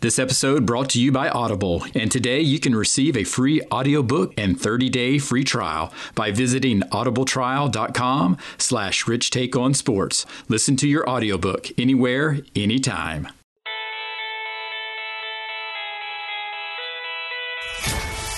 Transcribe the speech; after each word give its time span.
This 0.00 0.20
episode 0.20 0.64
brought 0.64 0.90
to 0.90 1.00
you 1.00 1.10
by 1.10 1.28
Audible, 1.28 1.84
and 1.92 2.08
today 2.08 2.40
you 2.40 2.60
can 2.60 2.72
receive 2.72 3.16
a 3.16 3.24
free 3.24 3.60
audiobook 3.72 4.32
and 4.38 4.56
30-day 4.56 5.18
free 5.18 5.42
trial 5.42 5.92
by 6.14 6.30
visiting 6.30 6.82
audibletrial.com 6.82 8.36
slash 8.58 9.08
rich 9.08 9.30
take 9.30 9.56
on 9.56 9.74
sports. 9.74 10.24
Listen 10.48 10.76
to 10.76 10.86
your 10.86 11.08
audiobook 11.10 11.72
anywhere, 11.76 12.38
anytime. 12.54 13.26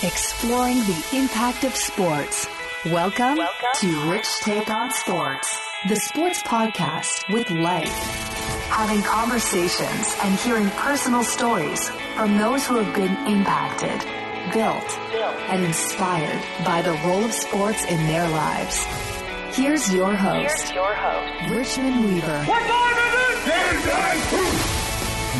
Exploring 0.02 0.78
the 0.78 1.04
impact 1.12 1.64
of 1.64 1.76
sports. 1.76 2.48
Welcome, 2.86 3.36
Welcome 3.36 3.70
to 3.80 4.10
Rich 4.10 4.28
Take 4.40 4.70
on 4.70 4.90
Sports, 4.90 5.60
the 5.90 5.96
sports 5.96 6.42
podcast 6.42 7.30
with 7.30 7.50
life 7.50 8.39
having 8.70 9.02
conversations 9.02 10.14
and 10.22 10.38
hearing 10.38 10.70
personal 10.70 11.24
stories 11.24 11.90
from 12.14 12.38
those 12.38 12.66
who 12.66 12.76
have 12.76 12.94
been 12.94 13.12
impacted, 13.26 13.98
built, 14.54 14.88
and 15.50 15.64
inspired 15.64 16.40
by 16.64 16.80
the 16.80 16.92
role 17.04 17.24
of 17.24 17.32
sports 17.32 17.84
in 17.84 17.98
their 18.06 18.28
lives. 18.28 18.84
Here's 19.52 19.92
your 19.92 20.14
host, 20.14 20.68
Here's 20.68 20.72
your 20.72 20.94
host. 20.94 21.50
Richmond 21.52 22.04
Weaver. 22.04 22.46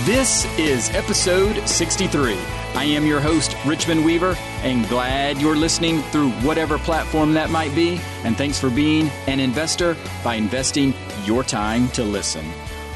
This 0.05 0.44
is 0.58 0.91
episode 0.91 1.69
63. 1.69 2.34
I 2.74 2.84
am 2.84 3.06
your 3.06 3.20
host, 3.20 3.56
Richmond 3.64 4.05
Weaver, 4.05 4.36
and 4.62 4.88
glad 4.88 5.38
you're 5.38 5.56
listening 5.56 6.02
through 6.05 6.30
whatever 6.42 6.78
platform 6.78 7.34
that 7.34 7.50
might 7.50 7.74
be. 7.74 8.00
And 8.24 8.36
thanks 8.36 8.58
for 8.58 8.70
being 8.70 9.08
an 9.27 9.41
investor 9.41 9.97
by 10.24 10.34
investing 10.34 10.94
your 11.24 11.44
time 11.44 11.88
to 11.91 12.02
listen. 12.02 12.44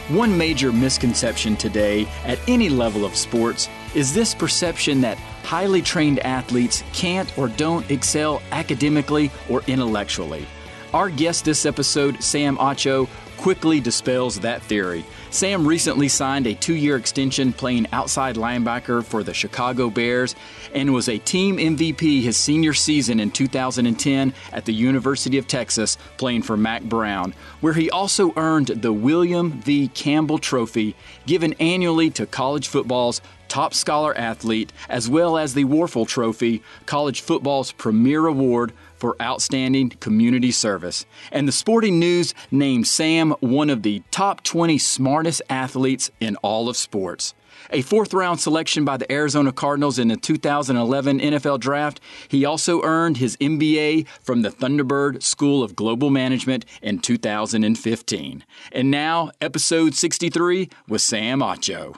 One 0.08 0.36
major 0.36 0.70
misconception 0.70 1.56
today 1.56 2.06
at 2.26 2.38
any 2.46 2.68
level 2.68 3.06
of 3.06 3.16
sports 3.16 3.70
is 3.94 4.12
this 4.12 4.34
perception 4.34 5.00
that 5.00 5.16
highly 5.44 5.80
trained 5.80 6.18
athletes 6.18 6.84
can't 6.92 7.32
or 7.38 7.48
don't 7.48 7.90
excel 7.90 8.42
academically 8.52 9.30
or 9.48 9.62
intellectually. 9.66 10.46
Our 10.94 11.10
guest 11.10 11.44
this 11.44 11.66
episode, 11.66 12.22
Sam 12.22 12.56
Acho, 12.56 13.08
quickly 13.36 13.80
dispels 13.80 14.38
that 14.38 14.62
theory. 14.62 15.04
Sam 15.30 15.66
recently 15.66 16.06
signed 16.06 16.46
a 16.46 16.54
two 16.54 16.76
year 16.76 16.94
extension 16.94 17.52
playing 17.52 17.88
outside 17.90 18.36
linebacker 18.36 19.02
for 19.02 19.24
the 19.24 19.34
Chicago 19.34 19.90
Bears 19.90 20.36
and 20.72 20.94
was 20.94 21.08
a 21.08 21.18
team 21.18 21.56
MVP 21.56 22.22
his 22.22 22.36
senior 22.36 22.74
season 22.74 23.18
in 23.18 23.32
2010 23.32 24.32
at 24.52 24.66
the 24.66 24.72
University 24.72 25.36
of 25.36 25.48
Texas 25.48 25.98
playing 26.16 26.42
for 26.42 26.56
Mack 26.56 26.84
Brown, 26.84 27.34
where 27.60 27.72
he 27.72 27.90
also 27.90 28.32
earned 28.36 28.68
the 28.68 28.92
William 28.92 29.50
V. 29.62 29.88
Campbell 29.88 30.38
Trophy 30.38 30.94
given 31.26 31.54
annually 31.54 32.08
to 32.10 32.24
college 32.24 32.68
football's 32.68 33.20
top 33.48 33.74
scholar 33.74 34.16
athlete, 34.16 34.72
as 34.88 35.08
well 35.08 35.36
as 35.36 35.54
the 35.54 35.64
Wuerffel 35.64 36.06
Trophy, 36.06 36.62
college 36.86 37.20
football's 37.20 37.72
premier 37.72 38.26
award 38.26 38.72
for 38.96 39.16
outstanding 39.20 39.90
community 39.90 40.50
service. 40.50 41.06
And 41.32 41.46
the 41.46 41.52
Sporting 41.52 41.98
News 41.98 42.34
named 42.50 42.86
Sam 42.86 43.32
one 43.40 43.70
of 43.70 43.82
the 43.82 44.02
top 44.10 44.42
20 44.42 44.78
smartest 44.78 45.42
athletes 45.48 46.10
in 46.20 46.36
all 46.36 46.68
of 46.68 46.76
sports. 46.76 47.34
A 47.70 47.82
fourth 47.82 48.12
round 48.12 48.40
selection 48.40 48.84
by 48.84 48.96
the 48.96 49.10
Arizona 49.10 49.52
Cardinals 49.52 49.98
in 49.98 50.08
the 50.08 50.16
2011 50.16 51.20
NFL 51.20 51.60
Draft, 51.60 52.00
he 52.28 52.44
also 52.44 52.82
earned 52.82 53.16
his 53.16 53.36
MBA 53.38 54.06
from 54.20 54.42
the 54.42 54.50
Thunderbird 54.50 55.22
School 55.22 55.62
of 55.62 55.74
Global 55.74 56.10
Management 56.10 56.64
in 56.82 56.98
2015. 56.98 58.44
And 58.72 58.90
now, 58.90 59.30
episode 59.40 59.94
63 59.94 60.68
with 60.88 61.00
Sam 61.00 61.40
Acho. 61.40 61.96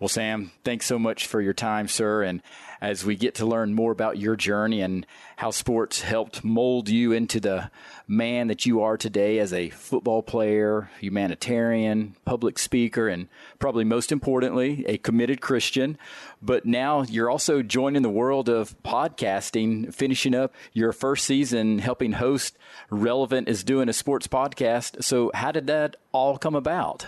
Well, 0.00 0.08
Sam, 0.08 0.50
thanks 0.64 0.86
so 0.86 0.98
much 0.98 1.26
for 1.26 1.40
your 1.40 1.54
time, 1.54 1.88
sir. 1.88 2.22
And 2.22 2.42
as 2.84 3.04
we 3.04 3.16
get 3.16 3.34
to 3.36 3.46
learn 3.46 3.74
more 3.74 3.92
about 3.92 4.18
your 4.18 4.36
journey 4.36 4.80
and 4.80 5.06
how 5.36 5.50
sports 5.50 6.02
helped 6.02 6.44
mold 6.44 6.88
you 6.88 7.12
into 7.12 7.40
the 7.40 7.70
man 8.06 8.48
that 8.48 8.66
you 8.66 8.82
are 8.82 8.96
today 8.96 9.38
as 9.38 9.52
a 9.52 9.70
football 9.70 10.22
player, 10.22 10.90
humanitarian, 11.00 12.14
public 12.24 12.58
speaker, 12.58 13.08
and 13.08 13.28
probably 13.58 13.84
most 13.84 14.12
importantly, 14.12 14.84
a 14.86 14.98
committed 14.98 15.40
Christian. 15.40 15.96
But 16.42 16.66
now 16.66 17.02
you're 17.02 17.30
also 17.30 17.62
joining 17.62 18.02
the 18.02 18.10
world 18.10 18.48
of 18.48 18.80
podcasting, 18.82 19.92
finishing 19.94 20.34
up 20.34 20.54
your 20.72 20.92
first 20.92 21.24
season 21.24 21.78
helping 21.78 22.12
host 22.12 22.56
Relevant 22.90 23.48
is 23.48 23.64
doing 23.64 23.88
a 23.88 23.92
sports 23.92 24.26
podcast. 24.26 25.02
So, 25.02 25.30
how 25.34 25.52
did 25.52 25.66
that 25.68 25.96
all 26.12 26.36
come 26.38 26.54
about? 26.54 27.06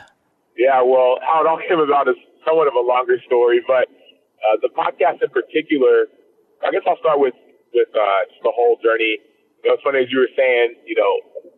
Yeah, 0.57 0.83
well, 0.83 1.19
how 1.23 1.43
it 1.43 1.47
all 1.47 1.61
came 1.69 1.79
about 1.79 2.09
is 2.09 2.17
somewhat 2.47 2.67
of 2.67 2.75
a 2.75 2.81
longer 2.81 3.21
story, 3.27 3.61
but 3.67 3.89
uh, 4.47 4.57
the 4.63 4.71
podcast 4.71 5.23
in 5.23 5.31
particular, 5.35 6.07
I 6.63 6.71
guess 6.71 6.87
I'll 6.87 6.99
start 7.03 7.19
with 7.19 7.35
with 7.75 7.91
uh, 7.93 8.21
just 8.31 8.43
the 8.47 8.55
whole 8.55 8.79
journey. 8.83 9.19
You 9.65 9.71
know, 9.71 9.75
it's 9.75 9.83
funny 9.83 10.01
as 10.01 10.09
you 10.09 10.23
were 10.23 10.33
saying, 10.39 10.79
you 10.87 10.95
know, 10.95 11.13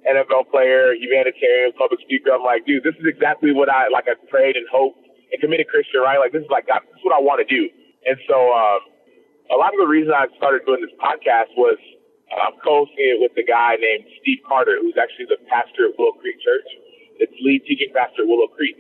NFL 0.09 0.49
player, 0.51 0.97
humanitarian, 0.97 1.77
public 1.77 2.01
speaker. 2.01 2.33
I'm 2.33 2.43
like, 2.43 2.65
dude, 2.65 2.83
this 2.83 2.97
is 2.97 3.05
exactly 3.05 3.53
what 3.53 3.69
I 3.69 3.93
like. 3.93 4.09
I 4.09 4.17
prayed 4.33 4.57
and 4.57 4.65
hoped 4.73 5.05
and 5.31 5.37
committed 5.41 5.69
Christian, 5.69 6.01
right? 6.01 6.17
Like 6.17 6.33
this 6.33 6.43
is 6.43 6.51
like 6.51 6.67
God, 6.67 6.81
this 6.89 6.97
is 6.97 7.05
what 7.05 7.13
I 7.13 7.21
want 7.21 7.45
to 7.45 7.49
do. 7.49 7.69
And 8.09 8.17
so, 8.25 8.55
um, 8.57 8.81
a 9.53 9.57
lot 9.57 9.73
of 9.73 9.81
the 9.81 9.89
reason 9.89 10.13
I 10.13 10.29
started 10.37 10.65
doing 10.65 10.81
this 10.81 10.93
podcast 11.01 11.53
was 11.57 11.81
I'm 12.29 12.53
um, 12.53 12.61
co-hosting 12.61 13.01
it 13.01 13.19
with 13.25 13.33
a 13.41 13.47
guy 13.47 13.81
named 13.81 14.05
Steve 14.21 14.45
Carter, 14.45 14.77
who's 14.81 14.97
actually 15.01 15.33
the 15.33 15.41
pastor 15.49 15.89
at 15.89 15.97
Willow 15.97 16.13
Creek 16.21 16.37
Church. 16.45 16.69
It's 17.17 17.33
lead 17.41 17.65
teaching 17.65 17.89
pastor 17.97 18.23
at 18.25 18.29
Willow 18.29 18.53
Creek. 18.53 18.77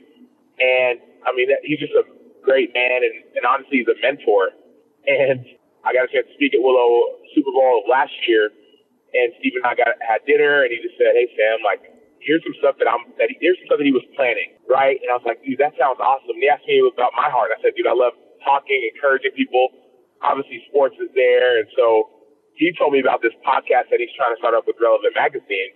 And 0.61 1.01
I 1.25 1.33
mean, 1.33 1.49
he's 1.65 1.81
just 1.81 1.97
a 1.97 2.05
great 2.49 2.73
man, 2.73 3.05
and, 3.05 3.15
and 3.37 3.45
honestly, 3.45 3.85
he's 3.85 3.93
a 3.93 3.99
mentor. 4.01 4.57
And 5.09 5.41
I 5.89 5.97
got 5.97 6.05
a 6.05 6.11
chance 6.13 6.29
to 6.29 6.35
speak 6.37 6.53
at 6.53 6.61
Willow 6.61 7.17
Super 7.33 7.49
Bowl 7.49 7.81
last 7.89 8.13
year, 8.29 8.53
and 9.17 9.33
Steve 9.41 9.57
and 9.57 9.65
I 9.65 9.73
got 9.73 9.97
had 10.05 10.21
dinner, 10.29 10.61
and 10.61 10.69
he 10.69 10.77
just 10.85 11.01
said, 11.01 11.17
"Hey 11.17 11.33
Sam, 11.33 11.65
like 11.65 11.81
here's 12.21 12.45
some 12.45 12.53
stuff 12.61 12.77
that 12.77 12.85
I'm 12.85 13.09
that 13.17 13.33
he, 13.33 13.41
here's 13.41 13.57
some 13.65 13.73
stuff 13.73 13.81
that 13.81 13.89
he 13.89 13.97
was 13.97 14.05
planning, 14.13 14.53
right?" 14.69 15.01
And 15.01 15.09
I 15.09 15.17
was 15.17 15.25
like, 15.25 15.41
"Dude, 15.41 15.57
that 15.65 15.73
sounds 15.81 15.97
awesome." 15.97 16.37
And 16.37 16.45
he 16.45 16.51
asked 16.53 16.69
me 16.69 16.85
about 16.85 17.17
my 17.17 17.33
heart. 17.33 17.57
I 17.57 17.59
said, 17.65 17.73
"Dude, 17.73 17.89
I 17.89 17.97
love 17.97 18.13
talking, 18.45 18.77
encouraging 18.93 19.33
people. 19.33 19.73
Obviously, 20.21 20.61
sports 20.69 20.99
is 21.01 21.09
there, 21.17 21.57
and 21.57 21.69
so." 21.73 22.13
He 22.59 22.75
told 22.75 22.91
me 22.91 22.99
about 22.99 23.23
this 23.23 23.31
podcast 23.47 23.87
that 23.95 24.03
he's 24.03 24.11
trying 24.19 24.35
to 24.35 24.39
start 24.43 24.51
up 24.51 24.67
with 24.67 24.75
Relevant 24.83 25.15
Magazine, 25.15 25.71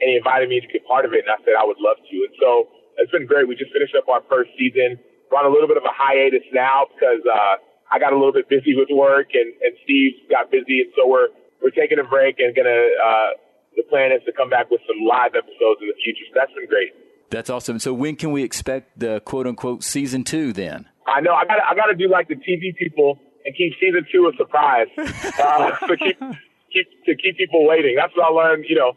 and 0.00 0.08
he 0.08 0.16
invited 0.16 0.48
me 0.48 0.64
to 0.64 0.68
be 0.72 0.80
part 0.88 1.04
of 1.04 1.12
it. 1.12 1.28
And 1.28 1.30
I 1.30 1.36
said 1.44 1.60
I 1.60 1.62
would 1.68 1.76
love 1.76 2.00
to. 2.00 2.16
And 2.24 2.32
so 2.40 2.72
it's 2.96 3.12
been 3.12 3.28
great. 3.28 3.44
We 3.46 3.54
just 3.54 3.68
finished 3.70 3.92
up 3.94 4.08
our 4.08 4.24
first 4.32 4.48
season. 4.56 4.96
We're 5.32 5.40
on 5.40 5.48
a 5.48 5.54
little 5.54 5.68
bit 5.68 5.80
of 5.80 5.84
a 5.88 5.94
hiatus 5.96 6.44
now 6.52 6.92
because 6.92 7.24
uh, 7.24 7.56
I 7.88 7.98
got 7.98 8.12
a 8.12 8.18
little 8.20 8.36
bit 8.36 8.52
busy 8.52 8.76
with 8.76 8.92
work 8.92 9.32
and, 9.32 9.48
and 9.64 9.72
Steve 9.84 10.12
got 10.28 10.52
busy, 10.52 10.84
and 10.84 10.92
so 10.92 11.08
we're 11.08 11.32
we're 11.64 11.72
taking 11.72 11.98
a 11.98 12.04
break 12.04 12.36
and 12.38 12.54
gonna. 12.54 12.68
Uh, 12.68 13.40
the 13.72 13.82
plan 13.88 14.12
is 14.12 14.20
to 14.26 14.32
come 14.32 14.50
back 14.50 14.70
with 14.70 14.82
some 14.84 15.00
live 15.08 15.32
episodes 15.32 15.80
in 15.80 15.88
the 15.88 15.96
future. 16.04 16.28
So 16.28 16.36
that's 16.36 16.52
been 16.52 16.68
great. 16.68 16.92
That's 17.32 17.48
awesome. 17.48 17.78
So 17.78 17.94
when 17.94 18.16
can 18.16 18.30
we 18.30 18.44
expect 18.44 18.98
the 18.98 19.20
quote 19.24 19.46
unquote 19.46 19.82
season 19.82 20.22
two 20.22 20.52
then? 20.52 20.84
I 21.06 21.20
know 21.22 21.32
I 21.32 21.46
got 21.46 21.56
I 21.64 21.74
got 21.74 21.86
to 21.86 21.96
do 21.96 22.08
like 22.12 22.28
the 22.28 22.36
TV 22.36 22.76
people 22.76 23.18
and 23.44 23.56
keep 23.56 23.72
season 23.80 24.04
two 24.12 24.28
a 24.28 24.36
surprise 24.36 24.88
uh, 24.98 25.72
to 25.88 25.96
keep 25.96 26.20
keep 26.68 26.86
to 27.08 27.16
keep 27.16 27.38
people 27.38 27.66
waiting. 27.66 27.96
That's 27.96 28.12
what 28.14 28.28
I 28.28 28.32
learned. 28.36 28.66
You 28.68 28.76
know, 28.76 28.92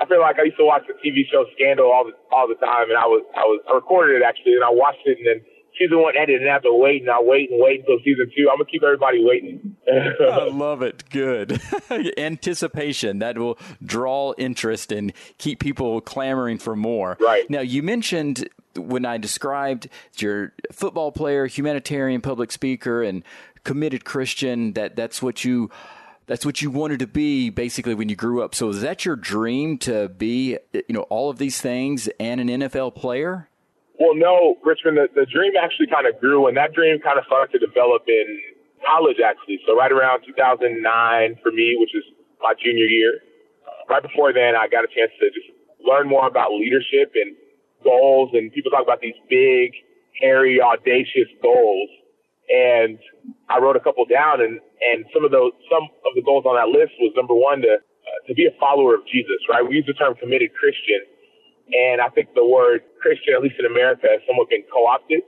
I 0.00 0.06
feel 0.06 0.20
like 0.20 0.38
I 0.40 0.44
used 0.44 0.56
to 0.56 0.64
watch 0.64 0.88
the 0.88 0.96
TV 1.04 1.28
show 1.30 1.44
Scandal 1.54 1.92
all 1.92 2.08
the 2.08 2.16
all 2.32 2.48
the 2.48 2.56
time, 2.56 2.88
and 2.88 2.96
I 2.96 3.04
was 3.04 3.22
I 3.36 3.44
was 3.44 3.60
I 3.68 3.74
recorded 3.74 4.16
it 4.16 4.24
actually, 4.24 4.54
and 4.54 4.64
I 4.64 4.72
watched 4.72 5.04
it, 5.04 5.18
and 5.18 5.26
then 5.28 5.44
season 5.78 6.00
one 6.00 6.14
ended, 6.16 6.40
and 6.40 6.50
I 6.50 6.54
have 6.54 6.62
to 6.62 6.72
wait, 6.72 7.02
and 7.02 7.10
I 7.10 7.20
wait 7.20 7.50
and 7.50 7.60
wait 7.60 7.80
until 7.80 7.98
season 8.04 8.30
two. 8.36 8.48
I'm 8.50 8.58
gonna 8.58 8.70
keep 8.70 8.82
everybody 8.82 9.24
waiting. 9.24 9.76
I 9.88 10.48
love 10.48 10.82
it. 10.82 11.04
Good 11.10 11.60
anticipation 12.18 13.18
that 13.18 13.38
will 13.38 13.58
draw 13.84 14.34
interest 14.38 14.92
and 14.92 15.12
keep 15.38 15.60
people 15.60 16.00
clamoring 16.00 16.58
for 16.58 16.76
more. 16.76 17.16
Right 17.20 17.48
now, 17.48 17.60
you 17.60 17.82
mentioned 17.82 18.48
when 18.76 19.04
I 19.04 19.18
described 19.18 19.88
your 20.16 20.52
football 20.72 21.12
player, 21.12 21.46
humanitarian, 21.46 22.20
public 22.20 22.50
speaker, 22.52 23.02
and 23.02 23.22
committed 23.64 24.04
Christian 24.04 24.72
that 24.74 24.96
that's 24.96 25.22
what 25.22 25.44
you 25.44 25.70
that's 26.26 26.46
what 26.46 26.62
you 26.62 26.70
wanted 26.70 26.98
to 27.00 27.06
be 27.06 27.50
basically 27.50 27.94
when 27.94 28.08
you 28.08 28.16
grew 28.16 28.42
up. 28.42 28.54
So 28.54 28.70
is 28.70 28.80
that 28.80 29.04
your 29.04 29.16
dream 29.16 29.78
to 29.78 30.08
be, 30.08 30.58
you 30.72 30.82
know, 30.88 31.02
all 31.02 31.30
of 31.30 31.38
these 31.38 31.60
things 31.60 32.08
and 32.18 32.40
an 32.40 32.48
NFL 32.48 32.94
player? 32.94 33.48
Well, 33.98 34.14
no, 34.14 34.56
Richmond, 34.64 34.98
the, 34.98 35.06
the 35.14 35.26
dream 35.26 35.54
actually 35.54 35.86
kind 35.86 36.06
of 36.06 36.18
grew 36.18 36.48
and 36.48 36.56
that 36.56 36.74
dream 36.74 36.98
kind 36.98 37.18
of 37.18 37.24
started 37.26 37.54
to 37.58 37.60
develop 37.62 38.02
in 38.08 38.26
college 38.82 39.22
actually. 39.22 39.60
So 39.66 39.76
right 39.76 39.90
around 39.92 40.26
2009 40.26 40.66
for 41.42 41.52
me, 41.52 41.76
which 41.78 41.94
is 41.94 42.02
my 42.42 42.54
junior 42.58 42.86
year, 42.90 43.22
uh, 43.62 43.86
right 43.88 44.02
before 44.02 44.32
then, 44.32 44.58
I 44.58 44.66
got 44.66 44.82
a 44.82 44.90
chance 44.90 45.14
to 45.20 45.30
just 45.30 45.46
learn 45.78 46.08
more 46.08 46.26
about 46.26 46.50
leadership 46.52 47.14
and 47.14 47.36
goals 47.84 48.30
and 48.34 48.50
people 48.52 48.70
talk 48.70 48.82
about 48.82 49.00
these 49.00 49.16
big, 49.30 49.72
hairy, 50.20 50.60
audacious 50.60 51.30
goals. 51.42 51.90
And 52.50 52.98
I 53.48 53.58
wrote 53.62 53.76
a 53.76 53.80
couple 53.80 54.04
down 54.10 54.42
and, 54.42 54.58
and 54.82 55.06
some 55.14 55.24
of 55.24 55.30
those, 55.30 55.52
some 55.70 55.86
of 56.04 56.12
the 56.18 56.22
goals 56.22 56.44
on 56.44 56.58
that 56.58 56.68
list 56.68 56.92
was 56.98 57.14
number 57.14 57.34
one 57.34 57.62
to, 57.62 57.78
uh, 57.78 58.20
to 58.26 58.34
be 58.34 58.44
a 58.50 58.54
follower 58.58 58.94
of 58.94 59.06
Jesus, 59.06 59.38
right? 59.48 59.62
We 59.62 59.76
use 59.76 59.86
the 59.86 59.94
term 59.94 60.18
committed 60.18 60.50
Christian. 60.58 61.06
And 61.72 62.00
I 62.00 62.08
think 62.12 62.34
the 62.34 62.44
word 62.44 62.84
Christian, 63.00 63.34
at 63.34 63.42
least 63.42 63.56
in 63.58 63.66
America, 63.66 64.06
has 64.10 64.20
somewhat 64.28 64.50
been 64.50 64.64
co-opted. 64.68 65.24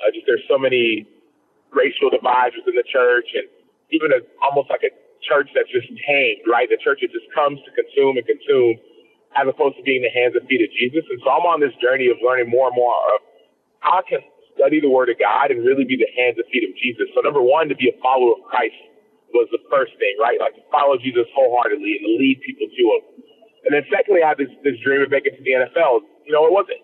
Uh, 0.00 0.10
just 0.12 0.26
there's 0.26 0.44
so 0.48 0.56
many 0.58 1.06
racial 1.72 2.08
divides 2.08 2.56
within 2.56 2.74
the 2.74 2.86
church, 2.88 3.28
and 3.34 3.44
even 3.92 4.12
a, 4.12 4.24
almost 4.40 4.70
like 4.70 4.82
a 4.82 4.92
church 5.22 5.50
that's 5.52 5.68
just 5.68 5.88
tamed, 6.06 6.44
right? 6.48 6.68
The 6.68 6.80
church 6.80 7.04
that 7.04 7.12
just 7.12 7.28
comes 7.34 7.60
to 7.64 7.70
consume 7.76 8.16
and 8.16 8.26
consume, 8.26 8.80
as 9.36 9.44
opposed 9.48 9.76
to 9.76 9.84
being 9.84 10.00
the 10.00 10.12
hands 10.12 10.34
and 10.38 10.44
feet 10.48 10.64
of 10.64 10.70
Jesus. 10.72 11.04
And 11.10 11.20
so 11.20 11.28
I'm 11.28 11.44
on 11.44 11.60
this 11.60 11.74
journey 11.82 12.08
of 12.08 12.16
learning 12.24 12.48
more 12.48 12.68
and 12.72 12.76
more 12.76 12.96
of 13.12 13.20
how 13.80 14.00
I 14.00 14.04
can 14.08 14.22
study 14.56 14.80
the 14.80 14.90
Word 14.90 15.10
of 15.10 15.18
God 15.18 15.50
and 15.50 15.60
really 15.66 15.84
be 15.84 15.98
the 15.98 16.08
hands 16.16 16.40
and 16.40 16.46
feet 16.48 16.64
of 16.64 16.72
Jesus. 16.78 17.10
So 17.12 17.20
number 17.20 17.42
one, 17.42 17.68
to 17.68 17.76
be 17.76 17.90
a 17.92 17.96
follower 18.00 18.40
of 18.40 18.44
Christ 18.48 18.76
was 19.34 19.50
the 19.50 19.60
first 19.68 19.92
thing, 19.98 20.14
right? 20.22 20.38
Like 20.38 20.54
to 20.54 20.64
follow 20.70 20.96
Jesus 20.96 21.26
wholeheartedly 21.34 21.98
and 21.98 22.04
to 22.06 22.12
lead 22.16 22.40
people 22.46 22.70
to 22.70 22.82
Him. 22.96 23.02
And 23.64 23.72
then 23.72 23.82
secondly, 23.88 24.20
I 24.22 24.36
had 24.36 24.38
this 24.38 24.52
this 24.62 24.76
dream 24.84 25.00
of 25.02 25.10
making 25.10 25.34
it 25.34 25.38
to 25.40 25.44
the 25.44 25.56
NFL. 25.56 26.04
You 26.24 26.32
know, 26.32 26.44
it 26.46 26.52
wasn't 26.52 26.80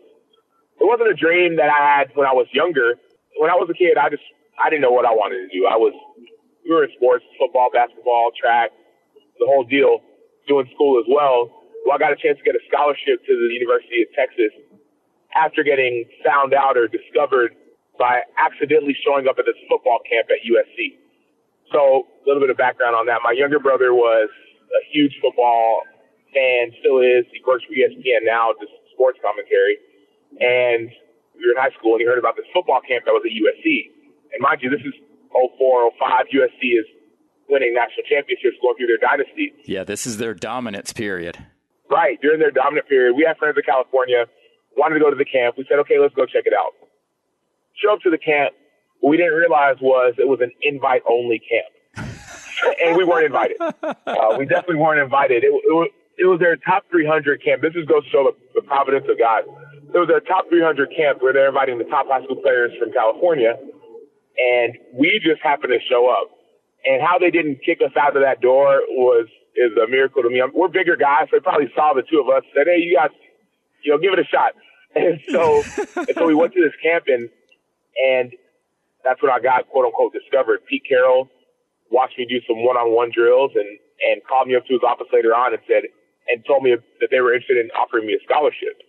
it 0.80 0.86
wasn't 0.88 1.12
a 1.12 1.18
dream 1.18 1.56
that 1.56 1.68
I 1.68 1.80
had 1.80 2.16
when 2.16 2.26
I 2.26 2.32
was 2.32 2.48
younger. 2.52 2.96
When 3.36 3.50
I 3.52 3.54
was 3.54 3.68
a 3.68 3.76
kid, 3.76 4.00
I 4.00 4.08
just 4.08 4.24
I 4.56 4.68
didn't 4.68 4.82
know 4.82 4.92
what 4.92 5.04
I 5.04 5.12
wanted 5.12 5.44
to 5.44 5.50
do. 5.52 5.68
I 5.68 5.76
was 5.76 5.92
we 6.64 6.72
were 6.72 6.84
in 6.84 6.92
sports, 6.96 7.24
football, 7.38 7.68
basketball, 7.72 8.32
track, 8.32 8.72
the 9.38 9.46
whole 9.46 9.64
deal, 9.64 10.00
doing 10.48 10.68
school 10.74 11.00
as 11.00 11.08
well. 11.08 11.52
Well, 11.84 11.96
I 11.96 11.98
got 11.98 12.12
a 12.12 12.20
chance 12.20 12.36
to 12.38 12.44
get 12.44 12.56
a 12.56 12.64
scholarship 12.68 13.24
to 13.24 13.32
the 13.32 13.48
University 13.52 14.04
of 14.04 14.08
Texas 14.12 14.52
after 15.36 15.62
getting 15.62 16.04
found 16.24 16.52
out 16.52 16.76
or 16.76 16.88
discovered 16.88 17.56
by 17.98 18.20
accidentally 18.36 18.96
showing 19.04 19.28
up 19.28 19.36
at 19.38 19.44
this 19.44 19.56
football 19.68 20.00
camp 20.08 20.28
at 20.32 20.40
USC. 20.44 20.96
So 21.72 22.08
a 22.08 22.24
little 22.26 22.40
bit 22.40 22.50
of 22.50 22.56
background 22.56 22.96
on 22.96 23.06
that. 23.06 23.20
My 23.22 23.32
younger 23.32 23.60
brother 23.60 23.94
was 23.94 24.28
a 24.72 24.82
huge 24.92 25.16
football 25.22 25.82
fan, 26.32 26.72
still 26.80 27.00
is. 27.00 27.26
He 27.32 27.42
works 27.46 27.64
for 27.64 27.74
ESPN 27.74 28.24
now, 28.24 28.52
just 28.58 28.72
sports 28.94 29.18
commentary. 29.22 29.78
And 30.38 30.90
we 31.34 31.46
were 31.46 31.56
in 31.56 31.60
high 31.60 31.74
school 31.78 31.96
and 31.96 32.00
he 32.00 32.06
heard 32.06 32.18
about 32.18 32.36
this 32.36 32.46
football 32.52 32.80
camp 32.84 33.04
that 33.04 33.12
was 33.12 33.24
at 33.24 33.32
USC. 33.32 33.90
And 34.32 34.38
mind 34.40 34.62
you, 34.62 34.70
this 34.70 34.84
is 34.84 34.94
04, 35.32 35.90
05. 35.98 36.26
USC 36.32 36.78
is 36.78 36.86
winning 37.48 37.74
national 37.74 38.06
championships, 38.06 38.56
going 38.62 38.76
through 38.76 38.86
their 38.86 39.02
dynasty. 39.02 39.52
Yeah, 39.64 39.84
this 39.84 40.06
is 40.06 40.18
their 40.18 40.34
dominance 40.34 40.92
period. 40.92 41.38
Right. 41.90 42.20
During 42.22 42.38
their 42.38 42.52
dominant 42.52 42.88
period, 42.88 43.16
we 43.16 43.24
had 43.26 43.36
friends 43.38 43.56
in 43.56 43.64
California, 43.66 44.26
wanted 44.76 44.94
to 44.94 45.00
go 45.00 45.10
to 45.10 45.16
the 45.16 45.24
camp. 45.24 45.58
We 45.58 45.66
said, 45.68 45.78
okay, 45.80 45.98
let's 45.98 46.14
go 46.14 46.24
check 46.26 46.46
it 46.46 46.54
out. 46.54 46.72
Show 47.74 47.92
up 47.92 48.00
to 48.02 48.10
the 48.10 48.18
camp. 48.18 48.54
What 49.00 49.10
we 49.10 49.16
didn't 49.16 49.34
realize 49.34 49.76
was 49.80 50.14
it 50.18 50.28
was 50.28 50.40
an 50.40 50.52
invite 50.62 51.02
only 51.08 51.40
camp. 51.40 52.06
and 52.84 52.96
we 52.96 53.04
weren't 53.04 53.26
invited. 53.26 53.56
Uh, 53.60 54.36
we 54.38 54.46
definitely 54.46 54.76
weren't 54.76 55.00
invited. 55.00 55.42
It, 55.42 55.48
it, 55.48 55.72
was, 55.74 55.90
it 56.20 56.28
was 56.28 56.38
their 56.38 56.56
top 56.56 56.84
300 56.90 57.42
camp. 57.42 57.62
This 57.62 57.72
just 57.72 57.88
goes 57.88 58.04
to 58.04 58.10
show 58.10 58.28
the, 58.28 58.60
the 58.60 58.66
providence 58.66 59.08
of 59.08 59.16
God. 59.18 59.48
It 59.88 59.98
was 59.98 60.06
their 60.06 60.20
top 60.20 60.48
300 60.52 60.92
camp 60.94 61.22
where 61.24 61.32
they're 61.32 61.48
inviting 61.48 61.78
the 61.78 61.88
top 61.88 62.06
high 62.06 62.22
school 62.22 62.36
players 62.36 62.70
from 62.78 62.92
California 62.92 63.56
and 64.40 64.78
we 64.94 65.20
just 65.22 65.42
happened 65.42 65.72
to 65.72 65.80
show 65.88 66.08
up. 66.08 66.30
And 66.84 67.02
how 67.02 67.18
they 67.18 67.30
didn't 67.30 67.60
kick 67.64 67.80
us 67.84 67.92
out 67.96 68.16
of 68.16 68.22
that 68.22 68.40
door 68.40 68.80
was 68.88 69.28
is 69.56 69.72
a 69.76 69.88
miracle 69.90 70.22
to 70.22 70.30
me. 70.30 70.40
I'm, 70.40 70.50
we're 70.54 70.68
bigger 70.68 70.96
guys, 70.96 71.28
so 71.30 71.36
they 71.36 71.40
probably 71.40 71.68
saw 71.74 71.92
the 71.92 72.02
two 72.02 72.20
of 72.20 72.28
us, 72.28 72.42
said, 72.56 72.66
"Hey, 72.66 72.80
you 72.80 72.96
guys, 72.96 73.10
you 73.82 73.92
know, 73.92 73.98
give 73.98 74.12
it 74.12 74.18
a 74.18 74.24
shot." 74.24 74.52
And 74.92 75.20
so, 75.30 75.62
and 76.02 76.10
so 76.16 76.26
we 76.26 76.34
went 76.34 76.52
to 76.54 76.60
this 76.60 76.74
camp, 76.82 77.04
and 77.06 77.30
and 78.10 78.32
that's 79.04 79.22
when 79.22 79.30
I 79.30 79.38
got 79.38 79.68
quote 79.68 79.86
unquote 79.86 80.12
discovered. 80.12 80.66
Pete 80.66 80.82
Carroll 80.82 81.28
watched 81.92 82.18
me 82.18 82.26
do 82.26 82.40
some 82.48 82.64
one-on-one 82.64 83.12
drills, 83.14 83.52
and 83.54 83.78
and 84.10 84.20
called 84.26 84.48
me 84.48 84.56
up 84.56 84.66
to 84.66 84.72
his 84.72 84.82
office 84.82 85.06
later 85.12 85.30
on 85.30 85.52
and 85.52 85.62
said 85.68 85.84
and 86.30 86.44
told 86.46 86.62
me 86.62 86.74
that 87.00 87.08
they 87.10 87.20
were 87.20 87.34
interested 87.34 87.58
in 87.58 87.70
offering 87.70 88.06
me 88.06 88.14
a 88.14 88.22
scholarship. 88.24 88.80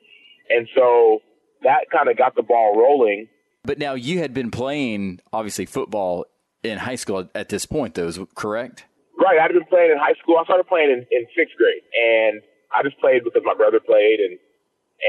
And 0.50 0.68
so 0.76 1.20
that 1.64 1.90
kind 1.92 2.10
of 2.10 2.18
got 2.18 2.36
the 2.36 2.44
ball 2.44 2.78
rolling. 2.78 3.28
But 3.64 3.78
now 3.78 3.94
you 3.94 4.20
had 4.20 4.34
been 4.34 4.52
playing 4.52 5.20
obviously 5.32 5.66
football 5.66 6.26
in 6.64 6.78
high 6.80 6.96
school 6.96 7.30
at 7.34 7.50
this 7.50 7.66
point, 7.66 7.96
though, 7.96 8.08
is 8.08 8.20
correct? 8.36 8.86
Right. 9.20 9.40
I'd 9.40 9.52
been 9.54 9.66
playing 9.66 9.92
in 9.92 9.98
high 9.98 10.16
school. 10.22 10.38
I 10.38 10.44
started 10.46 10.68
playing 10.68 10.90
in, 10.90 11.06
in 11.12 11.28
sixth 11.36 11.56
grade, 11.58 11.84
and 11.94 12.42
I 12.74 12.84
just 12.84 13.00
played 13.00 13.24
because 13.24 13.44
my 13.46 13.54
brother 13.54 13.80
played, 13.80 14.20
and 14.20 14.40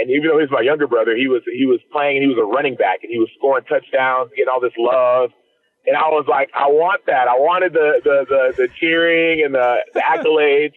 and 0.00 0.11
even 0.11 0.29
though 0.29 0.38
he 0.38 0.44
was 0.44 0.50
my 0.52 0.61
younger 0.61 0.87
brother, 0.87 1.17
he 1.17 1.29
was 1.29 1.43
he 1.46 1.64
was 1.64 1.81
playing 1.90 2.17
and 2.17 2.25
he 2.25 2.29
was 2.29 2.38
a 2.40 2.44
running 2.44 2.76
back, 2.76 3.00
and 3.02 3.11
he 3.11 3.19
was 3.19 3.29
scoring 3.38 3.64
touchdowns, 3.64 4.31
getting 4.37 4.52
all 4.52 4.61
this 4.61 4.76
love, 4.76 5.31
and 5.87 5.96
I 5.96 6.08
was 6.08 6.26
like, 6.29 6.50
I 6.55 6.69
want 6.69 7.06
that. 7.06 7.26
I 7.26 7.34
wanted 7.34 7.73
the 7.73 8.00
the 8.05 8.26
the, 8.29 8.43
the 8.56 8.69
cheering 8.79 9.44
and 9.44 9.55
the, 9.55 9.79
the 9.94 10.00
accolades. 10.00 10.75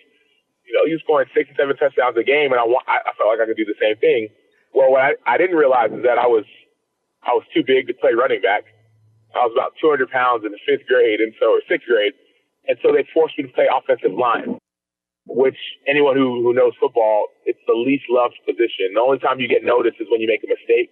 You 0.65 0.73
know, 0.73 0.85
he 0.85 0.93
was 0.93 1.01
scoring 1.05 1.29
six 1.33 1.49
seven 1.57 1.77
touchdowns 1.77 2.17
a 2.17 2.25
game, 2.25 2.51
and 2.51 2.59
I 2.59 2.65
want 2.65 2.85
I, 2.89 3.01
I 3.05 3.11
felt 3.13 3.29
like 3.29 3.39
I 3.39 3.45
could 3.45 3.57
do 3.57 3.65
the 3.69 3.77
same 3.79 3.97
thing. 3.97 4.29
Well, 4.73 4.91
what 4.91 5.01
I, 5.01 5.11
I 5.25 5.37
didn't 5.37 5.55
realize 5.55 5.93
is 5.93 6.03
that 6.03 6.17
I 6.17 6.27
was 6.27 6.45
I 7.23 7.31
was 7.37 7.45
too 7.53 7.63
big 7.65 7.87
to 7.87 7.93
play 7.93 8.13
running 8.13 8.41
back. 8.41 8.65
I 9.35 9.43
was 9.43 9.51
about 9.51 9.75
200 9.81 10.09
pounds 10.09 10.45
in 10.45 10.51
the 10.51 10.61
fifth 10.65 10.87
grade, 10.87 11.19
and 11.19 11.33
so 11.39 11.53
or 11.53 11.61
sixth 11.69 11.87
grade, 11.87 12.13
and 12.67 12.77
so 12.81 12.91
they 12.91 13.05
forced 13.13 13.37
me 13.37 13.45
to 13.45 13.53
play 13.53 13.69
offensive 13.69 14.13
line. 14.13 14.57
Which 15.27 15.57
anyone 15.87 16.15
who 16.17 16.41
who 16.41 16.53
knows 16.53 16.73
football, 16.79 17.27
it's 17.45 17.61
the 17.67 17.73
least 17.73 18.05
loved 18.09 18.37
position. 18.45 18.93
The 18.93 19.01
only 19.01 19.19
time 19.19 19.39
you 19.39 19.47
get 19.47 19.63
noticed 19.63 19.97
is 19.99 20.07
when 20.09 20.21
you 20.21 20.27
make 20.27 20.43
a 20.45 20.49
mistake, 20.49 20.91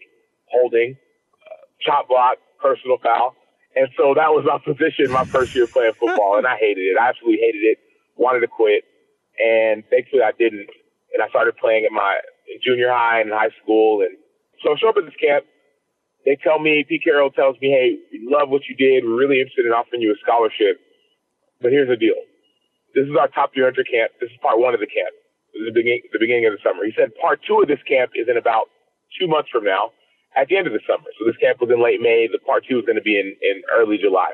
holding, 0.49 0.97
uh, 1.45 1.61
chop 1.81 2.09
block, 2.09 2.37
personal 2.61 2.97
foul, 2.97 3.35
and 3.75 3.89
so 3.97 4.13
that 4.13 4.29
was 4.33 4.45
my 4.45 4.57
position 4.65 5.09
my 5.11 5.25
first 5.25 5.55
year 5.55 5.67
playing 5.67 5.93
football, 5.93 6.37
and 6.37 6.45
I 6.45 6.57
hated 6.57 6.81
it. 6.81 6.97
I 6.97 7.09
absolutely 7.09 7.41
hated 7.41 7.63
it. 7.63 7.77
Wanted 8.17 8.41
to 8.41 8.47
quit, 8.47 8.83
and 9.39 9.83
thankfully 9.89 10.21
I 10.23 10.31
didn't. 10.37 10.69
And 11.13 11.21
I 11.21 11.29
started 11.29 11.55
playing 11.57 11.85
in 11.85 11.93
my 11.93 12.19
junior 12.63 12.89
high 12.89 13.21
and 13.21 13.29
high 13.31 13.53
school, 13.61 14.01
and 14.01 14.17
so 14.63 14.73
I 14.73 14.75
show 14.79 14.89
up 14.89 14.97
at 14.97 15.05
this 15.05 15.17
camp 15.21 15.45
they 16.25 16.37
tell 16.39 16.59
me, 16.59 16.85
Pete 16.87 17.03
Carroll 17.03 17.31
tells 17.31 17.59
me, 17.59 17.69
hey, 17.69 17.99
we 18.11 18.23
love 18.23 18.49
what 18.49 18.63
you 18.67 18.75
did. 18.75 19.03
We're 19.03 19.19
really 19.19 19.39
interested 19.39 19.65
in 19.65 19.75
offering 19.75 20.01
you 20.01 20.11
a 20.11 20.19
scholarship. 20.23 20.79
But 21.61 21.71
here's 21.71 21.91
the 21.91 21.99
deal. 21.99 22.15
This 22.95 23.07
is 23.07 23.15
our 23.19 23.27
top 23.27 23.53
300 23.53 23.75
camp. 23.87 24.11
This 24.21 24.31
is 24.31 24.37
part 24.39 24.59
one 24.59 24.73
of 24.73 24.79
the 24.79 24.87
camp. 24.87 25.11
This 25.51 25.67
is 25.67 25.67
the 25.73 25.75
beginning, 25.75 26.03
the 26.11 26.23
beginning 26.23 26.47
of 26.47 26.55
the 26.55 26.63
summer. 26.63 26.87
He 26.87 26.95
said 26.95 27.11
part 27.19 27.43
two 27.43 27.59
of 27.59 27.67
this 27.67 27.83
camp 27.83 28.15
is 28.15 28.31
in 28.31 28.37
about 28.37 28.71
two 29.19 29.27
months 29.27 29.51
from 29.51 29.67
now 29.67 29.91
at 30.35 30.47
the 30.47 30.55
end 30.55 30.65
of 30.67 30.73
the 30.73 30.83
summer. 30.87 31.05
So 31.19 31.27
this 31.27 31.37
camp 31.37 31.59
was 31.59 31.69
in 31.69 31.83
late 31.83 31.99
May. 31.99 32.31
The 32.31 32.39
part 32.39 32.63
two 32.63 32.79
is 32.79 32.85
going 32.87 32.99
to 32.99 33.05
be 33.05 33.19
in, 33.19 33.35
in 33.43 33.61
early 33.67 33.99
July. 33.99 34.33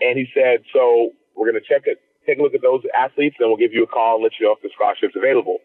And 0.00 0.18
he 0.18 0.28
said, 0.36 0.62
so 0.72 1.16
we're 1.34 1.48
going 1.48 1.58
to 1.60 1.68
check 1.68 1.88
it, 1.88 1.98
take 2.28 2.38
a 2.38 2.42
look 2.42 2.54
at 2.54 2.60
those 2.60 2.84
athletes, 2.92 3.36
and 3.40 3.48
we'll 3.48 3.56
give 3.56 3.72
you 3.72 3.82
a 3.82 3.90
call 3.90 4.20
and 4.20 4.24
let 4.24 4.36
you 4.38 4.44
know 4.46 4.52
if 4.52 4.60
the 4.60 4.68
scholarship's 4.76 5.16
available. 5.16 5.58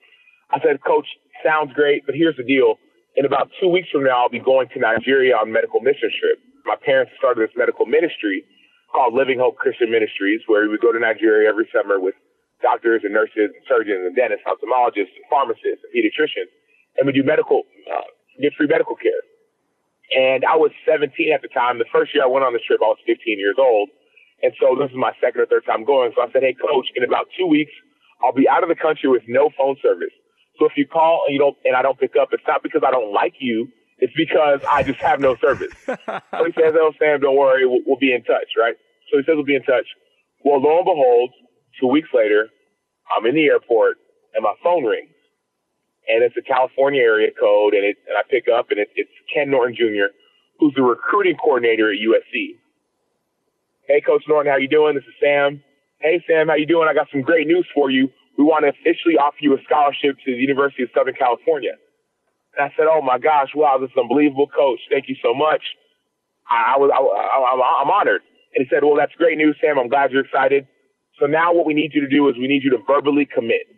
I 0.50 0.63
said, 0.63 0.80
Coach, 0.88 1.07
sounds 1.44 1.74
great, 1.74 2.06
but 2.06 2.15
here's 2.15 2.38
the 2.38 2.48
deal 2.48 2.80
in 3.15 3.25
about 3.25 3.50
two 3.62 3.69
weeks 3.69 3.89
from 3.92 4.04
now, 4.04 4.25
I'll 4.25 4.30
be 4.30 4.39
going 4.39 4.69
to 4.74 4.80
Nigeria 4.80 5.36
on 5.38 5.51
medical 5.51 5.80
mission 5.80 6.10
trip. 6.10 6.42
My 6.65 6.75
parents 6.75 7.12
started 7.18 7.45
this 7.45 7.54
medical 7.56 7.86
ministry 7.86 8.44
called 8.92 9.14
Living 9.14 9.38
Hope 9.38 9.57
Christian 9.57 9.92
Ministries, 9.92 10.42
where 10.47 10.64
we 10.64 10.69
would 10.69 10.81
go 10.81 10.92
to 10.92 10.99
Nigeria 10.99 11.49
every 11.49 11.69
summer 11.73 11.99
with 11.99 12.16
doctors 12.61 13.02
and 13.04 13.14
nurses 13.14 13.54
and 13.54 13.64
surgeons 13.68 14.06
and 14.06 14.16
dentists, 14.16 14.45
ophthalmologists, 14.47 15.14
and 15.14 15.26
pharmacists, 15.30 15.83
and 15.85 15.92
pediatricians, 15.94 16.49
and 16.97 17.06
we 17.06 17.14
do 17.14 17.21
medical, 17.23 17.64
uh, 17.92 18.07
get 18.42 18.54
free 18.57 18.68
medical 18.68 18.95
care. 18.95 19.21
And 20.16 20.45
I 20.45 20.56
was 20.56 20.71
17 20.85 21.33
at 21.33 21.42
the 21.42 21.49
time. 21.49 21.78
The 21.78 21.90
first 21.92 22.14
year 22.14 22.23
I 22.23 22.28
went 22.28 22.45
on 22.45 22.54
this 22.54 22.61
trip, 22.66 22.80
I 22.81 22.90
was 22.90 23.02
15 23.06 23.38
years 23.38 23.57
old. 23.59 23.90
And 24.44 24.52
so 24.59 24.76
this 24.76 24.92
is 24.92 24.97
my 25.00 25.16
second 25.23 25.40
or 25.40 25.47
third 25.47 25.66
time 25.66 25.88
going. 25.88 26.12
So 26.16 26.21
I 26.21 26.28
said, 26.31 26.44
hey, 26.44 26.54
coach, 26.54 26.92
in 26.95 27.04
about 27.04 27.31
two 27.40 27.47
weeks, 27.47 27.71
I'll 28.21 28.35
be 28.35 28.47
out 28.47 28.62
of 28.62 28.69
the 28.69 28.76
country 28.76 29.09
with 29.09 29.23
no 29.28 29.50
phone 29.57 29.78
service. 29.81 30.12
So 30.59 30.66
if 30.66 30.73
you 30.76 30.85
call 30.85 31.23
and 31.26 31.33
you 31.33 31.40
don't 31.40 31.57
and 31.66 31.76
I 31.76 31.81
don't 31.81 31.97
pick 31.97 32.14
up, 32.19 32.30
it's 32.31 32.44
not 32.45 32.62
because 32.62 32.83
I 32.85 32.92
don't 32.92 33.12
like 33.12 33.35
you. 33.40 33.71
It's 34.00 34.14
because 34.16 34.59
I 34.69 34.83
just 34.83 35.00
have 35.00 35.19
no 35.19 35.35
service. 35.38 35.71
so 35.88 36.44
he 36.44 36.54
says, 36.54 36.76
"Oh, 36.76 36.92
Sam, 37.00 37.21
don't 37.21 37.38
worry, 37.38 37.66
we'll, 37.66 37.80
we'll 37.88 37.97
be 37.97 38.14
in 38.14 38.23
touch, 38.23 38.54
right?" 38.59 38.76
So 39.09 39.18
he 39.18 39.23
says 39.23 39.33
we'll 39.33 39.47
be 39.47 39.56
in 39.56 39.64
touch. 39.64 39.88
Well, 40.44 40.62
lo 40.62 40.78
and 40.78 40.85
behold, 40.85 41.31
two 41.80 41.88
weeks 41.88 42.09
later, 42.14 42.50
I'm 43.16 43.26
in 43.26 43.33
the 43.33 43.45
airport 43.45 43.97
and 44.35 44.44
my 44.44 44.54
phone 44.62 44.83
rings, 44.83 45.16
and 46.07 46.23
it's 46.23 46.35
a 46.38 46.42
California 46.42 47.02
area 47.02 47.30
code, 47.31 47.73
and 47.73 47.85
it 47.85 47.97
and 48.07 48.18
I 48.18 48.21
pick 48.30 48.45
up 48.52 48.69
and 48.69 48.80
it, 48.80 48.90
it's 48.95 49.14
Ken 49.33 49.50
Norton 49.50 49.76
Jr., 49.76 50.14
who's 50.59 50.73
the 50.76 50.83
recruiting 50.83 51.38
coordinator 51.38 51.90
at 51.92 51.97
USC. 51.97 52.59
Hey, 53.87 54.02
Coach 54.02 54.23
Norton, 54.28 54.52
how 54.52 54.57
you 54.57 54.68
doing? 54.69 54.95
This 54.95 55.04
is 55.04 55.16
Sam. 55.21 55.61
Hey, 55.99 56.23
Sam, 56.28 56.47
how 56.47 56.56
you 56.56 56.66
doing? 56.66 56.87
I 56.90 56.94
got 56.94 57.07
some 57.11 57.21
great 57.21 57.47
news 57.47 57.68
for 57.75 57.90
you 57.92 58.09
we 58.37 58.44
want 58.44 58.66
to 58.66 58.69
officially 58.69 59.18
offer 59.18 59.37
you 59.42 59.54
a 59.54 59.61
scholarship 59.63 60.18
to 60.25 60.31
the 60.31 60.42
University 60.42 60.83
of 60.83 60.90
Southern 60.95 61.13
California. 61.13 61.78
And 62.57 62.66
I 62.66 62.73
said, 62.78 62.87
oh 62.90 63.02
my 63.02 63.18
gosh, 63.18 63.49
wow, 63.56 63.78
this 63.80 63.90
is 63.92 63.97
unbelievable, 63.97 64.47
coach. 64.47 64.80
Thank 64.90 65.06
you 65.07 65.16
so 65.21 65.33
much. 65.33 65.61
I, 66.49 66.75
I 66.75 66.80
was, 66.80 66.90
I, 66.94 67.02
I'm 67.83 67.92
honored. 67.92 68.21
And 68.56 68.66
he 68.66 68.69
said, 68.69 68.83
well, 68.83 68.95
that's 68.97 69.13
great 69.18 69.37
news, 69.37 69.57
Sam. 69.61 69.80
I'm 69.80 69.90
glad 69.90 70.11
you're 70.11 70.25
excited. 70.25 70.68
So 71.19 71.25
now 71.25 71.54
what 71.54 71.66
we 71.66 71.73
need 71.73 71.94
you 71.94 72.02
to 72.02 72.09
do 72.09 72.28
is 72.30 72.35
we 72.37 72.47
need 72.47 72.63
you 72.63 72.71
to 72.71 72.81
verbally 72.87 73.25
commit. 73.25 73.69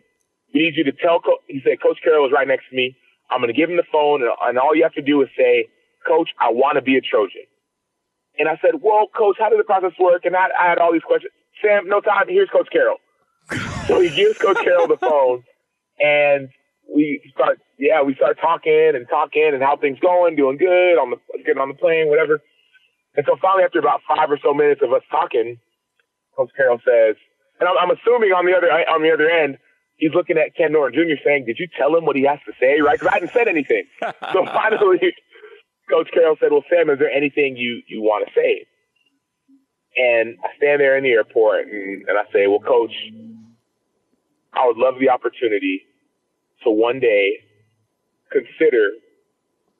We 0.54 0.62
need 0.62 0.76
you 0.76 0.84
to 0.84 0.92
tell, 0.92 1.20
Co- 1.20 1.40
he 1.48 1.60
said, 1.64 1.82
Coach 1.82 1.98
Carroll 2.02 2.26
is 2.26 2.32
right 2.32 2.48
next 2.48 2.68
to 2.70 2.76
me. 2.76 2.96
I'm 3.30 3.40
going 3.40 3.52
to 3.52 3.56
give 3.58 3.68
him 3.68 3.76
the 3.76 3.88
phone 3.92 4.22
and, 4.22 4.30
and 4.46 4.58
all 4.58 4.74
you 4.74 4.82
have 4.84 4.94
to 4.94 5.02
do 5.02 5.20
is 5.22 5.28
say, 5.36 5.68
Coach, 6.06 6.30
I 6.40 6.50
want 6.50 6.76
to 6.76 6.82
be 6.82 6.96
a 6.96 7.00
Trojan. 7.02 7.44
And 8.38 8.48
I 8.48 8.58
said, 8.62 8.80
well, 8.82 9.06
Coach, 9.16 9.36
how 9.38 9.48
did 9.48 9.58
the 9.58 9.64
process 9.64 9.92
work? 9.98 10.24
And 10.24 10.36
I, 10.36 10.48
I 10.58 10.68
had 10.68 10.78
all 10.78 10.92
these 10.92 11.02
questions. 11.02 11.32
Sam, 11.62 11.88
no 11.88 12.00
time. 12.00 12.26
Here's 12.28 12.50
Coach 12.50 12.68
Carroll. 12.70 12.98
so 13.86 14.00
he 14.00 14.10
gives 14.10 14.38
Coach 14.38 14.58
Carroll 14.58 14.88
the 14.88 14.98
phone, 14.98 15.44
and 15.98 16.48
we 16.92 17.22
start, 17.32 17.58
yeah, 17.78 18.02
we 18.02 18.14
start 18.14 18.38
talking 18.40 18.92
and 18.94 19.08
talking 19.08 19.50
and 19.54 19.62
how 19.62 19.76
things 19.76 19.98
going, 20.00 20.36
doing 20.36 20.58
good 20.58 20.98
on 20.98 21.10
the 21.10 21.16
getting 21.44 21.62
on 21.62 21.68
the 21.68 21.74
plane, 21.74 22.08
whatever. 22.08 22.40
And 23.16 23.24
so 23.26 23.36
finally, 23.40 23.64
after 23.64 23.78
about 23.78 24.00
five 24.06 24.30
or 24.30 24.38
so 24.42 24.52
minutes 24.52 24.82
of 24.82 24.92
us 24.92 25.02
talking, 25.10 25.58
Coach 26.36 26.50
Carroll 26.56 26.80
says, 26.84 27.16
and 27.60 27.68
I'm, 27.68 27.76
I'm 27.78 27.96
assuming 27.96 28.32
on 28.32 28.44
the 28.44 28.52
other 28.56 28.68
on 28.68 29.02
the 29.02 29.12
other 29.12 29.30
end, 29.30 29.56
he's 29.96 30.12
looking 30.12 30.36
at 30.36 30.54
Ken 30.54 30.72
Norton 30.72 30.98
Jr. 30.98 31.16
saying, 31.24 31.46
"Did 31.46 31.58
you 31.58 31.68
tell 31.78 31.96
him 31.96 32.04
what 32.04 32.16
he 32.16 32.24
has 32.24 32.38
to 32.46 32.52
say?" 32.60 32.80
Right? 32.80 32.98
Because 32.98 33.08
I 33.08 33.14
hadn't 33.14 33.32
said 33.32 33.48
anything. 33.48 33.84
so 34.32 34.44
finally, 34.52 34.98
Coach 35.88 36.08
Carroll 36.12 36.36
said, 36.40 36.50
"Well, 36.52 36.64
Sam, 36.70 36.90
is 36.90 36.98
there 36.98 37.10
anything 37.10 37.56
you 37.56 37.82
you 37.86 38.02
want 38.02 38.26
to 38.26 38.32
say?" 38.34 38.66
And 39.96 40.36
I 40.44 40.56
stand 40.56 40.80
there 40.80 40.96
in 40.96 41.04
the 41.04 41.10
airport 41.10 41.66
and, 41.68 42.08
and 42.08 42.18
I 42.18 42.24
say, 42.32 42.46
"Well, 42.46 42.60
Coach, 42.60 42.92
I 44.52 44.66
would 44.66 44.76
love 44.76 44.94
the 45.00 45.10
opportunity 45.10 45.82
to 46.64 46.70
one 46.70 47.00
day 47.00 47.38
consider 48.32 48.90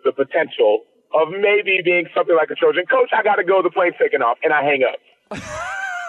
the 0.04 0.12
potential 0.12 0.82
of 1.14 1.28
maybe 1.30 1.80
being 1.84 2.06
something 2.14 2.36
like 2.36 2.50
a 2.50 2.54
Trojan. 2.54 2.84
Coach, 2.86 3.10
I 3.12 3.22
got 3.22 3.36
to 3.36 3.44
go. 3.44 3.62
The 3.62 3.70
plane's 3.70 3.94
taking 4.00 4.22
off, 4.22 4.38
and 4.42 4.52
I 4.52 4.62
hang 4.62 4.82
up. 4.84 5.00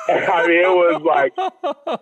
I 0.10 0.48
mean, 0.48 0.64
it 0.64 0.72
was 0.72 1.02
like, 1.04 1.34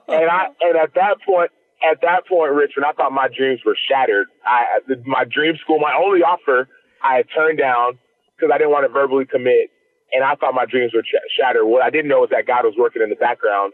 and 0.08 0.30
I 0.30 0.48
and 0.62 0.78
at 0.78 0.94
that 0.96 1.18
point, 1.26 1.52
at 1.90 2.02
that 2.02 2.28
point, 2.28 2.54
Richard, 2.54 2.84
I 2.84 2.92
thought 2.94 3.12
my 3.12 3.28
dreams 3.28 3.62
were 3.66 3.78
shattered. 3.90 4.28
I 4.46 4.80
my 5.06 5.24
dream 5.24 5.56
school, 5.58 5.80
my 5.80 5.94
only 5.94 6.22
offer, 6.22 6.68
I 7.06 7.22
had 7.22 7.28
turned 7.30 7.60
down 7.60 8.00
because 8.34 8.50
I 8.54 8.58
didn't 8.58 8.74
want 8.74 8.90
to 8.90 8.92
verbally 8.92 9.26
commit, 9.30 9.70
and 10.12 10.26
I 10.26 10.34
thought 10.36 10.58
my 10.58 10.66
dreams 10.66 10.92
were 10.94 11.04
ch- 11.06 11.22
shattered. 11.38 11.66
What 11.66 11.84
I 11.84 11.92
didn't 11.92 12.10
know 12.10 12.26
was 12.26 12.34
that 12.34 12.48
God 12.50 12.66
was 12.66 12.74
working 12.78 13.04
in 13.04 13.10
the 13.10 13.16
background. 13.22 13.74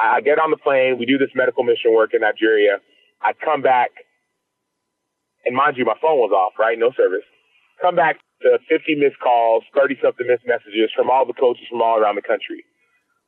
I, 0.00 0.16
I 0.16 0.20
get 0.22 0.40
on 0.40 0.50
the 0.50 0.56
plane, 0.56 0.96
we 0.98 1.04
do 1.04 1.18
this 1.18 1.30
medical 1.36 1.62
mission 1.62 1.92
work 1.92 2.14
in 2.14 2.22
Nigeria. 2.24 2.80
I 3.20 3.32
come 3.36 3.60
back, 3.60 3.90
and 5.44 5.54
mind 5.54 5.76
you, 5.76 5.84
my 5.84 6.00
phone 6.00 6.16
was 6.18 6.32
off, 6.32 6.56
right? 6.58 6.78
No 6.78 6.90
service. 6.96 7.26
Come 7.82 7.96
back 7.96 8.16
to 8.42 8.58
50 8.68 8.96
missed 8.96 9.20
calls, 9.20 9.64
30 9.76 10.00
something 10.02 10.26
missed 10.26 10.48
messages 10.48 10.88
from 10.96 11.10
all 11.10 11.26
the 11.26 11.36
coaches 11.36 11.68
from 11.68 11.82
all 11.82 12.00
around 12.00 12.16
the 12.16 12.24
country. 12.24 12.64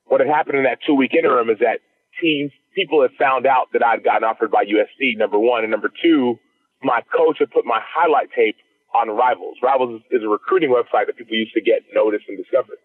What 0.07 0.21
had 0.21 0.29
happened 0.29 0.57
in 0.59 0.65
that 0.65 0.79
two 0.87 0.95
week 0.95 1.13
interim 1.15 1.51
is 1.51 1.59
that 1.61 1.81
teams, 2.21 2.53
people 2.75 3.03
had 3.03 3.13
found 3.19 3.47
out 3.47 3.69
that 3.73 3.85
I'd 3.85 4.05
gotten 4.05 4.25
offered 4.25 4.51
by 4.51 4.65
USC, 4.65 5.17
number 5.17 5.39
one. 5.39 5.63
And 5.65 5.71
number 5.71 5.91
two, 6.03 6.39
my 6.83 7.01
coach 7.15 7.39
had 7.39 7.51
put 7.51 7.65
my 7.65 7.81
highlight 7.85 8.29
tape 8.35 8.57
on 8.95 9.11
Rivals. 9.11 9.57
Rivals 9.63 10.03
is 10.11 10.23
a 10.23 10.29
recruiting 10.29 10.71
website 10.71 11.07
that 11.07 11.17
people 11.17 11.37
used 11.37 11.55
to 11.55 11.61
get 11.61 11.83
noticed 11.95 12.25
and 12.29 12.37
discovered. 12.37 12.79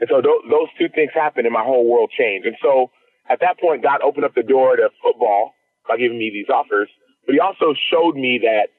And 0.00 0.08
so 0.10 0.20
th- 0.20 0.44
those 0.50 0.68
two 0.78 0.88
things 0.88 1.10
happened 1.14 1.46
and 1.46 1.54
my 1.54 1.62
whole 1.62 1.88
world 1.88 2.10
changed. 2.16 2.46
And 2.46 2.56
so 2.60 2.90
at 3.30 3.40
that 3.40 3.60
point, 3.60 3.82
God 3.82 4.02
opened 4.02 4.24
up 4.24 4.34
the 4.34 4.42
door 4.42 4.76
to 4.76 4.90
football 5.02 5.54
by 5.88 5.96
giving 5.96 6.18
me 6.18 6.30
these 6.32 6.48
offers, 6.48 6.88
but 7.26 7.34
he 7.34 7.40
also 7.40 7.74
showed 7.90 8.16
me 8.16 8.40
that 8.42 8.74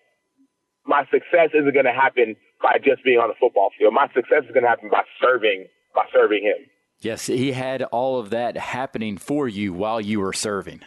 my 0.85 1.03
success 1.11 1.49
isn't 1.53 1.73
going 1.73 1.85
to 1.85 1.93
happen 1.93 2.35
by 2.61 2.77
just 2.77 3.03
being 3.03 3.17
on 3.17 3.29
the 3.29 3.35
football 3.39 3.69
field. 3.77 3.93
My 3.93 4.07
success 4.13 4.43
is 4.45 4.51
going 4.53 4.63
to 4.63 4.69
happen 4.69 4.89
by 4.89 5.03
serving, 5.21 5.65
by 5.93 6.05
serving 6.13 6.43
him. 6.43 6.67
Yes, 7.01 7.27
he 7.27 7.51
had 7.51 7.83
all 7.83 8.19
of 8.19 8.29
that 8.29 8.57
happening 8.57 9.17
for 9.17 9.47
you 9.47 9.73
while 9.73 9.99
you 9.99 10.19
were 10.19 10.33
serving. 10.33 10.81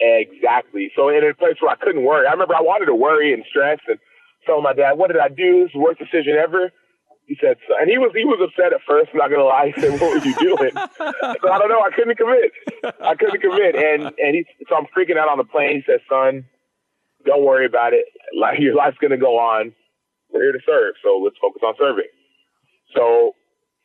Exactly. 0.00 0.90
So 0.94 1.08
in 1.08 1.24
a 1.24 1.34
place 1.34 1.56
where 1.60 1.70
I 1.70 1.76
couldn't 1.76 2.04
worry, 2.04 2.26
I 2.26 2.32
remember 2.32 2.54
I 2.54 2.60
wanted 2.60 2.86
to 2.86 2.94
worry 2.94 3.32
and 3.32 3.44
stress 3.48 3.78
and 3.88 3.98
tell 4.46 4.60
my 4.62 4.72
dad, 4.72 4.92
"What 4.94 5.08
did 5.08 5.20
I 5.20 5.28
do? 5.28 5.64
It's 5.64 5.72
the 5.72 5.80
worst 5.80 5.98
decision 5.98 6.34
ever." 6.36 6.70
He 7.26 7.36
said, 7.40 7.56
so, 7.66 7.72
and 7.80 7.88
he 7.88 7.96
was 7.96 8.12
he 8.12 8.24
was 8.24 8.36
upset 8.36 8.74
at 8.76 8.84
first. 8.86 9.08
I'm 9.12 9.18
not 9.18 9.30
gonna 9.30 9.48
lie. 9.48 9.72
He 9.74 9.80
said, 9.80 9.98
"What 10.00 10.12
were 10.12 10.24
you 10.24 10.36
doing?" 10.36 10.72
so 10.76 11.46
I 11.48 11.58
don't 11.58 11.72
know. 11.72 11.80
I 11.80 11.90
couldn't 11.94 12.16
commit. 12.16 12.52
I 13.00 13.14
couldn't 13.14 13.40
commit, 13.40 13.76
and 13.76 14.12
and 14.20 14.32
he 14.36 14.44
so 14.68 14.76
I'm 14.76 14.86
freaking 14.92 15.16
out 15.16 15.28
on 15.28 15.38
the 15.38 15.48
plane. 15.48 15.76
He 15.76 15.82
said, 15.86 16.00
"Son, 16.08 16.44
don't 17.24 17.44
worry 17.44 17.64
about 17.64 17.94
it. 17.94 18.04
Like 18.38 18.60
your 18.60 18.74
life's 18.74 18.98
gonna 19.00 19.16
go 19.16 19.38
on. 19.38 19.72
We're 20.30 20.42
here 20.42 20.52
to 20.52 20.60
serve, 20.66 20.94
so 21.02 21.16
let's 21.24 21.36
focus 21.40 21.62
on 21.64 21.74
serving." 21.80 22.12
So 22.94 23.32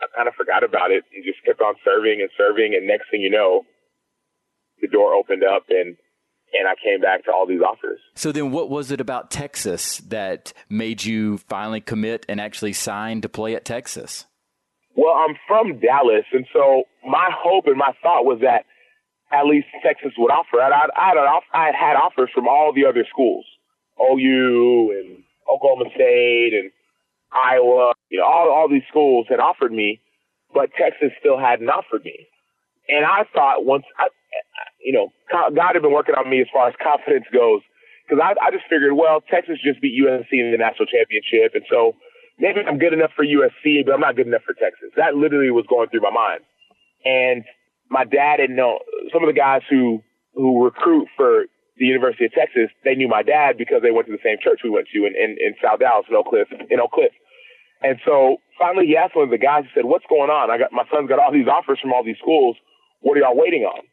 I 0.02 0.08
kind 0.16 0.28
of 0.28 0.36
forgot 0.36 0.64
about 0.64 0.92
it 0.92 1.04
and 1.16 1.24
just 1.24 1.40
kept 1.46 1.62
on 1.62 1.76
serving 1.86 2.20
and 2.20 2.30
serving, 2.38 2.76
and 2.76 2.86
next 2.86 3.10
thing 3.10 3.22
you 3.22 3.30
know, 3.30 3.64
the 4.82 4.88
door 4.88 5.14
opened 5.14 5.44
up 5.44 5.64
and 5.70 5.96
and 6.58 6.68
I 6.68 6.74
came 6.84 7.02
back 7.02 7.26
to 7.26 7.32
all 7.32 7.46
these 7.46 7.62
offers. 7.62 8.00
So 8.16 8.32
then, 8.32 8.52
what 8.52 8.70
was 8.70 8.92
it 8.92 9.02
about 9.02 9.32
Texas 9.32 9.98
that 10.00 10.54
made 10.70 11.04
you 11.04 11.38
finally 11.38 11.82
commit 11.82 12.26
and 12.30 12.42
actually 12.42 12.74
sign 12.74 13.22
to 13.22 13.30
play 13.30 13.56
at 13.56 13.66
Texas? 13.66 14.26
Well, 14.96 15.14
I'm 15.14 15.36
from 15.48 15.80
Dallas, 15.80 16.26
and 16.34 16.46
so 16.52 16.84
my 17.08 17.30
hope 17.32 17.68
and 17.68 17.78
my 17.78 17.94
thought 18.02 18.26
was 18.26 18.40
that 18.42 18.66
at 19.32 19.46
least 19.46 19.68
Texas 19.84 20.12
would 20.18 20.32
offer. 20.32 20.60
I, 20.60 20.88
had, 20.96 21.18
I 21.54 21.66
had 21.68 21.76
had 21.76 21.96
offers 21.96 22.30
from 22.34 22.48
all 22.48 22.74
the 22.74 22.86
other 22.86 23.06
schools, 23.10 23.46
OU 24.02 24.92
and 24.98 25.24
Oklahoma 25.48 25.86
State 25.94 26.54
and 26.54 26.72
Iowa. 27.32 27.94
You 28.10 28.20
know, 28.20 28.26
all 28.26 28.50
all 28.50 28.70
these 28.70 28.88
schools 28.90 29.28
had 29.30 29.40
offered 29.40 29.72
me, 29.72 30.02
but 30.54 30.70
Texas 30.78 31.12
still 31.20 31.38
hadn't 31.38 31.70
offered 31.70 32.04
me. 32.04 32.28
And 32.88 33.06
I 33.06 33.24
thought 33.34 33.66
once 33.66 33.86
I, 33.98 34.08
you 34.84 34.94
know, 34.94 35.12
God 35.32 35.74
had 35.74 35.82
been 35.82 35.94
working 35.94 36.16
on 36.16 36.30
me 36.30 36.42
as 36.42 36.48
far 36.52 36.68
as 36.68 36.76
confidence 36.82 37.26
goes. 37.34 37.62
Because 38.08 38.24
I, 38.24 38.34
I 38.42 38.50
just 38.50 38.66
figured, 38.70 38.94
well, 38.94 39.22
Texas 39.22 39.60
just 39.64 39.82
beat 39.82 39.94
USC 39.94 40.34
in 40.34 40.52
the 40.52 40.58
national 40.58 40.88
championship, 40.88 41.54
and 41.54 41.64
so 41.70 41.94
maybe 42.40 42.62
I'm 42.66 42.80
good 42.80 42.94
enough 42.94 43.12
for 43.16 43.24
USC, 43.24 43.86
but 43.86 43.94
I'm 43.94 44.00
not 44.00 44.16
good 44.16 44.28
enough 44.28 44.42
for 44.46 44.54
Texas. 44.54 44.90
That 44.98 45.16
literally 45.16 45.52
was 45.52 45.66
going 45.70 45.90
through 45.90 46.02
my 46.02 46.10
mind. 46.10 46.42
And 47.06 47.44
my 47.90 48.06
dad 48.06 48.38
didn't 48.38 48.56
know 48.56 48.80
some 49.14 49.24
of 49.24 49.28
the 49.28 49.38
guys 49.38 49.62
who 49.70 50.02
who 50.34 50.64
recruit 50.64 51.08
for 51.18 51.46
the 51.78 51.86
University 51.86 52.26
of 52.26 52.32
Texas. 52.34 52.70
They 52.84 52.96
knew 52.96 53.08
my 53.08 53.24
dad 53.24 53.58
because 53.58 53.82
they 53.82 53.92
went 53.92 54.08
to 54.08 54.14
the 54.14 54.24
same 54.24 54.38
church 54.42 54.62
we 54.64 54.70
went 54.70 54.88
to 54.94 55.06
in 55.06 55.14
in, 55.16 55.38
in 55.40 55.54
South 55.62 55.80
Dallas 55.80 56.06
in 56.10 56.16
Oak 56.16 56.28
Cliff 56.28 56.48
in 56.70 56.80
Oak 56.80 56.92
Cliff. 56.92 57.14
And 57.82 58.00
so 58.06 58.38
finally, 58.58 58.88
he 58.88 58.98
asked 58.98 59.16
one 59.16 59.26
of 59.26 59.32
the 59.32 59.38
guys. 59.38 59.64
He 59.64 59.72
said, 59.74 59.86
"What's 59.86 60.06
going 60.10 60.30
on? 60.30 60.52
I 60.52 60.58
got 60.58 60.72
my 60.72 60.84
son's 60.92 61.10
got 61.10 61.20
all 61.20 61.32
these 61.32 61.48
offers 61.48 61.80
from 61.80 61.94
all 61.94 62.04
these 62.04 62.20
schools. 62.20 62.58
What 63.02 63.18
are 63.18 63.22
y'all 63.22 63.38
waiting 63.38 63.64
on?" 63.64 63.84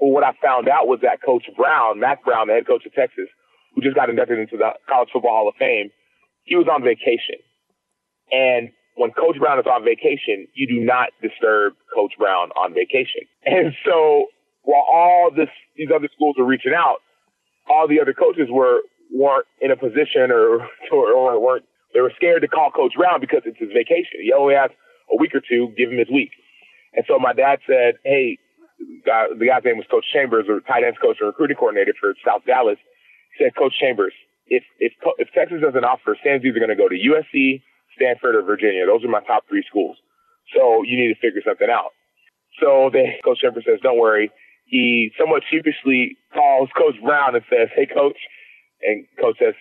Well, 0.00 0.10
what 0.10 0.24
I 0.24 0.32
found 0.42 0.68
out 0.68 0.86
was 0.86 1.00
that 1.02 1.22
Coach 1.24 1.44
Brown, 1.56 2.00
Mack 2.00 2.24
Brown, 2.24 2.48
the 2.48 2.54
head 2.54 2.66
coach 2.66 2.86
of 2.86 2.92
Texas, 2.94 3.26
who 3.74 3.82
just 3.82 3.96
got 3.96 4.10
inducted 4.10 4.38
into 4.38 4.56
the 4.56 4.70
College 4.88 5.08
Football 5.12 5.32
Hall 5.32 5.48
of 5.48 5.54
Fame, 5.58 5.90
he 6.44 6.56
was 6.56 6.66
on 6.70 6.82
vacation. 6.82 7.42
And 8.30 8.70
when 8.96 9.10
Coach 9.12 9.38
Brown 9.38 9.58
is 9.58 9.66
on 9.66 9.84
vacation, 9.84 10.46
you 10.54 10.66
do 10.66 10.84
not 10.84 11.10
disturb 11.22 11.74
Coach 11.94 12.12
Brown 12.18 12.50
on 12.52 12.74
vacation. 12.74 13.22
And 13.46 13.72
so 13.84 14.26
while 14.62 14.84
all 14.84 15.30
this, 15.34 15.48
these 15.76 15.88
other 15.94 16.08
schools 16.14 16.36
were 16.38 16.44
reaching 16.44 16.74
out, 16.76 16.98
all 17.70 17.88
the 17.88 18.00
other 18.00 18.12
coaches 18.12 18.48
were 18.50 18.80
weren't 19.10 19.46
in 19.62 19.70
a 19.70 19.76
position 19.76 20.30
or, 20.30 20.68
or, 20.92 21.12
or 21.12 21.40
weren't 21.40 21.64
they 21.94 22.00
were 22.00 22.12
scared 22.16 22.42
to 22.42 22.48
call 22.48 22.70
Coach 22.70 22.92
Brown 22.96 23.20
because 23.20 23.42
it's 23.46 23.58
his 23.58 23.70
vacation. 23.72 24.20
He 24.22 24.32
only 24.32 24.54
has 24.54 24.70
a 25.10 25.16
week 25.16 25.34
or 25.34 25.40
two, 25.40 25.72
give 25.76 25.90
him 25.90 25.98
his 25.98 26.10
week. 26.12 26.30
And 26.92 27.04
so 27.08 27.18
my 27.18 27.32
dad 27.32 27.60
said, 27.66 27.94
Hey, 28.04 28.38
the 28.78 29.46
guy's 29.46 29.64
name 29.64 29.76
was 29.76 29.86
Coach 29.90 30.06
Chambers, 30.12 30.46
or 30.48 30.60
tight 30.60 30.84
ends 30.84 30.98
coach 31.02 31.18
and 31.20 31.26
recruiting 31.28 31.56
coordinator 31.56 31.94
for 31.98 32.14
South 32.24 32.42
Dallas. 32.46 32.78
He 33.36 33.44
said, 33.44 33.56
Coach 33.56 33.74
Chambers, 33.80 34.14
if 34.46 34.62
if 34.78 34.92
if 35.18 35.28
Texas 35.34 35.60
doesn't 35.60 35.84
offer, 35.84 36.16
Sam's 36.22 36.44
either 36.44 36.58
going 36.58 36.72
to 36.72 36.78
go 36.78 36.88
to 36.88 36.96
USC, 36.96 37.62
Stanford, 37.96 38.34
or 38.34 38.42
Virginia. 38.42 38.86
Those 38.86 39.04
are 39.04 39.10
my 39.10 39.22
top 39.26 39.44
three 39.48 39.64
schools. 39.68 39.96
So 40.54 40.82
you 40.82 40.96
need 40.96 41.12
to 41.12 41.20
figure 41.20 41.42
something 41.44 41.68
out. 41.70 41.92
So 42.60 42.90
they, 42.92 43.20
Coach 43.24 43.40
Chambers 43.40 43.64
says, 43.66 43.80
don't 43.82 43.98
worry. 43.98 44.30
He 44.64 45.10
somewhat 45.18 45.42
sheepishly 45.50 46.16
calls 46.32 46.68
Coach 46.76 46.96
Brown 47.02 47.34
and 47.34 47.44
says, 47.48 47.68
hey, 47.74 47.86
Coach. 47.86 48.18
And 48.82 49.04
Coach 49.20 49.36
says, 49.40 49.54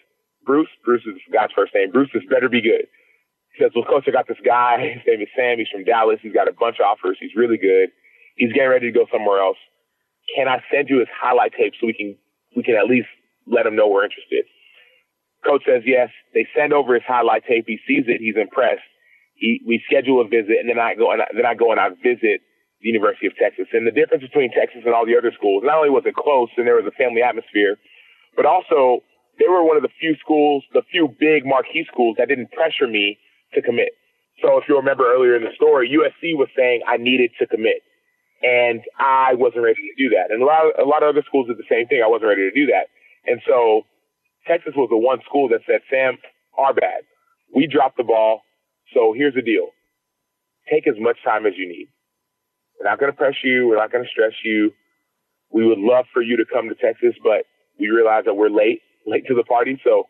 Bruce, 0.46 0.70
Bruce 0.86 1.04
is 1.08 1.16
the 1.28 1.34
guy's 1.36 1.52
first 1.56 1.74
name. 1.74 1.92
Bruce, 1.92 2.10
this 2.14 2.24
better 2.30 2.50
be 2.50 2.62
good. 2.62 2.88
He 3.56 3.64
says, 3.64 3.72
well, 3.74 3.86
Coach, 3.86 4.06
I 4.08 4.12
got 4.12 4.28
this 4.28 4.40
guy. 4.46 4.78
His 4.96 5.04
name 5.08 5.22
is 5.22 5.32
Sam. 5.36 5.58
He's 5.58 5.68
from 5.72 5.84
Dallas. 5.84 6.20
He's 6.22 6.34
got 6.34 6.48
a 6.48 6.54
bunch 6.54 6.78
of 6.80 6.86
offers. 6.86 7.18
He's 7.20 7.36
really 7.36 7.58
good 7.58 7.90
he's 8.38 8.54
getting 8.54 8.70
ready 8.70 8.88
to 8.88 8.98
go 8.98 9.06
somewhere 9.12 9.42
else. 9.42 9.58
Can 10.36 10.48
I 10.48 10.64
send 10.72 10.90
you 10.90 11.00
his 11.00 11.10
highlight 11.12 11.54
tape 11.58 11.74
so 11.80 11.88
we 11.88 11.94
can 11.94 12.16
we 12.56 12.64
can 12.64 12.76
at 12.76 12.86
least 12.86 13.10
let 13.46 13.66
him 13.66 13.76
know 13.76 13.88
we're 13.88 14.06
interested? 14.06 14.46
Coach 15.46 15.64
says 15.66 15.84
yes. 15.86 16.10
They 16.34 16.48
send 16.56 16.74
over 16.74 16.94
his 16.94 17.04
highlight 17.06 17.44
tape. 17.46 17.66
He 17.68 17.80
sees 17.88 18.06
it. 18.08 18.22
He's 18.22 18.36
impressed. 18.36 18.86
He, 19.36 19.62
we 19.68 19.84
schedule 19.86 20.20
a 20.20 20.28
visit, 20.28 20.58
and 20.58 20.68
then 20.68 20.80
I 20.80 20.96
go 20.96 21.12
and 21.12 21.22
I, 21.22 21.28
then 21.36 21.46
I 21.46 21.54
go 21.54 21.72
and 21.72 21.80
I 21.80 21.90
visit 22.02 22.42
the 22.82 22.90
University 22.90 23.28
of 23.28 23.38
Texas. 23.38 23.68
And 23.72 23.86
the 23.86 23.94
difference 23.94 24.24
between 24.24 24.52
Texas 24.52 24.82
and 24.86 24.94
all 24.94 25.06
the 25.06 25.18
other 25.18 25.32
schools, 25.32 25.62
not 25.66 25.78
only 25.78 25.90
was 25.90 26.04
it 26.06 26.16
close 26.16 26.50
and 26.58 26.66
there 26.66 26.76
was 26.76 26.90
a 26.90 26.98
family 26.98 27.22
atmosphere, 27.22 27.78
but 28.36 28.46
also 28.46 29.06
they 29.38 29.48
were 29.48 29.64
one 29.64 29.78
of 29.78 29.84
the 29.84 29.94
few 30.00 30.16
schools, 30.18 30.64
the 30.74 30.82
few 30.90 31.10
big 31.20 31.46
marquee 31.46 31.86
schools 31.86 32.18
that 32.18 32.28
didn't 32.28 32.52
pressure 32.52 32.88
me 32.88 33.18
to 33.54 33.62
commit. 33.62 33.94
So 34.42 34.58
if 34.58 34.66
you 34.70 34.78
remember 34.78 35.06
earlier 35.06 35.36
in 35.36 35.44
the 35.44 35.54
story, 35.56 35.90
USC 35.90 36.38
was 36.38 36.50
saying 36.58 36.82
I 36.88 36.98
needed 36.98 37.32
to 37.40 37.48
commit 37.48 37.82
and 38.44 38.82
I 39.00 39.34
wasn't 39.34 39.64
ready 39.64 39.82
to 39.82 39.96
do 39.98 40.10
that. 40.16 40.32
And 40.32 40.42
a 40.42 40.46
lot 40.46 40.66
of, 40.66 40.72
a 40.80 40.88
lot 40.88 41.04
of 41.04 41.10
other 41.10 41.24
schools 41.26 41.48
did 41.48 41.58
the 41.58 41.70
same 41.70 41.88
thing. 41.88 42.02
I 42.04 42.08
wasn't 42.08 42.30
ready 42.30 42.50
to 42.50 42.54
do 42.54 42.68
that. 42.68 42.88
And 43.26 43.42
so 43.48 43.84
Texas 44.48 44.74
was 44.76 44.90
the 44.90 44.98
one 44.98 45.20
school 45.26 45.50
that 45.50 45.62
said, 45.66 45.82
Sam, 45.90 46.18
our 46.58 46.74
bad. 46.74 47.04
We 47.54 47.68
dropped 47.68 47.98
the 47.98 48.04
ball. 48.04 48.42
So 48.94 49.14
here's 49.16 49.34
the 49.34 49.42
deal. 49.42 49.70
Take 50.72 50.88
as 50.88 50.96
much 51.00 51.18
time 51.24 51.46
as 51.46 51.54
you 51.58 51.68
need. 51.68 51.88
We're 52.80 52.90
not 52.90 53.00
going 53.00 53.12
to 53.12 53.18
press 53.18 53.36
you. 53.44 53.68
We're 53.68 53.78
not 53.78 53.92
going 53.92 54.04
to 54.04 54.10
stress 54.10 54.34
you. 54.44 54.72
We 55.52 55.66
would 55.66 55.80
love 55.80 56.06
for 56.14 56.22
you 56.22 56.38
to 56.38 56.46
come 56.46 56.70
to 56.70 56.76
Texas, 56.76 57.16
but 57.24 57.46
we 57.80 57.90
realize 57.90 58.26
that 58.26 58.36
we're 58.36 58.50
late, 58.50 58.82
late 59.06 59.26
to 59.28 59.34
the 59.34 59.44
party. 59.44 59.80
So 59.84 60.08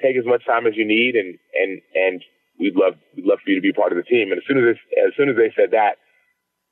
take 0.00 0.16
as 0.16 0.26
much 0.26 0.44
time 0.46 0.66
as 0.66 0.74
you 0.76 0.86
need 0.86 1.16
and, 1.16 1.38
and, 1.54 1.80
and 1.94 2.22
we'd 2.58 2.76
love 2.76 2.94
we'd 3.14 3.24
love 3.24 3.38
for 3.44 3.50
you 3.50 3.56
to 3.56 3.62
be 3.62 3.72
part 3.72 3.92
of 3.92 3.96
the 3.96 4.04
team. 4.04 4.32
And 4.32 4.38
as 4.38 4.44
soon 4.46 4.58
as 4.58 4.76
as 5.06 5.12
soon 5.16 5.28
as 5.28 5.36
they 5.36 5.52
said 5.56 5.72
that, 5.72 5.96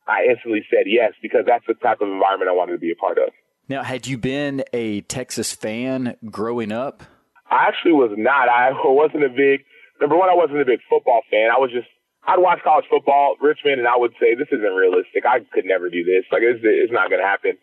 I 0.06 0.24
instantly 0.28 0.64
said 0.70 0.84
yes 0.86 1.12
because 1.22 1.44
that's 1.46 1.64
the 1.66 1.74
type 1.74 2.00
of 2.00 2.08
environment 2.08 2.50
I 2.50 2.54
wanted 2.54 2.72
to 2.72 2.78
be 2.78 2.92
a 2.92 2.96
part 2.96 3.18
of. 3.18 3.30
Now, 3.68 3.82
had 3.82 4.06
you 4.06 4.18
been 4.18 4.62
a 4.72 5.00
Texas 5.02 5.54
fan 5.54 6.16
growing 6.30 6.72
up? 6.72 7.02
I 7.50 7.68
actually 7.68 7.92
was 7.92 8.12
not. 8.16 8.48
I 8.48 8.72
wasn't 8.84 9.24
a 9.24 9.32
big 9.32 9.64
number 10.00 10.16
one. 10.16 10.28
I 10.28 10.34
wasn't 10.34 10.60
a 10.60 10.64
big 10.64 10.80
football 10.88 11.22
fan. 11.30 11.50
I 11.50 11.58
was 11.58 11.70
just 11.72 11.88
I'd 12.26 12.40
watch 12.40 12.60
college 12.64 12.86
football, 12.88 13.36
Richmond, 13.40 13.84
and 13.84 13.88
I 13.88 13.96
would 13.96 14.12
say 14.20 14.34
this 14.34 14.48
isn't 14.48 14.74
realistic. 14.76 15.28
I 15.28 15.40
could 15.52 15.64
never 15.64 15.90
do 15.90 16.04
this. 16.04 16.24
Like 16.32 16.42
it's 16.42 16.60
it's 16.64 16.92
not 16.92 17.08
going 17.08 17.20
to 17.20 17.26
happen. 17.26 17.56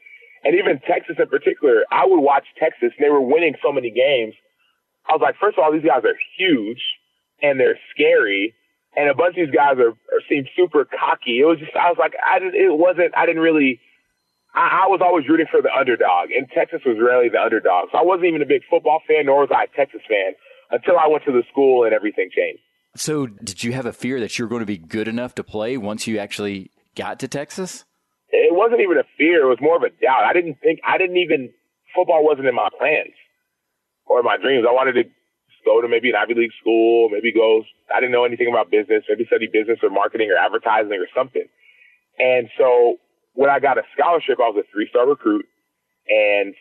And 0.43 0.57
even 0.57 0.81
Texas 0.85 1.17
in 1.17 1.29
particular, 1.29 1.85
I 1.91 2.05
would 2.05 2.21
watch 2.21 2.45
Texas, 2.57 2.93
and 2.97 3.01
they 3.01 3.09
were 3.09 3.21
winning 3.21 3.53
so 3.61 3.71
many 3.71 3.89
games. 3.89 4.33
I 5.09 5.13
was 5.13 5.21
like, 5.21 5.35
first 5.41 5.57
of 5.57 5.63
all, 5.63 5.73
these 5.73 5.85
guys 5.85 6.05
are 6.05 6.17
huge 6.37 6.81
and 7.41 7.59
they're 7.59 7.79
scary, 7.93 8.53
and 8.95 9.09
a 9.09 9.13
bunch 9.13 9.37
of 9.37 9.47
these 9.47 9.55
guys 9.55 9.77
are, 9.77 9.91
are 9.91 10.23
seem 10.29 10.45
super 10.55 10.85
cocky. 10.85 11.39
It 11.39 11.45
was 11.45 11.59
just 11.59 11.75
I 11.75 11.89
was 11.89 11.97
like, 11.97 12.13
I 12.19 12.39
didn't. 12.39 12.55
It 12.55 12.77
wasn't. 12.77 13.15
I 13.15 13.25
didn't 13.25 13.41
really 13.41 13.79
I, 14.53 14.83
I 14.83 14.87
was 14.87 15.01
always 15.03 15.27
rooting 15.27 15.47
for 15.49 15.61
the 15.61 15.71
underdog, 15.71 16.31
and 16.31 16.47
Texas 16.49 16.81
was 16.85 16.97
rarely 16.99 17.29
the 17.29 17.41
underdog. 17.41 17.89
So 17.91 17.97
I 17.97 18.03
wasn't 18.03 18.27
even 18.27 18.41
a 18.41 18.45
big 18.45 18.63
football 18.69 19.01
fan, 19.07 19.25
nor 19.25 19.41
was 19.41 19.49
I 19.55 19.65
a 19.65 19.67
Texas 19.67 20.01
fan 20.07 20.33
until 20.71 20.97
I 20.97 21.07
went 21.07 21.23
to 21.25 21.31
the 21.31 21.43
school 21.51 21.83
and 21.83 21.93
everything 21.93 22.29
changed. 22.35 22.61
So, 22.95 23.25
did 23.25 23.63
you 23.63 23.71
have 23.71 23.85
a 23.85 23.93
fear 23.93 24.19
that 24.19 24.37
you 24.37 24.43
were 24.43 24.49
going 24.49 24.61
to 24.61 24.65
be 24.65 24.77
good 24.77 25.07
enough 25.07 25.35
to 25.35 25.43
play 25.43 25.77
once 25.77 26.07
you 26.07 26.17
actually 26.17 26.71
got 26.95 27.19
to 27.21 27.27
Texas? 27.27 27.85
It 28.29 28.53
wasn't 28.53 28.81
even 28.81 28.97
a 28.97 29.07
fear; 29.17 29.43
it 29.43 29.49
was 29.49 29.59
more 29.61 29.77
of 29.77 29.83
a 29.83 29.89
doubt. 29.89 30.23
I 30.25 30.33
didn't 30.33 30.59
think, 30.59 30.81
I 30.85 30.97
didn't 30.97 31.17
even 31.17 31.51
football 31.95 32.23
wasn't 32.25 32.47
in 32.47 32.55
my 32.55 32.67
plans 32.77 33.13
or 34.05 34.23
my 34.23 34.35
dreams. 34.35 34.65
I 34.67 34.73
wanted 34.73 34.93
to 34.93 35.03
go 35.65 35.81
to 35.81 35.87
maybe 35.87 36.09
an 36.09 36.15
Ivy 36.15 36.33
League 36.35 36.55
school, 36.59 37.09
maybe 37.09 37.31
go. 37.31 37.63
I 37.93 37.99
didn't 37.99 38.11
know 38.11 38.25
anything 38.25 38.47
about 38.47 38.71
business, 38.71 39.03
maybe 39.09 39.25
study 39.25 39.47
business 39.47 39.79
or 39.83 39.89
marketing 39.89 40.29
or 40.31 40.37
advertising 40.37 40.97
or 40.99 41.07
something. 41.15 41.45
And 42.19 42.49
so 42.57 42.97
when 43.33 43.49
I 43.49 43.59
got 43.59 43.77
a 43.77 43.83
scholarship, 43.97 44.39
I 44.39 44.49
was 44.49 44.63
a 44.63 44.67
three 44.71 44.87
star 44.89 45.07
recruit, 45.07 45.45
and 46.09 46.53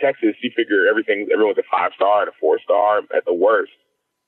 Texas, 0.00 0.36
you 0.42 0.50
figure 0.54 0.86
everything, 0.88 1.28
everyone's 1.32 1.58
a 1.58 1.68
five 1.70 1.92
star 1.94 2.22
and 2.22 2.28
a 2.28 2.36
four 2.40 2.58
star 2.62 3.00
at 3.16 3.24
the 3.24 3.34
worst. 3.34 3.72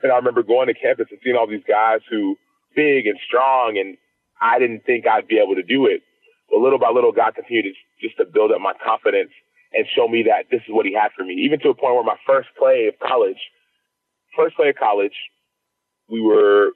And 0.02 0.12
I 0.12 0.16
remember 0.16 0.42
going 0.42 0.68
to 0.68 0.74
campus 0.74 1.08
and 1.10 1.18
seeing 1.22 1.36
all 1.36 1.46
these 1.46 1.66
guys 1.66 2.00
who 2.08 2.36
big 2.74 3.06
and 3.06 3.18
strong, 3.26 3.76
and 3.78 3.96
I 4.40 4.58
didn't 4.58 4.86
think 4.86 5.06
I'd 5.06 5.28
be 5.28 5.38
able 5.42 5.56
to 5.56 5.62
do 5.62 5.86
it. 5.86 6.02
But 6.50 6.60
little 6.60 6.78
by 6.78 6.90
little, 6.90 7.12
God 7.12 7.34
continued 7.34 7.74
to, 7.74 7.74
just 8.00 8.16
to 8.18 8.24
build 8.24 8.52
up 8.52 8.60
my 8.60 8.72
confidence 8.78 9.30
and 9.74 9.84
show 9.94 10.08
me 10.08 10.24
that 10.24 10.48
this 10.50 10.62
is 10.64 10.72
what 10.72 10.86
He 10.86 10.94
had 10.94 11.10
for 11.16 11.24
me. 11.24 11.34
Even 11.44 11.60
to 11.60 11.68
a 11.70 11.74
point 11.74 11.94
where 11.94 12.04
my 12.04 12.18
first 12.26 12.48
play 12.58 12.88
of 12.88 12.94
college, 13.02 13.38
first 14.36 14.56
play 14.56 14.70
of 14.70 14.76
college, 14.76 15.14
we 16.08 16.20
were 16.20 16.68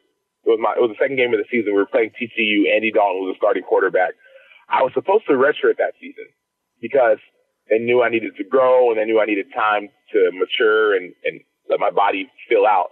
it 0.45 0.51
was 0.51 0.59
my 0.61 0.75
it 0.77 0.81
was 0.81 0.91
the 0.91 1.03
second 1.03 1.17
game 1.17 1.33
of 1.33 1.39
the 1.39 1.49
season. 1.51 1.73
We 1.73 1.81
were 1.81 1.87
playing 1.87 2.11
TCU. 2.19 2.73
Andy 2.73 2.91
Dalton 2.91 3.23
was 3.23 3.35
the 3.35 3.39
starting 3.39 3.63
quarterback. 3.63 4.15
I 4.69 4.83
was 4.83 4.93
supposed 4.95 5.27
to 5.27 5.33
redshirt 5.33 5.79
that 5.79 5.95
season 6.01 6.27
because 6.81 7.19
they 7.71 7.79
knew 7.79 8.03
I 8.03 8.09
needed 8.09 8.37
to 8.37 8.45
grow 8.45 8.91
and 8.91 8.99
they 8.99 9.05
knew 9.05 9.21
I 9.21 9.27
needed 9.27 9.47
time 9.55 9.89
to 10.13 10.31
mature 10.33 10.97
and, 10.97 11.15
and 11.25 11.41
let 11.69 11.79
my 11.79 11.91
body 11.91 12.31
fill 12.49 12.67
out. 12.67 12.91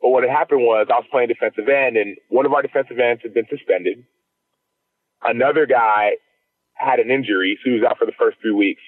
But 0.00 0.10
what 0.10 0.24
had 0.24 0.32
happened 0.32 0.62
was 0.62 0.88
I 0.90 0.96
was 0.96 1.06
playing 1.10 1.28
defensive 1.28 1.68
end 1.68 1.96
and 1.96 2.16
one 2.28 2.46
of 2.46 2.52
our 2.52 2.62
defensive 2.62 2.98
ends 2.98 3.22
had 3.22 3.34
been 3.34 3.46
suspended. 3.50 4.04
Another 5.22 5.66
guy 5.66 6.16
had 6.74 6.98
an 6.98 7.10
injury, 7.10 7.58
so 7.62 7.70
he 7.70 7.76
was 7.76 7.84
out 7.88 7.98
for 7.98 8.06
the 8.06 8.16
first 8.18 8.38
three 8.40 8.52
weeks. 8.52 8.82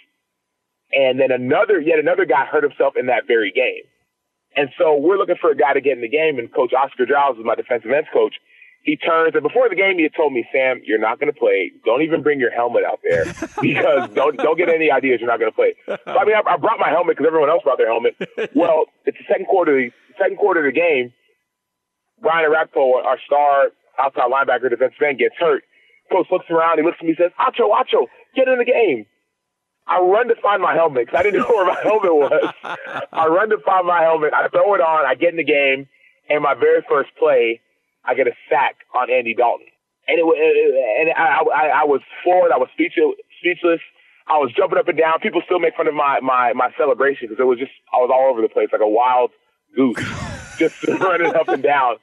And 0.93 1.21
then 1.21 1.31
another, 1.31 1.81
yet 1.81 1.99
another 1.99 2.25
guy 2.25 2.45
hurt 2.45 2.65
himself 2.65 2.95
in 2.97 3.07
that 3.07 3.27
very 3.27 3.53
game. 3.53 3.85
And 4.57 4.71
so 4.79 4.97
we're 4.97 5.19
looking 5.19 5.37
for 5.41 5.51
a 5.51 5.57
guy 5.57 5.73
to 5.73 5.81
get 5.81 5.97
in 5.97 6.03
the 6.03 6.09
game 6.09 6.39
and 6.39 6.53
coach 6.53 6.73
Oscar 6.73 7.07
Giles 7.07 7.39
is 7.39 7.45
my 7.45 7.55
defensive 7.55 7.91
ends 7.91 8.09
coach 8.13 8.35
he 8.85 8.97
turns 8.97 9.35
and 9.35 9.43
before 9.43 9.69
the 9.69 9.75
game 9.75 9.97
he 9.97 10.05
had 10.05 10.15
told 10.15 10.33
me, 10.33 10.45
Sam, 10.53 10.81
you're 10.85 11.01
not 11.01 11.19
going 11.19 11.33
to 11.33 11.39
play. 11.39 11.73
Don't 11.85 12.03
even 12.03 12.23
bring 12.23 12.39
your 12.39 12.53
helmet 12.53 12.85
out 12.85 13.01
there 13.03 13.25
because 13.61 14.11
don't 14.13 14.37
don't 14.37 14.59
get 14.59 14.69
any 14.69 14.91
ideas. 14.91 15.21
You're 15.21 15.31
not 15.31 15.41
going 15.41 15.51
to 15.51 15.57
play. 15.57 15.75
So 15.89 16.13
I 16.13 16.25
mean, 16.25 16.37
I, 16.37 16.45
I 16.47 16.57
brought 16.59 16.79
my 16.79 16.91
helmet 16.91 17.17
because 17.17 17.27
everyone 17.27 17.49
else 17.49 17.65
brought 17.65 17.79
their 17.79 17.91
helmet. 17.91 18.15
Well, 18.55 18.85
it's 19.07 19.17
the 19.19 19.25
second 19.27 19.47
quarter. 19.47 19.73
The 19.73 19.91
second 20.21 20.37
quarter 20.37 20.61
of 20.61 20.73
the 20.73 20.79
game. 20.79 21.13
Brian 22.21 22.49
Orakpo, 22.49 23.03
our 23.03 23.19
star 23.25 23.71
outside 23.99 24.31
linebacker, 24.31 24.71
defensive 24.71 25.01
end, 25.01 25.19
gets 25.19 25.35
hurt. 25.39 25.65
Coach 26.13 26.27
looks 26.31 26.47
around. 26.51 26.79
He 26.79 26.85
looks 26.85 26.99
at 27.01 27.05
me, 27.05 27.17
and 27.19 27.33
says, 27.33 27.33
"Acho, 27.41 27.73
Acho, 27.73 28.07
get 28.37 28.49
in 28.49 28.59
the 28.59 28.65
game." 28.65 29.07
I 29.87 30.01
run 30.01 30.29
to 30.29 30.35
find 30.41 30.63
my 30.63 30.75
helmet 30.75 31.07
because 31.07 31.19
I 31.19 31.23
didn't 31.23 31.41
know 31.49 31.55
where 31.55 31.67
my 31.67 31.81
helmet 31.83 32.15
was. 32.15 32.55
I 33.13 33.27
run 33.27 33.51
to 33.51 33.59
find 33.65 33.87
my 33.87 34.03
helmet. 34.03 34.33
I 34.33 34.49
throw 34.49 34.75
it 34.75 34.81
on. 34.81 35.07
I 35.07 35.15
get 35.15 35.31
in 35.31 35.37
the 35.37 35.45
game, 35.45 35.89
and 36.29 36.43
my 36.43 36.55
very 36.55 36.83
first 36.89 37.11
play 37.19 37.61
I 38.05 38.15
get 38.15 38.27
a 38.27 38.33
sack 38.51 38.77
on 38.95 39.11
Andy 39.11 39.35
Dalton. 39.35 39.67
And 40.07 40.19
it, 40.19 40.25
and 41.01 41.11
I, 41.17 41.41
I, 41.41 41.67
I 41.81 41.85
was 41.85 42.03
floored. 42.23 42.53
I 42.53 42.59
was 42.59 42.69
speechless, 42.75 43.17
speechless. 43.41 43.81
I 44.29 44.39
was 44.39 44.53
jumping 44.57 44.79
up 44.79 44.89
and 44.89 44.99
down. 44.99 45.21
People 45.21 45.43
still 45.45 45.59
make 45.59 45.75
fun 45.77 45.89
of 45.89 45.95
my, 45.95 46.21
my, 46.21 46.53
my 46.53 46.71
celebration 46.77 47.29
because 47.29 47.41
it 47.41 47.47
was 47.47 47.59
just, 47.59 47.73
I 47.93 47.97
was 47.99 48.11
all 48.13 48.31
over 48.31 48.43
the 48.43 48.49
place 48.49 48.69
like 48.73 48.83
a 48.83 48.89
wild 48.89 49.31
goose, 49.75 49.97
just 50.59 50.83
running 50.89 51.35
up 51.35 51.49
and 51.49 51.63
down. 51.63 51.97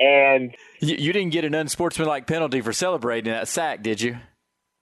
And 0.00 0.54
you, 0.80 0.96
you 0.96 1.12
didn't 1.12 1.30
get 1.30 1.44
an 1.44 1.54
unsportsmanlike 1.54 2.26
penalty 2.26 2.60
for 2.60 2.72
celebrating 2.72 3.32
that 3.32 3.48
sack, 3.48 3.82
did 3.82 4.00
you? 4.00 4.18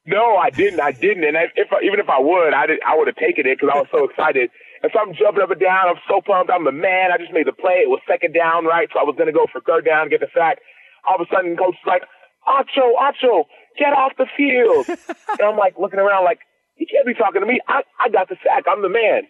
No, 0.07 0.37
I 0.37 0.51
didn't. 0.51 0.81
I 0.81 0.93
didn't. 0.93 1.25
And 1.25 1.37
if 1.57 1.69
even 1.83 1.99
if 1.99 2.09
I 2.09 2.21
would, 2.21 2.55
I 2.55 2.67
did, 2.67 2.79
I 2.87 2.97
would 2.97 3.09
have 3.09 3.17
taken 3.17 3.47
it 3.47 3.59
because 3.59 3.75
I 3.75 3.79
was 3.83 3.91
so 3.91 4.05
excited. 4.07 4.51
And 4.83 4.93
so 4.95 5.01
I'm 5.03 5.15
jumping 5.15 5.43
up 5.43 5.51
and 5.51 5.61
down. 5.61 5.91
I'm 5.91 6.01
so 6.07 6.23
pumped. 6.23 6.51
I'm 6.51 6.65
the 6.65 6.73
man. 6.73 7.11
I 7.11 7.19
just 7.19 7.33
made 7.33 7.47
the 7.47 7.57
play. 7.57 7.83
It 7.83 7.91
was 7.91 8.01
second 8.07 8.33
down, 8.33 8.67
right? 8.67 8.87
So 8.95 9.01
I 9.01 9.05
was 9.05 9.19
going 9.19 9.27
to 9.27 9.35
go 9.35 9.47
for 9.51 9.61
third 9.61 9.85
down, 9.85 10.09
get 10.09 10.21
the 10.23 10.31
sack. 10.31 10.63
All 11.09 11.19
of 11.19 11.27
a 11.27 11.29
sudden, 11.35 11.57
coach 11.57 11.75
is 11.75 11.87
like, 11.87 12.03
Acho, 12.47 12.95
Acho, 12.95 13.51
get 13.79 13.91
off 13.95 14.15
the 14.15 14.31
field. 14.37 14.87
and 15.39 15.43
I'm 15.43 15.59
like 15.59 15.75
looking 15.79 15.99
around 15.99 16.23
like, 16.25 16.39
he 16.79 16.87
can't 16.87 17.07
be 17.07 17.15
talking 17.15 17.41
to 17.43 17.47
me. 17.49 17.59
I, 17.67 17.83
I 17.99 18.09
got 18.09 18.29
the 18.29 18.37
sack. 18.47 18.65
I'm 18.71 18.83
the 18.83 18.93
man. 18.93 19.27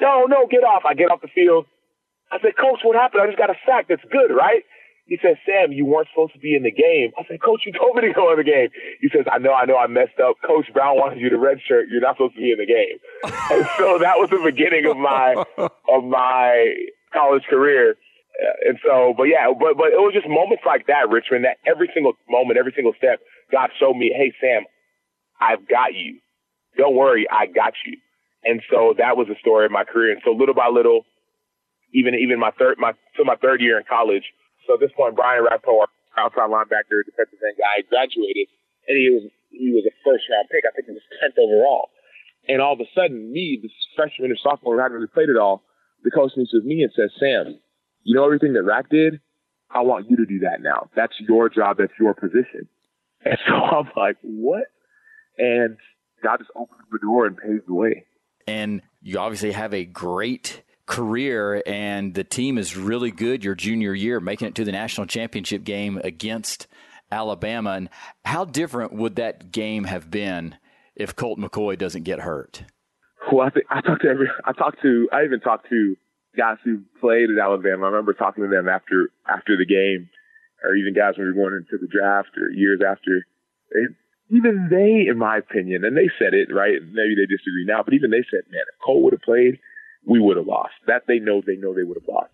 No, 0.00 0.26
no, 0.30 0.46
get 0.46 0.62
off. 0.62 0.84
I 0.86 0.94
get 0.94 1.10
off 1.10 1.22
the 1.22 1.32
field. 1.34 1.66
I 2.30 2.38
said, 2.38 2.54
Coach, 2.54 2.80
what 2.86 2.94
happened? 2.94 3.22
I 3.22 3.26
just 3.26 3.38
got 3.38 3.50
a 3.50 3.58
sack. 3.66 3.86
That's 3.88 4.04
good, 4.10 4.30
right? 4.30 4.62
He 5.06 5.18
says, 5.20 5.36
Sam, 5.44 5.70
you 5.70 5.84
weren't 5.84 6.08
supposed 6.08 6.32
to 6.32 6.38
be 6.38 6.56
in 6.56 6.62
the 6.62 6.72
game. 6.72 7.12
I 7.18 7.24
said, 7.28 7.42
Coach, 7.42 7.62
you 7.66 7.72
told 7.72 7.96
me 7.96 8.08
to 8.08 8.12
go 8.14 8.32
in 8.32 8.38
the 8.38 8.44
game. 8.44 8.68
He 9.00 9.10
says, 9.12 9.26
I 9.30 9.36
know, 9.36 9.52
I 9.52 9.66
know, 9.66 9.76
I 9.76 9.86
messed 9.86 10.16
up. 10.16 10.36
Coach 10.40 10.72
Brown 10.72 10.96
wanted 10.96 11.20
you 11.20 11.28
to 11.28 11.36
redshirt. 11.36 11.92
You're 11.92 12.00
not 12.00 12.16
supposed 12.16 12.34
to 12.36 12.40
be 12.40 12.52
in 12.52 12.58
the 12.58 12.64
game. 12.64 12.96
and 13.52 13.68
so 13.76 13.98
that 14.00 14.16
was 14.16 14.30
the 14.30 14.40
beginning 14.40 14.86
of 14.86 14.96
my 14.96 15.44
of 15.60 16.04
my 16.04 16.72
college 17.12 17.44
career. 17.50 17.96
Uh, 18.34 18.68
and 18.70 18.78
so, 18.80 19.12
but 19.16 19.24
yeah, 19.24 19.52
but 19.52 19.76
but 19.76 19.92
it 19.92 20.00
was 20.00 20.14
just 20.14 20.26
moments 20.26 20.64
like 20.64 20.86
that, 20.86 21.10
Richmond. 21.10 21.44
That 21.44 21.60
every 21.68 21.90
single 21.92 22.14
moment, 22.28 22.58
every 22.58 22.72
single 22.74 22.94
step, 22.96 23.20
God 23.52 23.70
showed 23.78 23.94
me, 23.94 24.08
hey, 24.08 24.32
Sam, 24.40 24.64
I've 25.38 25.68
got 25.68 25.92
you. 25.92 26.18
Don't 26.78 26.96
worry, 26.96 27.26
I 27.30 27.44
got 27.46 27.74
you. 27.84 27.98
And 28.42 28.62
so 28.70 28.94
that 28.96 29.16
was 29.16 29.28
the 29.28 29.36
story 29.38 29.66
of 29.66 29.70
my 29.70 29.84
career. 29.84 30.12
And 30.12 30.22
so 30.24 30.32
little 30.32 30.54
by 30.54 30.68
little, 30.68 31.04
even 31.92 32.14
even 32.14 32.40
my 32.40 32.50
third 32.58 32.76
my 32.78 32.92
to 33.16 33.24
my 33.24 33.36
third 33.36 33.60
year 33.60 33.76
in 33.76 33.84
college 33.84 34.24
so 34.66 34.74
at 34.74 34.80
this 34.80 34.92
point, 34.96 35.16
Brian 35.16 35.44
Orakpo, 35.44 35.84
outside 36.16 36.50
linebacker, 36.50 37.04
defensive 37.04 37.40
end 37.42 37.58
guy, 37.58 37.82
graduated, 37.88 38.48
and 38.88 38.96
he 38.96 39.10
was 39.10 39.24
he 39.50 39.70
was 39.70 39.84
a 39.86 39.94
first 40.04 40.24
round 40.30 40.48
pick. 40.50 40.64
I 40.66 40.72
think 40.74 40.86
he 40.88 40.94
was 40.94 41.06
tenth 41.20 41.38
overall. 41.38 41.90
And 42.48 42.60
all 42.60 42.74
of 42.74 42.80
a 42.80 42.88
sudden, 42.94 43.32
me, 43.32 43.58
this 43.62 43.72
freshman 43.96 44.30
or 44.30 44.36
sophomore 44.42 44.76
who 44.76 44.82
hadn't 44.82 44.96
really 44.96 45.08
played 45.08 45.30
at 45.30 45.36
all, 45.36 45.62
the 46.02 46.10
coach 46.10 46.32
meets 46.36 46.52
with 46.52 46.64
me 46.64 46.82
and 46.82 46.92
says, 46.94 47.10
Sam, 47.18 47.58
you 48.02 48.14
know 48.14 48.24
everything 48.24 48.52
that 48.52 48.62
Rak 48.62 48.90
did? 48.90 49.20
I 49.70 49.80
want 49.80 50.10
you 50.10 50.16
to 50.16 50.26
do 50.26 50.40
that 50.40 50.60
now. 50.60 50.90
That's 50.94 51.14
your 51.26 51.48
job. 51.48 51.78
That's 51.78 51.92
your 51.98 52.14
position. 52.14 52.68
And 53.26 53.38
so 53.48 53.54
I'm 53.54 53.90
like, 53.96 54.18
what? 54.20 54.64
And 55.38 55.78
God 56.22 56.36
just 56.40 56.50
opened 56.54 56.80
the 56.92 56.98
door 56.98 57.26
and 57.26 57.38
paved 57.38 57.66
the 57.66 57.72
way. 57.72 58.04
And 58.46 58.82
you 59.00 59.18
obviously 59.18 59.52
have 59.52 59.72
a 59.72 59.86
great 59.86 60.62
career, 60.86 61.62
and 61.66 62.14
the 62.14 62.24
team 62.24 62.58
is 62.58 62.76
really 62.76 63.10
good 63.10 63.44
your 63.44 63.54
junior 63.54 63.94
year, 63.94 64.20
making 64.20 64.48
it 64.48 64.54
to 64.56 64.64
the 64.64 64.72
national 64.72 65.06
championship 65.06 65.64
game 65.64 66.00
against 66.04 66.66
Alabama. 67.10 67.70
And 67.72 67.88
how 68.24 68.44
different 68.44 68.92
would 68.92 69.16
that 69.16 69.52
game 69.52 69.84
have 69.84 70.10
been 70.10 70.56
if 70.94 71.16
Colt 71.16 71.38
McCoy 71.38 71.78
doesn't 71.78 72.02
get 72.02 72.20
hurt? 72.20 72.64
Well, 73.32 73.46
I 73.46 73.50
think 73.50 73.66
I 73.70 73.80
talked 73.80 74.02
to 74.02 74.08
every. 74.08 74.28
I 74.44 74.52
talked 74.52 74.82
to. 74.82 75.08
I 75.12 75.24
even 75.24 75.40
talked 75.40 75.68
to 75.70 75.96
guys 76.36 76.58
who 76.64 76.82
played 77.00 77.30
at 77.30 77.42
Alabama. 77.42 77.86
I 77.86 77.88
remember 77.88 78.12
talking 78.12 78.44
to 78.44 78.50
them 78.50 78.68
after 78.68 79.08
after 79.28 79.56
the 79.56 79.64
game, 79.64 80.10
or 80.62 80.76
even 80.76 80.94
guys 80.94 81.16
when 81.16 81.26
we 81.26 81.32
were 81.32 81.48
going 81.48 81.64
into 81.64 81.80
the 81.80 81.88
draft 81.88 82.36
or 82.36 82.50
years 82.50 82.80
after. 82.86 83.24
They, 83.72 84.36
even 84.36 84.68
they, 84.70 85.08
in 85.08 85.18
my 85.18 85.38
opinion, 85.38 85.84
and 85.84 85.96
they 85.96 86.10
said 86.18 86.34
it 86.34 86.52
right. 86.52 86.80
Maybe 86.80 87.16
they 87.16 87.26
disagree 87.28 87.64
now, 87.66 87.82
but 87.84 87.94
even 87.94 88.10
they 88.10 88.24
said, 88.30 88.44
"Man, 88.50 88.64
if 88.68 88.80
Colt 88.84 89.02
would 89.02 89.12
have 89.12 89.22
played, 89.22 89.58
we 90.06 90.20
would 90.20 90.36
have 90.36 90.46
lost. 90.46 90.74
That 90.86 91.02
they 91.06 91.18
know 91.18 91.42
they 91.44 91.56
know 91.56 91.74
they 91.74 91.82
would 91.82 91.98
have 91.98 92.08
lost. 92.08 92.32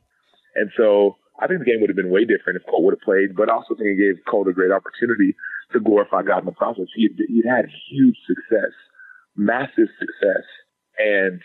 And 0.55 0.71
so 0.77 1.17
I 1.39 1.47
think 1.47 1.61
the 1.61 1.67
game 1.67 1.81
would 1.81 1.91
have 1.91 1.97
been 1.97 2.11
way 2.11 2.25
different 2.25 2.61
if 2.61 2.67
Colt 2.69 2.85
would 2.85 2.95
have 2.95 3.07
played, 3.07 3.37
but 3.37 3.49
I 3.49 3.55
also 3.55 3.75
think 3.75 3.89
it 3.89 4.03
gave 4.03 4.25
Colt 4.29 4.49
a 4.49 4.53
great 4.53 4.73
opportunity 4.73 5.35
to 5.73 5.81
glorify 5.81 6.23
God 6.23 6.41
in 6.41 6.47
the 6.47 6.53
process. 6.53 6.87
He 6.95 7.05
had, 7.05 7.17
he 7.29 7.43
had 7.47 7.67
huge 7.91 8.17
success, 8.27 8.75
massive 9.37 9.89
success, 9.99 10.45
and 10.99 11.41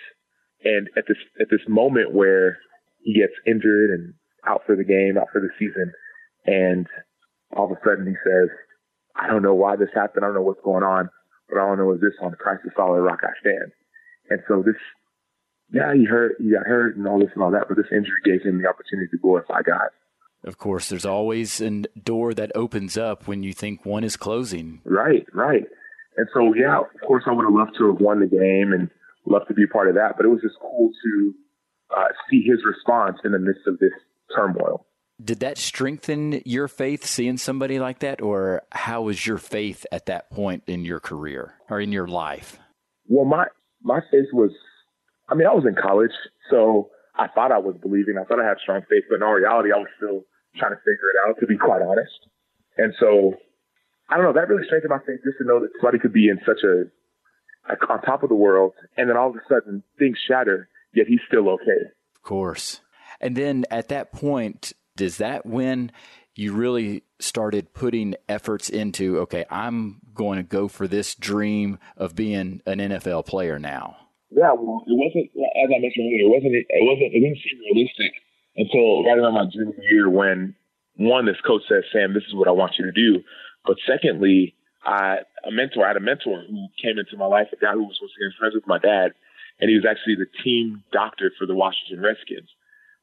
and 0.63 0.89
at 0.97 1.05
this 1.07 1.17
at 1.39 1.47
this 1.51 1.61
moment 1.67 2.13
where 2.13 2.57
he 3.03 3.13
gets 3.13 3.33
injured 3.45 3.91
and 3.91 4.13
out 4.47 4.63
for 4.65 4.75
the 4.75 4.83
game, 4.83 5.17
out 5.17 5.27
for 5.31 5.41
the 5.41 5.49
season, 5.59 5.91
And 6.45 6.87
all 7.55 7.65
of 7.65 7.71
a 7.71 7.79
sudden 7.83 8.05
he 8.05 8.15
says, 8.23 8.49
I 9.15 9.27
don't 9.27 9.43
know 9.43 9.53
why 9.53 9.75
this 9.75 9.89
happened. 9.93 10.23
I 10.25 10.27
don't 10.27 10.35
know 10.35 10.41
what's 10.41 10.63
going 10.63 10.83
on, 10.83 11.09
but 11.49 11.59
all 11.59 11.71
I 11.71 11.75
know 11.75 11.93
is 11.93 12.01
this 12.01 12.13
on 12.21 12.33
Christ 12.33 12.61
the 12.65 12.71
solid 12.75 13.01
rock 13.01 13.19
I 13.23 13.33
stand. 13.39 13.71
And 14.29 14.41
so 14.47 14.61
this, 14.65 14.75
yeah, 15.71 15.93
he 15.93 16.05
hurt, 16.05 16.35
he 16.39 16.51
got 16.51 16.65
hurt 16.65 16.95
and 16.95 17.07
all 17.07 17.19
this 17.19 17.29
and 17.33 17.43
all 17.43 17.51
that, 17.51 17.65
but 17.67 17.77
this 17.77 17.87
injury 17.91 18.19
gave 18.23 18.41
him 18.43 18.61
the 18.61 18.67
opportunity 18.67 19.09
to 19.11 19.17
glorify 19.17 19.61
God. 19.61 19.89
Of 20.43 20.57
course, 20.57 20.89
there's 20.89 21.05
always 21.05 21.59
a 21.59 21.69
door 22.03 22.33
that 22.35 22.51
opens 22.53 22.97
up 22.97 23.27
when 23.27 23.41
you 23.41 23.51
think 23.51 23.85
one 23.85 24.03
is 24.03 24.15
closing. 24.15 24.81
Right, 24.85 25.25
right. 25.33 25.63
And 26.17 26.27
so, 26.33 26.53
yeah, 26.53 26.79
of 26.79 27.07
course, 27.07 27.23
I 27.25 27.31
would 27.33 27.45
have 27.45 27.53
loved 27.53 27.75
to 27.79 27.91
have 27.91 27.99
won 27.99 28.19
the 28.19 28.27
game 28.27 28.71
and 28.71 28.89
loved 29.25 29.47
to 29.47 29.53
be 29.53 29.63
a 29.63 29.67
part 29.67 29.89
of 29.89 29.95
that, 29.95 30.13
but 30.17 30.25
it 30.25 30.29
was 30.29 30.41
just 30.41 30.55
cool 30.61 30.91
to 31.03 31.33
uh, 31.95 32.07
see 32.29 32.41
his 32.41 32.59
response 32.65 33.17
in 33.23 33.31
the 33.31 33.39
midst 33.39 33.67
of 33.67 33.79
this 33.79 33.91
turmoil. 34.35 34.85
Did 35.23 35.39
that 35.39 35.57
strengthen 35.57 36.41
your 36.45 36.67
faith 36.67 37.05
seeing 37.05 37.37
somebody 37.37 37.79
like 37.79 37.99
that, 37.99 38.21
or 38.21 38.63
how 38.71 39.03
was 39.03 39.25
your 39.25 39.37
faith 39.37 39.85
at 39.91 40.07
that 40.07 40.29
point 40.29 40.63
in 40.67 40.83
your 40.83 40.99
career 40.99 41.55
or 41.69 41.79
in 41.79 41.91
your 41.91 42.07
life? 42.07 42.59
Well, 43.07 43.25
my 43.25 43.45
my 43.81 44.01
faith 44.11 44.27
was, 44.33 44.51
I 45.27 45.35
mean, 45.35 45.47
I 45.47 45.53
was 45.53 45.65
in 45.65 45.75
college, 45.75 46.11
so 46.49 46.89
I 47.15 47.27
thought 47.27 47.51
I 47.51 47.57
was 47.57 47.75
believing. 47.81 48.17
I 48.19 48.23
thought 48.23 48.39
I 48.39 48.47
had 48.47 48.57
strong 48.61 48.81
faith, 48.89 49.05
but 49.09 49.15
in 49.15 49.23
all 49.23 49.33
reality, 49.33 49.71
I 49.71 49.77
was 49.77 49.87
still 49.97 50.23
trying 50.57 50.71
to 50.71 50.77
figure 50.77 51.09
it 51.13 51.17
out, 51.27 51.39
to 51.39 51.47
be 51.47 51.57
quite 51.57 51.81
honest. 51.81 52.29
And 52.77 52.93
so, 52.99 53.33
I 54.09 54.17
don't 54.17 54.25
know, 54.25 54.33
that 54.33 54.49
really 54.49 54.65
strengthened 54.65 54.91
my 54.91 54.99
faith 54.99 55.21
just 55.23 55.37
to 55.39 55.45
know 55.45 55.59
that 55.59 55.69
somebody 55.79 55.99
could 55.99 56.13
be 56.13 56.29
in 56.29 56.39
such 56.45 56.63
a, 56.63 56.83
like, 57.67 57.89
on 57.89 58.01
top 58.01 58.23
of 58.23 58.29
the 58.29 58.35
world, 58.35 58.73
and 58.97 59.09
then 59.09 59.17
all 59.17 59.29
of 59.29 59.35
a 59.35 59.41
sudden 59.49 59.83
things 59.97 60.17
shatter, 60.27 60.69
yet 60.93 61.07
he's 61.07 61.21
still 61.27 61.49
okay. 61.49 61.89
Of 62.15 62.21
course. 62.21 62.81
And 63.19 63.35
then 63.35 63.65
at 63.71 63.87
that 63.89 64.11
point, 64.11 64.73
does 64.95 65.17
that 65.17 65.45
when 65.45 65.91
you 66.35 66.53
really 66.53 67.03
started 67.19 67.73
putting 67.73 68.15
efforts 68.27 68.69
into, 68.69 69.19
okay, 69.19 69.45
I'm 69.49 70.01
going 70.13 70.37
to 70.37 70.43
go 70.43 70.67
for 70.67 70.87
this 70.87 71.15
dream 71.15 71.79
of 71.95 72.15
being 72.15 72.61
an 72.65 72.79
NFL 72.79 73.25
player 73.25 73.57
now? 73.57 73.97
Yeah, 74.35 74.51
well, 74.51 74.83
it 74.83 74.91
wasn't, 74.99 75.31
as 75.31 75.71
I 75.71 75.79
mentioned 75.79 76.11
earlier, 76.11 76.27
it 76.27 76.33
wasn't, 76.35 76.53
it 76.59 76.83
wasn't, 76.83 77.11
it 77.15 77.21
didn't 77.23 77.39
seem 77.39 77.55
realistic 77.71 78.19
until 78.59 79.07
right 79.07 79.15
around 79.15 79.39
my 79.39 79.47
junior 79.47 79.79
year 79.87 80.09
when 80.11 80.55
one, 80.99 81.23
this 81.23 81.39
coach 81.39 81.63
says, 81.71 81.87
Sam, 81.91 82.11
this 82.11 82.27
is 82.27 82.35
what 82.35 82.51
I 82.51 82.51
want 82.51 82.75
you 82.75 82.83
to 82.83 82.91
do. 82.91 83.23
But 83.63 83.79
secondly, 83.87 84.55
I, 84.83 85.23
a 85.47 85.51
mentor, 85.55 85.87
I 85.87 85.95
had 85.95 85.97
a 85.97 86.03
mentor 86.03 86.43
who 86.43 86.67
came 86.83 86.99
into 86.99 87.15
my 87.15 87.31
life, 87.31 87.47
a 87.55 87.59
guy 87.63 87.79
who 87.79 87.87
was 87.87 87.95
supposed 87.95 88.19
to 88.19 88.27
get 88.27 88.35
friends 88.35 88.55
with 88.59 88.67
my 88.67 88.77
dad, 88.77 89.15
and 89.63 89.71
he 89.71 89.79
was 89.79 89.87
actually 89.87 90.19
the 90.19 90.27
team 90.43 90.83
doctor 90.91 91.31
for 91.39 91.47
the 91.47 91.55
Washington 91.55 92.03
Redskins. 92.03 92.51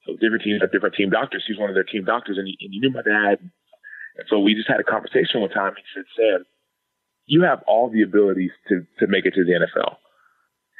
So 0.05 0.21
different 0.21 0.45
teams 0.45 0.61
have 0.61 0.73
different 0.73 1.01
team 1.01 1.09
doctors. 1.09 1.45
He's 1.49 1.59
one 1.59 1.73
of 1.73 1.75
their 1.75 1.88
team 1.88 2.05
doctors, 2.05 2.37
and 2.37 2.45
he, 2.45 2.61
and 2.61 2.77
he 2.77 2.79
knew 2.79 2.92
my 2.92 3.03
dad. 3.03 3.40
And 3.40 4.27
so 4.29 4.38
we 4.38 4.53
just 4.53 4.68
had 4.68 4.81
a 4.81 4.87
conversation 4.87 5.40
one 5.40 5.49
time. 5.49 5.73
He 5.81 5.85
said, 5.97 6.05
Sam, 6.12 6.45
you 7.25 7.42
have 7.49 7.64
all 7.66 7.88
the 7.88 8.03
abilities 8.03 8.53
to, 8.68 8.85
to 9.01 9.07
make 9.09 9.25
it 9.25 9.33
to 9.35 9.45
the 9.45 9.57
NFL. 9.57 9.97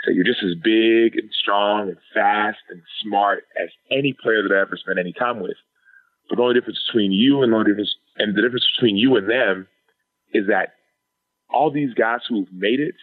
So 0.05 0.11
you're 0.11 0.25
just 0.25 0.43
as 0.43 0.55
big 0.57 1.17
and 1.17 1.31
strong 1.33 1.89
and 1.89 1.99
fast 2.13 2.59
and 2.71 2.83
smart 3.03 3.45
as 3.61 3.69
any 3.91 4.13
player 4.13 4.43
that 4.43 4.55
I 4.55 4.61
ever 4.61 4.77
spent 4.77 4.99
any 4.99 5.13
time 5.13 5.41
with. 5.41 5.57
But 6.29 6.37
the 6.37 6.43
only 6.43 6.55
difference 6.55 6.81
between 6.87 7.13
you 7.13 7.43
and 7.43 7.53
the 7.53 7.63
difference 7.65 7.95
and 8.17 8.37
the 8.37 8.43
difference 8.43 8.67
between 8.77 8.97
you 8.97 9.17
and 9.17 9.29
them 9.29 9.69
is 10.33 10.47
that 10.49 10.75
all 11.49 11.71
these 11.71 11.95
guys 11.95 12.21
who've 12.29 12.53
made 12.53 12.81
it, 12.81 12.95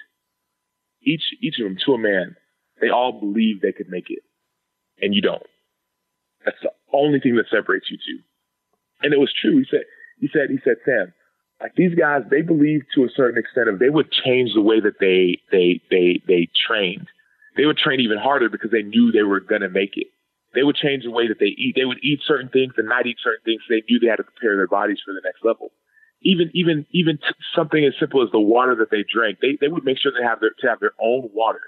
each 1.01 1.23
each 1.41 1.59
of 1.59 1.65
them 1.65 1.77
to 1.85 1.93
a 1.93 1.97
man, 1.97 2.35
they 2.81 2.89
all 2.89 3.19
believe 3.19 3.61
they 3.61 3.71
could 3.71 3.89
make 3.89 4.09
it, 4.09 4.23
and 5.01 5.13
you 5.13 5.21
don't. 5.21 5.43
That's 6.43 6.57
the 6.61 6.71
only 6.91 7.19
thing 7.19 7.35
that 7.35 7.45
separates 7.51 7.85
you 7.89 7.97
two. 7.97 8.23
And 9.01 9.13
it 9.13 9.19
was 9.19 9.31
true. 9.39 9.57
He 9.57 9.65
said, 9.69 9.83
he 10.19 10.27
said, 10.31 10.49
he 10.49 10.59
said, 10.63 10.77
Sam, 10.85 11.13
like 11.61 11.75
these 11.75 11.93
guys, 11.95 12.23
they 12.29 12.41
believe 12.41 12.81
to 12.95 13.03
a 13.03 13.09
certain 13.15 13.37
extent 13.37 13.67
if 13.67 13.79
they 13.79 13.89
would 13.89 14.11
change 14.11 14.53
the 14.53 14.61
way 14.61 14.79
that 14.79 14.99
they 14.99 15.39
they 15.51 15.81
they 15.91 16.21
they 16.27 16.47
trained. 16.67 17.07
They 17.57 17.65
would 17.65 17.77
train 17.77 17.99
even 17.99 18.17
harder 18.17 18.49
because 18.49 18.71
they 18.71 18.83
knew 18.83 19.11
they 19.11 19.23
were 19.23 19.41
gonna 19.41 19.69
make 19.69 19.97
it. 19.97 20.07
They 20.55 20.63
would 20.63 20.75
change 20.75 21.03
the 21.03 21.11
way 21.11 21.27
that 21.27 21.39
they 21.39 21.53
eat. 21.57 21.75
They 21.75 21.85
would 21.85 21.99
eat 22.01 22.21
certain 22.25 22.49
things 22.49 22.73
and 22.77 22.87
not 22.87 23.05
eat 23.05 23.17
certain 23.21 23.43
things. 23.43 23.61
They 23.69 23.83
knew 23.89 23.99
they 23.99 24.07
had 24.07 24.23
to 24.23 24.23
prepare 24.23 24.55
their 24.55 24.67
bodies 24.67 24.99
for 25.05 25.13
the 25.13 25.21
next 25.23 25.43
level. 25.43 25.71
Even 26.21 26.49
even 26.53 26.85
even 26.91 27.17
t- 27.17 27.35
something 27.55 27.83
as 27.83 27.93
simple 27.99 28.23
as 28.23 28.31
the 28.31 28.39
water 28.39 28.75
that 28.75 28.89
they 28.89 29.03
drank, 29.03 29.39
they 29.41 29.57
they 29.59 29.67
would 29.67 29.83
make 29.83 29.99
sure 29.99 30.11
they 30.11 30.25
have 30.25 30.39
their 30.39 30.55
to 30.59 30.67
have 30.67 30.79
their 30.79 30.95
own 30.99 31.29
water. 31.33 31.61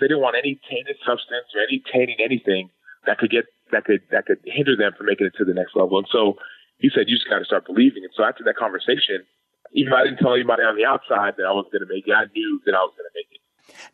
They 0.00 0.08
didn't 0.08 0.22
want 0.22 0.36
any 0.36 0.58
tainted 0.68 0.96
substance 1.06 1.52
or 1.54 1.62
any 1.62 1.82
tainting 1.92 2.16
anything 2.18 2.70
that 3.06 3.18
could 3.18 3.30
get 3.30 3.44
that 3.72 3.84
could 3.84 4.00
that 4.10 4.26
could 4.26 4.40
hinder 4.44 4.76
them 4.76 4.92
from 4.96 5.06
making 5.06 5.26
it 5.26 5.34
to 5.36 5.44
the 5.44 5.54
next 5.54 5.76
level. 5.76 5.98
And 5.98 6.08
so 6.10 6.36
he 6.78 6.90
said, 6.94 7.08
you 7.08 7.16
just 7.16 7.28
got 7.28 7.38
to 7.38 7.44
start 7.44 7.66
believing. 7.66 8.04
And 8.04 8.12
so 8.16 8.24
after 8.24 8.44
that 8.44 8.56
conversation, 8.56 9.24
even 9.72 9.90
though 9.90 9.96
I 9.96 10.04
didn't 10.04 10.18
tell 10.18 10.34
anybody 10.34 10.62
on 10.62 10.76
the 10.76 10.84
outside 10.84 11.34
that 11.36 11.46
I 11.46 11.52
was 11.52 11.66
going 11.72 11.86
to 11.86 11.92
make 11.92 12.06
it, 12.06 12.12
I 12.12 12.26
knew 12.34 12.60
that 12.66 12.74
I 12.74 12.82
was 12.82 12.94
going 12.96 13.08
to 13.08 13.14
make 13.14 13.26
it. 13.30 13.40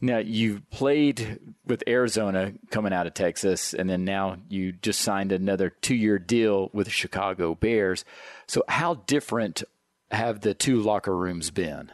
Now 0.01 0.19
you 0.19 0.63
played 0.71 1.39
with 1.65 1.85
Arizona 1.87 2.53
coming 2.71 2.93
out 2.93 3.07
of 3.07 3.15
Texas, 3.15 3.73
and 3.73 3.89
then 3.89 4.05
now 4.05 4.39
you 4.49 4.73
just 4.73 5.01
signed 5.01 5.33
another 5.33 5.71
two-year 5.71 6.19
deal 6.19 6.71
with 6.73 6.87
the 6.87 6.93
Chicago 6.93 7.55
Bears. 7.55 8.05
So 8.47 8.65
how 8.69 8.95
different 9.07 9.63
have 10.11 10.41
the 10.41 10.55
two 10.55 10.81
locker 10.81 11.17
rooms 11.17 11.51
been? 11.51 11.93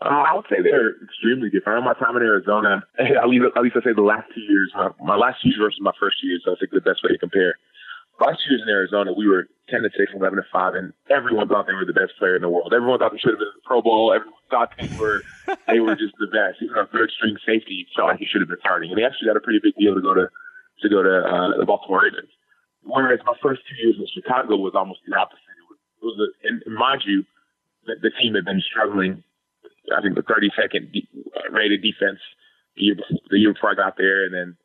Uh, 0.00 0.08
I 0.08 0.34
would 0.34 0.46
say 0.48 0.62
they're 0.62 0.94
extremely 1.02 1.50
different. 1.50 1.84
my 1.84 1.94
time 1.94 2.16
in 2.16 2.22
Arizona, 2.22 2.82
at 2.98 3.28
least, 3.28 3.44
at 3.56 3.62
least 3.62 3.76
I 3.76 3.82
say 3.82 3.92
the 3.94 4.02
last 4.02 4.28
two 4.34 4.40
years, 4.40 4.72
my, 4.74 4.88
my 5.02 5.16
last 5.16 5.42
two 5.42 5.50
years 5.50 5.58
versus 5.60 5.80
my 5.82 5.92
first 5.98 6.16
two 6.20 6.28
years, 6.28 6.42
so 6.44 6.52
I 6.52 6.54
think 6.58 6.70
the 6.70 6.80
best 6.80 7.02
way 7.02 7.10
to 7.10 7.18
compare. 7.18 7.58
Last 8.20 8.42
two 8.42 8.54
years 8.54 8.62
in 8.62 8.68
Arizona, 8.68 9.12
we 9.12 9.28
were 9.28 9.46
10 9.70 9.82
to 9.82 9.90
6, 9.96 10.12
11 10.14 10.36
to 10.38 10.44
5, 10.50 10.74
and 10.74 10.92
everyone 11.10 11.46
thought 11.46 11.66
they 11.66 11.74
were 11.74 11.86
the 11.86 11.94
best 11.94 12.18
player 12.18 12.34
in 12.34 12.42
the 12.42 12.48
world. 12.48 12.72
Everyone 12.74 12.98
thought 12.98 13.12
they 13.12 13.18
should 13.18 13.30
have 13.30 13.38
been 13.38 13.52
in 13.54 13.58
the 13.62 13.66
Pro 13.66 13.80
Bowl. 13.80 14.12
Everyone 14.12 14.42
thought 14.50 14.72
they 14.74 14.90
were, 14.98 15.22
they 15.68 15.78
were 15.78 15.94
just 15.94 16.14
the 16.18 16.26
best. 16.26 16.58
Even 16.62 16.76
our 16.76 16.88
third 16.90 17.10
string 17.14 17.36
safety 17.46 17.86
felt 17.94 18.08
like 18.08 18.18
he 18.18 18.26
should 18.26 18.42
have 18.42 18.48
been 18.48 18.60
starting. 18.60 18.90
And 18.90 18.98
he 18.98 19.04
actually 19.04 19.28
got 19.28 19.36
a 19.36 19.44
pretty 19.44 19.60
big 19.62 19.76
deal 19.76 19.94
to 19.94 20.02
go 20.02 20.14
to, 20.14 20.26
to 20.26 20.88
go 20.88 21.02
to, 21.02 21.14
uh, 21.22 21.58
the 21.58 21.66
Baltimore 21.66 22.02
Ravens. 22.02 22.30
Whereas 22.82 23.20
my 23.26 23.34
first 23.42 23.62
two 23.68 23.76
years 23.78 23.96
in 23.98 24.06
Chicago 24.10 24.56
was 24.56 24.74
almost 24.74 25.00
the 25.06 25.14
opposite. 25.14 25.54
It 25.54 25.66
was, 25.70 25.78
it 25.78 26.04
was 26.04 26.16
a, 26.18 26.28
and 26.48 26.62
mind 26.74 27.02
you, 27.06 27.22
the, 27.86 27.94
the 28.02 28.10
team 28.18 28.34
had 28.34 28.44
been 28.44 28.62
struggling 28.62 29.22
I 29.96 30.02
think 30.02 30.14
the 30.14 30.22
32nd 30.22 30.92
de- 30.92 31.08
uh, 31.36 31.50
rated 31.52 31.82
defense 31.82 32.20
the 32.76 32.82
year 32.82 32.94
before, 32.94 33.18
the 33.30 33.38
year 33.38 33.52
before 33.52 33.70
I 33.70 33.74
got 33.74 33.96
there, 33.96 34.24
and 34.24 34.34
then 34.34 34.56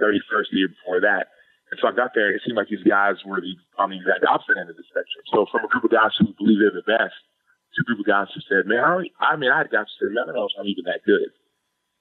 31st 0.00 0.50
the 0.50 0.58
year 0.58 0.68
before 0.68 1.00
that. 1.00 1.28
And 1.70 1.78
so 1.80 1.88
I 1.88 1.92
got 1.92 2.12
there, 2.14 2.28
and 2.28 2.36
it 2.36 2.42
seemed 2.44 2.58
like 2.58 2.68
these 2.68 2.82
guys 2.82 3.22
were 3.24 3.40
the, 3.40 3.54
on 3.78 3.90
the 3.90 3.96
exact 3.96 4.26
opposite 4.26 4.58
end 4.58 4.70
of 4.70 4.76
the 4.76 4.86
spectrum. 4.90 5.22
So 5.30 5.46
from 5.50 5.64
a 5.64 5.70
group 5.70 5.84
of 5.86 5.94
guys 5.94 6.10
who 6.18 6.34
believe 6.34 6.58
they're 6.58 6.74
the 6.74 6.86
best 6.86 7.14
to 7.14 7.78
a 7.82 7.86
group 7.86 8.02
of 8.02 8.10
guys 8.10 8.26
who 8.34 8.42
said, 8.50 8.66
"Man, 8.66 8.82
I, 8.82 9.06
I 9.22 9.36
mean, 9.36 9.50
I 9.50 9.62
had 9.62 9.70
guys 9.70 9.86
who 9.98 10.10
said, 10.10 10.18
I 10.18 10.26
don't 10.26 10.52
I'm 10.58 10.66
even 10.66 10.84
that 10.90 11.06
good." 11.06 11.30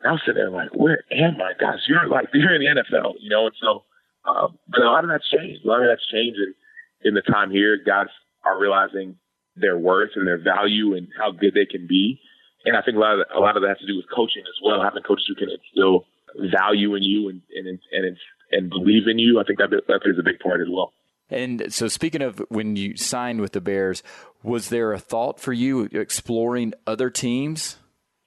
And 0.02 0.10
I 0.10 0.12
was 0.18 0.22
sitting 0.26 0.42
there 0.42 0.50
like, 0.50 0.74
"Where 0.74 1.06
am 1.14 1.38
I, 1.38 1.54
guys? 1.54 1.86
You're 1.86 2.10
like 2.10 2.30
you're 2.34 2.56
in 2.56 2.66
the 2.66 2.82
NFL, 2.82 3.22
you 3.22 3.30
know." 3.30 3.46
And 3.46 3.56
so, 3.62 3.86
um, 4.26 4.58
but 4.68 4.82
a 4.82 4.90
lot 4.90 5.06
of 5.06 5.10
that's 5.14 5.30
changed. 5.30 5.66
A 5.66 5.68
lot 5.68 5.86
of 5.86 5.90
that's 5.90 6.08
changed 6.10 6.40
in, 6.42 6.54
in 7.06 7.14
the 7.14 7.22
time 7.22 7.52
here. 7.52 7.78
Guys 7.78 8.10
are 8.44 8.58
realizing 8.58 9.18
their 9.56 9.78
worth 9.78 10.12
and 10.16 10.26
their 10.26 10.42
value 10.42 10.96
and 10.96 11.10
how 11.20 11.30
good 11.30 11.54
they 11.54 11.66
can 11.66 11.86
be 11.86 12.20
and 12.66 12.76
I 12.76 12.82
think 12.82 12.98
a 12.98 13.00
lot 13.00 13.20
of 13.20 13.26
a 13.34 13.40
lot 13.40 13.56
of 13.56 13.64
that 13.64 13.70
has 13.70 13.80
to 13.80 13.88
do 13.88 13.96
with 13.96 14.06
coaching 14.14 14.44
as 14.44 14.60
well. 14.64 14.84
Having 14.84 15.04
coaches 15.04 15.26
who 15.28 15.36
can 15.36 15.50
instill 15.50 16.06
value 16.52 16.96
in 16.96 17.04
you 17.04 17.30
and 17.30 17.42
and 17.56 17.68
and 17.68 18.18
and 18.52 18.70
believe 18.70 19.08
in 19.08 19.20
you, 19.20 19.40
I 19.40 19.44
think 19.44 19.60
that 19.60 19.70
that 19.70 20.02
plays 20.02 20.16
a 20.20 20.24
big 20.24 20.40
part 20.40 20.62
as 20.62 20.68
well. 20.70 20.94
And 21.30 21.72
so, 21.72 21.88
speaking 21.88 22.22
of 22.22 22.42
when 22.50 22.76
you 22.76 22.98
signed 22.98 23.42
with 23.42 23.52
the 23.52 23.62
Bears, 23.62 24.02
was 24.42 24.70
there 24.70 24.94
a 24.94 25.00
thought 25.00 25.40
for 25.40 25.54
you 25.54 25.84
exploring 25.92 26.74
other 26.88 27.10
teams? 27.10 27.78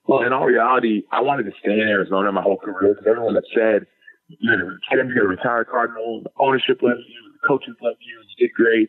Well, 0.07 0.23
in 0.23 0.33
all 0.33 0.47
reality, 0.47 1.03
I 1.11 1.21
wanted 1.21 1.45
to 1.45 1.53
stay 1.61 1.73
in 1.73 1.89
Arizona 1.89 2.31
my 2.33 2.43
whole 2.43 2.59
career 2.59 2.95
because 2.95 3.07
everyone 3.07 3.35
that 3.35 3.45
said 3.55 3.87
you're 4.29 4.59
going 4.59 5.09
to 5.09 5.15
get 5.15 5.23
a 5.23 5.29
retired 5.29 5.69
Cardinal, 5.69 6.23
the 6.23 6.31
ownership 6.39 6.81
left 6.83 7.01
you, 7.07 7.33
the 7.41 7.47
coaches 7.47 7.75
left 7.83 7.99
you, 8.01 8.21
and 8.21 8.29
you 8.37 8.47
did 8.47 8.55
great. 8.55 8.89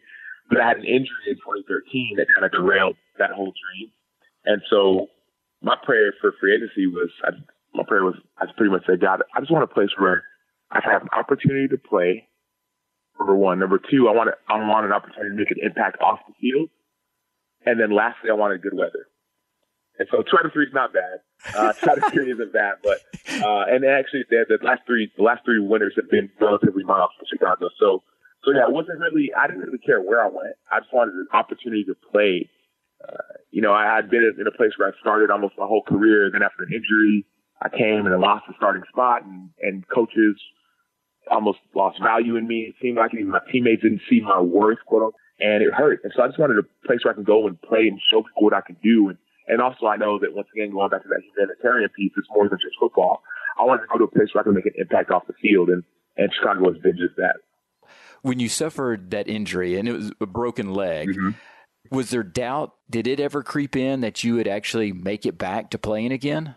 But 0.49 0.61
I 0.61 0.67
had 0.67 0.77
an 0.77 0.85
injury 0.85 1.27
in 1.27 1.35
2013 1.35 2.15
that 2.17 2.27
kind 2.33 2.45
of 2.45 2.51
derailed 2.51 2.95
that 3.17 3.31
whole 3.31 3.53
dream. 3.53 3.89
And 4.45 4.61
so 4.69 5.07
my 5.61 5.75
prayer 5.81 6.13
for 6.19 6.33
free 6.39 6.55
agency 6.55 6.87
was, 6.87 7.09
I, 7.23 7.31
my 7.73 7.83
prayer 7.87 8.03
was, 8.03 8.15
I 8.37 8.45
pretty 8.55 8.71
much 8.71 8.85
said, 8.85 9.01
God, 9.01 9.23
I 9.35 9.39
just 9.39 9.51
want 9.51 9.63
a 9.63 9.73
place 9.73 9.89
where 9.97 10.23
I 10.73 10.91
have 10.91 11.03
an 11.03 11.09
opportunity 11.17 11.67
to 11.69 11.77
play. 11.77 12.27
Number 13.19 13.35
one. 13.35 13.59
Number 13.59 13.79
two, 13.79 14.09
I 14.09 14.11
want 14.11 14.29
to, 14.29 14.53
I 14.53 14.57
want 14.67 14.85
an 14.85 14.91
opportunity 14.91 15.29
to 15.29 15.35
make 15.35 15.51
an 15.51 15.57
impact 15.61 16.01
off 16.01 16.19
the 16.27 16.33
field. 16.41 16.69
And 17.65 17.79
then 17.79 17.95
lastly, 17.95 18.29
I 18.29 18.33
wanted 18.33 18.61
good 18.61 18.73
weather. 18.73 19.07
And 19.99 20.07
so 20.11 20.23
two 20.23 20.37
out 20.37 20.45
of 20.45 20.51
three 20.51 20.65
is 20.65 20.73
not 20.73 20.91
bad. 20.91 21.21
Uh, 21.55 21.73
two 21.73 21.89
out 21.89 21.97
of 21.99 22.11
three 22.11 22.31
isn't 22.33 22.51
bad, 22.51 22.81
but, 22.83 22.97
uh, 23.45 23.65
and 23.69 23.85
actually 23.85 24.25
the, 24.29 24.45
the 24.49 24.57
last 24.65 24.81
three, 24.87 25.11
the 25.15 25.23
last 25.23 25.45
three 25.45 25.59
winters 25.59 25.93
have 25.95 26.09
been 26.09 26.31
relatively 26.41 26.83
mild 26.83 27.11
for 27.19 27.25
Chicago. 27.29 27.69
So, 27.79 28.01
so 28.43 28.51
yeah, 28.51 28.65
it 28.65 28.73
wasn't 28.73 28.99
really, 28.99 29.31
I 29.37 29.45
didn't 29.45 29.61
really 29.61 29.77
care 29.77 30.01
where 30.01 30.25
I 30.25 30.27
went. 30.27 30.57
I 30.71 30.79
just 30.79 30.91
wanted 30.91 31.13
an 31.13 31.27
opportunity 31.31 31.85
to 31.85 31.93
play 32.11 32.49
uh, 33.07 33.17
you 33.51 33.61
know, 33.61 33.73
I 33.73 33.85
had 33.95 34.09
been 34.09 34.23
in 34.39 34.47
a 34.47 34.51
place 34.51 34.71
where 34.77 34.87
I 34.87 34.91
started 34.99 35.29
almost 35.29 35.55
my 35.57 35.65
whole 35.65 35.83
career. 35.83 36.29
Then 36.31 36.41
after 36.41 36.63
an 36.63 36.73
injury, 36.73 37.25
I 37.61 37.69
came 37.69 38.05
and 38.05 38.13
I 38.13 38.17
lost 38.17 38.45
the 38.47 38.53
starting 38.57 38.83
spot, 38.89 39.23
and, 39.23 39.49
and 39.61 39.83
coaches 39.87 40.39
almost 41.29 41.59
lost 41.75 42.01
value 42.01 42.35
in 42.35 42.47
me. 42.47 42.67
It 42.69 42.75
seemed 42.81 42.97
like 42.97 43.13
even 43.13 43.29
my 43.29 43.39
teammates 43.51 43.81
didn't 43.81 44.01
see 44.09 44.21
my 44.21 44.41
worth, 44.41 44.79
quote 44.85 45.03
unquote. 45.03 45.21
and 45.39 45.63
it 45.63 45.73
hurt. 45.73 46.01
And 46.03 46.13
so 46.15 46.23
I 46.23 46.27
just 46.27 46.39
wanted 46.39 46.57
a 46.57 46.87
place 46.87 46.99
where 47.03 47.13
I 47.13 47.15
can 47.15 47.23
go 47.23 47.47
and 47.47 47.61
play 47.61 47.87
and 47.87 47.99
show 48.11 48.21
people 48.21 48.43
what 48.43 48.53
I 48.53 48.61
can 48.61 48.77
do. 48.83 49.09
And, 49.09 49.17
and 49.47 49.61
also 49.61 49.87
I 49.87 49.97
know 49.97 50.19
that 50.19 50.33
once 50.33 50.47
again, 50.53 50.71
going 50.71 50.89
back 50.89 51.03
to 51.03 51.09
that 51.09 51.21
humanitarian 51.35 51.89
piece, 51.95 52.11
it's 52.17 52.27
more 52.33 52.47
than 52.49 52.59
just 52.59 52.75
football. 52.79 53.23
I 53.59 53.63
wanted 53.63 53.83
to 53.83 53.87
go 53.91 53.97
to 53.99 54.05
a 54.05 54.07
place 54.07 54.29
where 54.33 54.41
I 54.41 54.43
can 54.43 54.53
make 54.53 54.65
an 54.65 54.73
impact 54.77 55.11
off 55.11 55.27
the 55.27 55.33
field, 55.41 55.69
and, 55.69 55.83
and 56.17 56.29
Chicago 56.33 56.71
has 56.71 56.81
been 56.81 56.97
just 56.97 57.15
that. 57.17 57.35
When 58.21 58.39
you 58.39 58.49
suffered 58.49 59.11
that 59.11 59.27
injury 59.27 59.77
and 59.77 59.87
it 59.87 59.91
was 59.91 60.11
a 60.21 60.25
broken 60.25 60.73
leg, 60.73 61.09
mm-hmm. 61.09 61.31
was 61.91 62.09
there 62.09 62.23
doubt? 62.23 62.73
Did 62.89 63.05
it 63.05 63.19
ever 63.19 63.43
creep 63.43 63.75
in 63.75 64.01
that 64.01 64.23
you 64.23 64.35
would 64.35 64.47
actually 64.47 64.91
make 64.91 65.25
it 65.25 65.37
back 65.37 65.69
to 65.71 65.77
playing 65.77 66.11
again? 66.11 66.55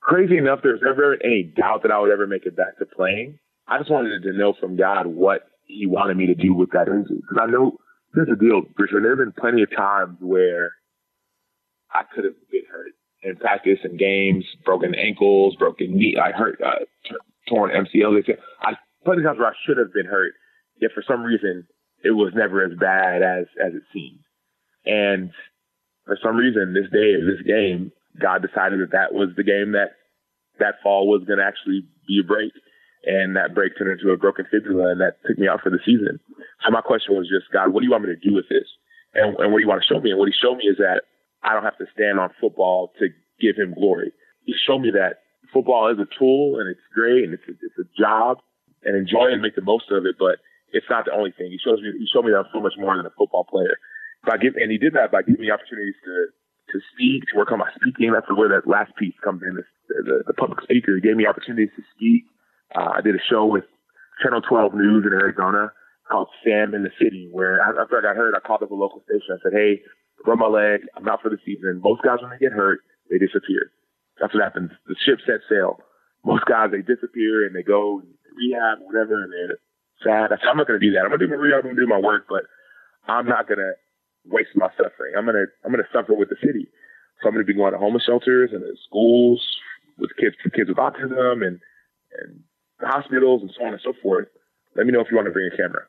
Crazy 0.00 0.36
enough, 0.36 0.60
there's 0.62 0.80
never 0.82 1.16
any 1.22 1.44
doubt 1.44 1.82
that 1.82 1.92
I 1.92 2.00
would 2.00 2.10
ever 2.10 2.26
make 2.26 2.44
it 2.44 2.56
back 2.56 2.78
to 2.78 2.86
playing. 2.86 3.38
I 3.72 3.78
just 3.78 3.90
wanted 3.90 4.22
to 4.22 4.32
know 4.32 4.52
from 4.60 4.76
God 4.76 5.06
what 5.06 5.46
He 5.66 5.86
wanted 5.86 6.16
me 6.16 6.26
to 6.26 6.34
do 6.34 6.52
with 6.52 6.70
that 6.72 6.88
injury. 6.88 7.16
Because 7.16 7.38
I 7.40 7.50
know, 7.50 7.78
here's 8.14 8.28
the 8.28 8.36
deal, 8.36 8.62
Richard. 8.76 9.02
There 9.02 9.16
have 9.16 9.18
been 9.18 9.32
plenty 9.32 9.62
of 9.62 9.70
times 9.74 10.18
where 10.20 10.72
I 11.90 12.02
could 12.14 12.24
have 12.24 12.34
been 12.50 12.64
hurt 12.70 12.92
in 13.22 13.36
practice 13.36 13.78
and 13.84 13.98
games, 13.98 14.44
broken 14.64 14.94
ankles, 14.94 15.56
broken 15.56 15.96
knee. 15.96 16.16
I 16.22 16.32
hurt, 16.32 16.60
uh, 16.60 16.84
t- 17.08 17.16
torn 17.48 17.70
MCL. 17.70 18.20
I 18.60 18.74
plenty 19.04 19.22
of 19.22 19.26
times 19.26 19.38
where 19.38 19.48
I 19.48 19.56
should 19.66 19.78
have 19.78 19.92
been 19.92 20.06
hurt, 20.06 20.32
yet 20.80 20.90
for 20.94 21.02
some 21.06 21.22
reason 21.22 21.66
it 22.04 22.10
was 22.10 22.32
never 22.34 22.62
as 22.64 22.72
bad 22.78 23.22
as 23.22 23.46
as 23.64 23.72
it 23.74 23.82
seemed. 23.92 24.20
And 24.84 25.30
for 26.04 26.18
some 26.22 26.36
reason, 26.36 26.74
this 26.74 26.90
day, 26.92 27.14
this 27.16 27.40
game, 27.46 27.92
God 28.20 28.42
decided 28.42 28.80
that 28.80 28.92
that 28.92 29.14
was 29.14 29.30
the 29.36 29.44
game 29.44 29.72
that 29.72 29.92
that 30.58 30.82
fall 30.82 31.08
was 31.08 31.24
going 31.24 31.38
to 31.38 31.44
actually 31.44 31.86
be 32.06 32.20
a 32.22 32.26
break. 32.26 32.52
And 33.04 33.34
that 33.34 33.54
break 33.54 33.76
turned 33.76 33.98
into 33.98 34.12
a 34.12 34.16
broken 34.16 34.46
fibula, 34.50 34.92
and 34.92 35.00
that 35.00 35.18
took 35.26 35.38
me 35.38 35.48
out 35.48 35.60
for 35.62 35.70
the 35.70 35.82
season. 35.84 36.20
So 36.64 36.70
my 36.70 36.80
question 36.80 37.14
was 37.14 37.26
just, 37.26 37.50
God, 37.52 37.72
what 37.72 37.80
do 37.80 37.86
you 37.86 37.90
want 37.90 38.04
me 38.04 38.14
to 38.14 38.28
do 38.28 38.34
with 38.34 38.48
this? 38.48 38.68
And, 39.14 39.34
and 39.38 39.50
what 39.50 39.58
do 39.58 39.62
you 39.62 39.68
want 39.68 39.82
to 39.82 39.88
show 39.90 40.00
me? 40.00 40.10
And 40.10 40.18
what 40.18 40.30
he 40.30 40.34
showed 40.38 40.56
me 40.56 40.70
is 40.70 40.78
that 40.78 41.02
I 41.42 41.52
don't 41.52 41.66
have 41.66 41.78
to 41.78 41.90
stand 41.92 42.20
on 42.20 42.30
football 42.40 42.92
to 43.02 43.10
give 43.40 43.58
him 43.58 43.74
glory. 43.74 44.12
He 44.46 44.54
showed 44.54 44.78
me 44.78 44.90
that 44.94 45.26
football 45.52 45.90
is 45.90 45.98
a 45.98 46.08
tool 46.18 46.58
and 46.58 46.70
it's 46.70 46.86
great 46.94 47.24
and 47.24 47.34
it's 47.34 47.44
a, 47.46 47.52
it's 47.52 47.78
a 47.78 47.88
job 47.98 48.38
and 48.82 48.96
enjoy 48.96 49.30
it 49.30 49.34
and 49.34 49.42
make 49.42 49.54
the 49.54 49.66
most 49.66 49.90
of 49.90 50.06
it, 50.06 50.16
but 50.18 50.38
it's 50.72 50.86
not 50.88 51.04
the 51.04 51.12
only 51.12 51.30
thing. 51.30 51.50
He 51.50 51.60
shows 51.60 51.80
me 51.82 51.92
he 51.92 52.08
showed 52.08 52.24
me 52.24 52.32
that 52.32 52.46
I'm 52.46 52.52
so 52.52 52.60
much 52.60 52.74
more 52.78 52.96
than 52.96 53.06
a 53.06 53.14
football 53.18 53.44
player. 53.44 53.76
By 54.24 54.38
give 54.38 54.56
and 54.56 54.70
he 54.70 54.78
did 54.78 54.94
that 54.94 55.12
by 55.12 55.22
giving 55.22 55.42
me 55.42 55.50
opportunities 55.50 55.98
to 56.04 56.32
to 56.72 56.80
speak, 56.94 57.28
to 57.28 57.36
work 57.36 57.52
on 57.52 57.58
my 57.58 57.68
speaking. 57.76 58.12
That's 58.12 58.26
where 58.32 58.48
that 58.48 58.66
last 58.66 58.96
piece 58.96 59.14
comes 59.22 59.42
in. 59.42 59.60
The, 59.60 59.64
the, 59.88 60.16
the 60.32 60.34
public 60.34 60.62
speaker 60.62 60.96
he 60.96 61.04
gave 61.04 61.16
me 61.16 61.26
opportunities 61.26 61.70
to 61.76 61.82
speak. 61.94 62.24
Uh, 62.74 62.90
I 62.96 63.00
did 63.00 63.14
a 63.14 63.22
show 63.28 63.46
with 63.46 63.64
Channel 64.22 64.42
12 64.42 64.74
News 64.74 65.04
in 65.06 65.12
Arizona 65.12 65.72
called 66.10 66.28
Sam 66.44 66.74
in 66.74 66.82
the 66.82 66.90
City, 67.00 67.28
where 67.32 67.60
after 67.60 67.98
I 67.98 68.02
got 68.02 68.16
hurt, 68.16 68.34
I 68.36 68.40
called 68.46 68.62
up 68.62 68.70
a 68.70 68.74
local 68.74 69.02
station. 69.04 69.36
I 69.36 69.42
said, 69.42 69.52
"Hey, 69.52 69.82
broke 70.24 70.38
my 70.38 70.46
leg. 70.46 70.82
I'm 70.96 71.08
out 71.08 71.22
for 71.22 71.30
the 71.30 71.38
season. 71.44 71.80
Most 71.82 72.02
guys, 72.02 72.18
when 72.20 72.30
they 72.30 72.38
get 72.38 72.52
hurt, 72.52 72.80
they 73.10 73.18
disappear. 73.18 73.70
That's 74.20 74.34
what 74.34 74.42
happens. 74.42 74.70
The 74.86 74.96
ship 75.04 75.18
set 75.26 75.40
sail. 75.48 75.80
Most 76.24 76.44
guys, 76.46 76.70
they 76.70 76.82
disappear 76.82 77.46
and 77.46 77.54
they 77.54 77.62
go 77.62 78.02
rehab, 78.36 78.78
whatever, 78.80 79.24
and 79.24 79.32
they're 79.32 79.58
sad. 80.04 80.32
I 80.32 80.38
said, 80.38 80.50
I'm 80.50 80.56
not 80.56 80.66
going 80.66 80.78
to 80.78 80.86
do 80.86 80.92
that. 80.94 81.02
I'm 81.02 81.10
going 81.10 81.20
to 81.20 81.26
do 81.26 81.32
my 81.32 81.40
rehab. 81.42 81.66
I'm 81.66 81.74
going 81.74 81.76
to 81.76 81.82
do 81.82 81.90
my 81.90 81.98
work, 81.98 82.26
but 82.28 82.46
I'm 83.08 83.26
not 83.26 83.48
going 83.48 83.58
to 83.58 83.72
waste 84.30 84.54
my 84.54 84.70
suffering. 84.78 85.18
I'm 85.18 85.24
going 85.24 85.36
to, 85.36 85.46
I'm 85.64 85.72
going 85.72 85.82
to 85.82 85.92
suffer 85.92 86.14
with 86.14 86.30
the 86.30 86.38
city. 86.38 86.70
So 87.20 87.28
I'm 87.28 87.34
going 87.34 87.44
to 87.44 87.50
be 87.50 87.58
going 87.58 87.72
to 87.72 87.78
homeless 87.78 88.06
shelters 88.06 88.50
and 88.52 88.62
schools 88.86 89.42
with 89.98 90.10
kids, 90.18 90.36
kids 90.54 90.68
with 90.68 90.78
autism 90.78 91.42
and, 91.42 91.58
and 92.22 92.40
hospitals 92.86 93.42
and 93.42 93.50
so 93.56 93.64
on 93.64 93.72
and 93.72 93.82
so 93.82 93.92
forth. 94.02 94.28
Let 94.76 94.86
me 94.86 94.92
know 94.92 95.00
if 95.00 95.08
you 95.10 95.16
want 95.16 95.26
to 95.26 95.32
bring 95.32 95.50
a 95.52 95.56
camera. 95.56 95.84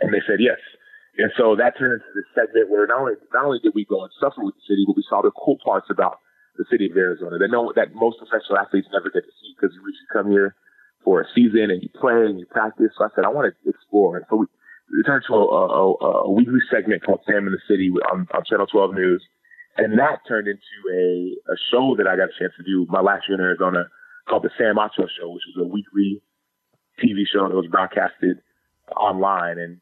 And 0.00 0.12
they 0.12 0.22
said 0.26 0.40
yes. 0.40 0.58
And 1.18 1.30
so 1.36 1.56
that 1.56 1.76
turned 1.76 2.00
into 2.00 2.10
this 2.16 2.24
segment 2.32 2.70
where 2.70 2.86
not 2.86 3.00
only 3.00 3.14
not 3.32 3.44
only 3.44 3.60
did 3.60 3.76
we 3.76 3.84
go 3.84 4.02
and 4.02 4.12
suffer 4.16 4.40
with 4.40 4.56
the 4.56 4.64
city, 4.64 4.84
but 4.88 4.96
we 4.96 5.04
saw 5.04 5.20
the 5.20 5.30
cool 5.36 5.60
parts 5.60 5.92
about 5.92 6.18
the 6.56 6.64
city 6.70 6.88
of 6.88 6.96
Arizona 6.96 7.36
that 7.36 7.52
no 7.52 7.72
that 7.76 7.92
most 7.92 8.16
professional 8.16 8.56
athletes 8.56 8.88
never 8.92 9.12
get 9.12 9.24
to 9.24 9.34
see 9.40 9.52
because 9.56 9.76
you 9.76 9.80
usually 9.84 10.12
come 10.12 10.32
here 10.32 10.56
for 11.04 11.20
a 11.20 11.26
season 11.34 11.68
and 11.68 11.82
you 11.82 11.88
play 11.92 12.16
and 12.24 12.40
you 12.40 12.46
practice. 12.48 12.96
So 12.96 13.04
I 13.04 13.12
said 13.12 13.24
I 13.24 13.32
want 13.32 13.52
to 13.52 13.54
explore, 13.68 14.16
and 14.16 14.24
so 14.28 14.36
we, 14.40 14.46
we 14.88 15.02
turned 15.04 15.24
to 15.28 15.34
a, 15.36 15.44
a, 15.44 16.28
a, 16.28 16.30
weekly 16.32 16.64
segment 16.72 17.04
called 17.04 17.20
Sam 17.28 17.44
in 17.44 17.52
the 17.52 17.64
City 17.68 17.92
on, 18.12 18.28
on 18.32 18.44
Channel 18.48 18.66
12 18.68 18.94
News, 18.94 19.22
and 19.76 19.98
that 19.98 20.24
turned 20.24 20.48
into 20.48 20.76
a 20.88 21.36
a 21.52 21.56
show 21.68 21.92
that 22.00 22.08
I 22.08 22.16
got 22.16 22.32
a 22.32 22.38
chance 22.40 22.56
to 22.56 22.64
do 22.64 22.88
my 22.88 23.00
last 23.04 23.28
year 23.28 23.36
in 23.36 23.44
Arizona 23.44 23.84
called 24.28 24.42
the 24.42 24.50
Sam 24.58 24.76
Acho 24.76 25.08
Show, 25.18 25.30
which 25.30 25.42
was 25.54 25.66
a 25.66 25.68
weekly 25.68 26.22
TV 27.02 27.24
show 27.32 27.48
that 27.48 27.54
was 27.54 27.66
broadcasted 27.70 28.38
online 28.96 29.58
and 29.58 29.80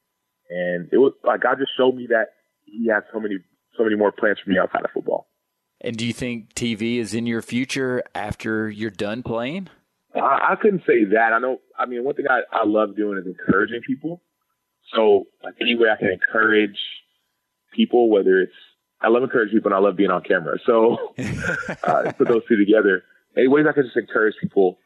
and 0.48 0.88
it 0.92 0.98
was 0.98 1.12
like 1.24 1.42
God 1.42 1.57
just 1.59 1.70
showed 1.76 1.94
me 1.94 2.09
that 2.09 2.29
He 2.64 2.88
has 2.88 3.03
so 3.12 3.20
many 3.20 3.37
so 3.76 3.85
many 3.85 3.96
more 3.96 4.12
plans 4.12 4.38
for 4.42 4.50
me 4.50 4.59
outside 4.59 4.85
of 4.85 4.90
football. 4.92 5.29
And 5.81 5.96
do 5.96 6.07
you 6.07 6.12
think 6.12 6.55
TV 6.55 6.98
is 6.98 7.14
in 7.14 7.26
your 7.26 7.40
future 7.40 8.03
after 8.14 8.68
you're 8.68 8.90
done 8.90 9.22
playing? 9.22 9.68
I, 10.14 10.53
I 10.53 10.57
couldn't 10.61 10.83
say 10.87 11.05
that. 11.12 11.33
I 11.33 11.38
know. 11.38 11.61
I 11.79 11.87
mean, 11.87 12.05
one 12.05 12.14
thing 12.14 12.26
I, 12.29 12.40
I 12.53 12.66
love 12.66 12.96
doing 12.96 13.18
is 13.18 13.26
encouraging 13.26 13.81
people. 13.87 14.20
So, 14.94 15.26
like 15.42 15.55
any 15.61 15.76
way 15.76 15.88
I 15.88 15.96
can 15.98 16.11
encourage 16.11 16.79
people, 17.72 18.11
whether 18.11 18.40
it's 18.40 18.53
I 19.00 19.09
love 19.09 19.22
encouraging 19.22 19.57
people 19.57 19.72
and 19.72 19.76
I 19.76 19.87
love 19.87 19.96
being 19.96 20.11
on 20.11 20.22
camera. 20.22 20.59
So, 20.66 21.14
uh, 21.85 22.12
put 22.12 22.29
those 22.29 22.42
two 22.48 22.57
together. 22.57 23.05
Any 23.36 23.48
ways 23.48 23.66
I 23.68 23.72
can 23.72 23.84
just 23.84 23.96
encourage 23.96 24.34
people. 24.40 24.78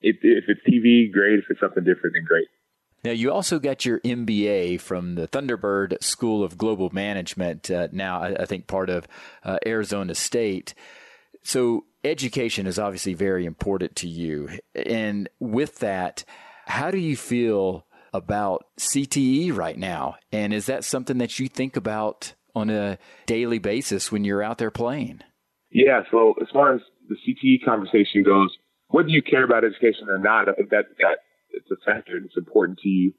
If, 0.00 0.16
if 0.22 0.44
it's 0.48 0.60
TV, 0.68 1.12
great. 1.12 1.38
If 1.38 1.44
it's 1.48 1.60
something 1.60 1.84
different, 1.84 2.14
then 2.14 2.24
great. 2.24 2.48
Now, 3.04 3.10
you 3.10 3.32
also 3.32 3.58
got 3.58 3.84
your 3.84 3.98
MBA 4.00 4.80
from 4.80 5.16
the 5.16 5.26
Thunderbird 5.26 6.02
School 6.02 6.44
of 6.44 6.56
Global 6.56 6.90
Management, 6.90 7.70
uh, 7.70 7.88
now 7.90 8.22
I, 8.22 8.42
I, 8.42 8.46
think 8.46 8.68
part 8.68 8.90
of 8.90 9.08
uh, 9.44 9.58
Arizona 9.66 10.14
State. 10.14 10.74
So, 11.42 11.84
education 12.04 12.68
is 12.68 12.78
obviously 12.78 13.14
very 13.14 13.44
important 13.44 13.96
to 13.96 14.08
you. 14.08 14.50
And 14.74 15.28
with 15.40 15.80
that, 15.80 16.24
how 16.66 16.92
do 16.92 16.98
you 16.98 17.16
feel 17.16 17.86
about 18.12 18.66
CTE 18.78 19.54
right 19.56 19.78
now? 19.78 20.16
And 20.30 20.54
is 20.54 20.66
that 20.66 20.84
something 20.84 21.18
that 21.18 21.40
you 21.40 21.48
think 21.48 21.76
about 21.76 22.34
on 22.54 22.70
a 22.70 22.98
daily 23.26 23.58
basis 23.58 24.12
when 24.12 24.24
you're 24.24 24.42
out 24.42 24.58
there 24.58 24.70
playing? 24.70 25.22
Yeah, 25.72 26.02
so 26.10 26.34
as 26.40 26.48
far 26.52 26.74
as 26.74 26.80
the 27.08 27.16
CTE 27.16 27.64
conversation 27.64 28.22
goes, 28.22 28.50
whether 28.88 29.08
you 29.08 29.22
care 29.22 29.42
about 29.42 29.64
education 29.64 30.08
or 30.08 30.18
not, 30.18 30.48
I 30.48 30.52
think 30.52 30.70
that, 30.70 30.84
that 30.98 31.18
it's 31.50 31.70
a 31.70 31.76
factor 31.84 32.16
and 32.16 32.26
it's 32.26 32.36
important 32.36 32.78
to 32.80 32.88
you. 32.88 33.12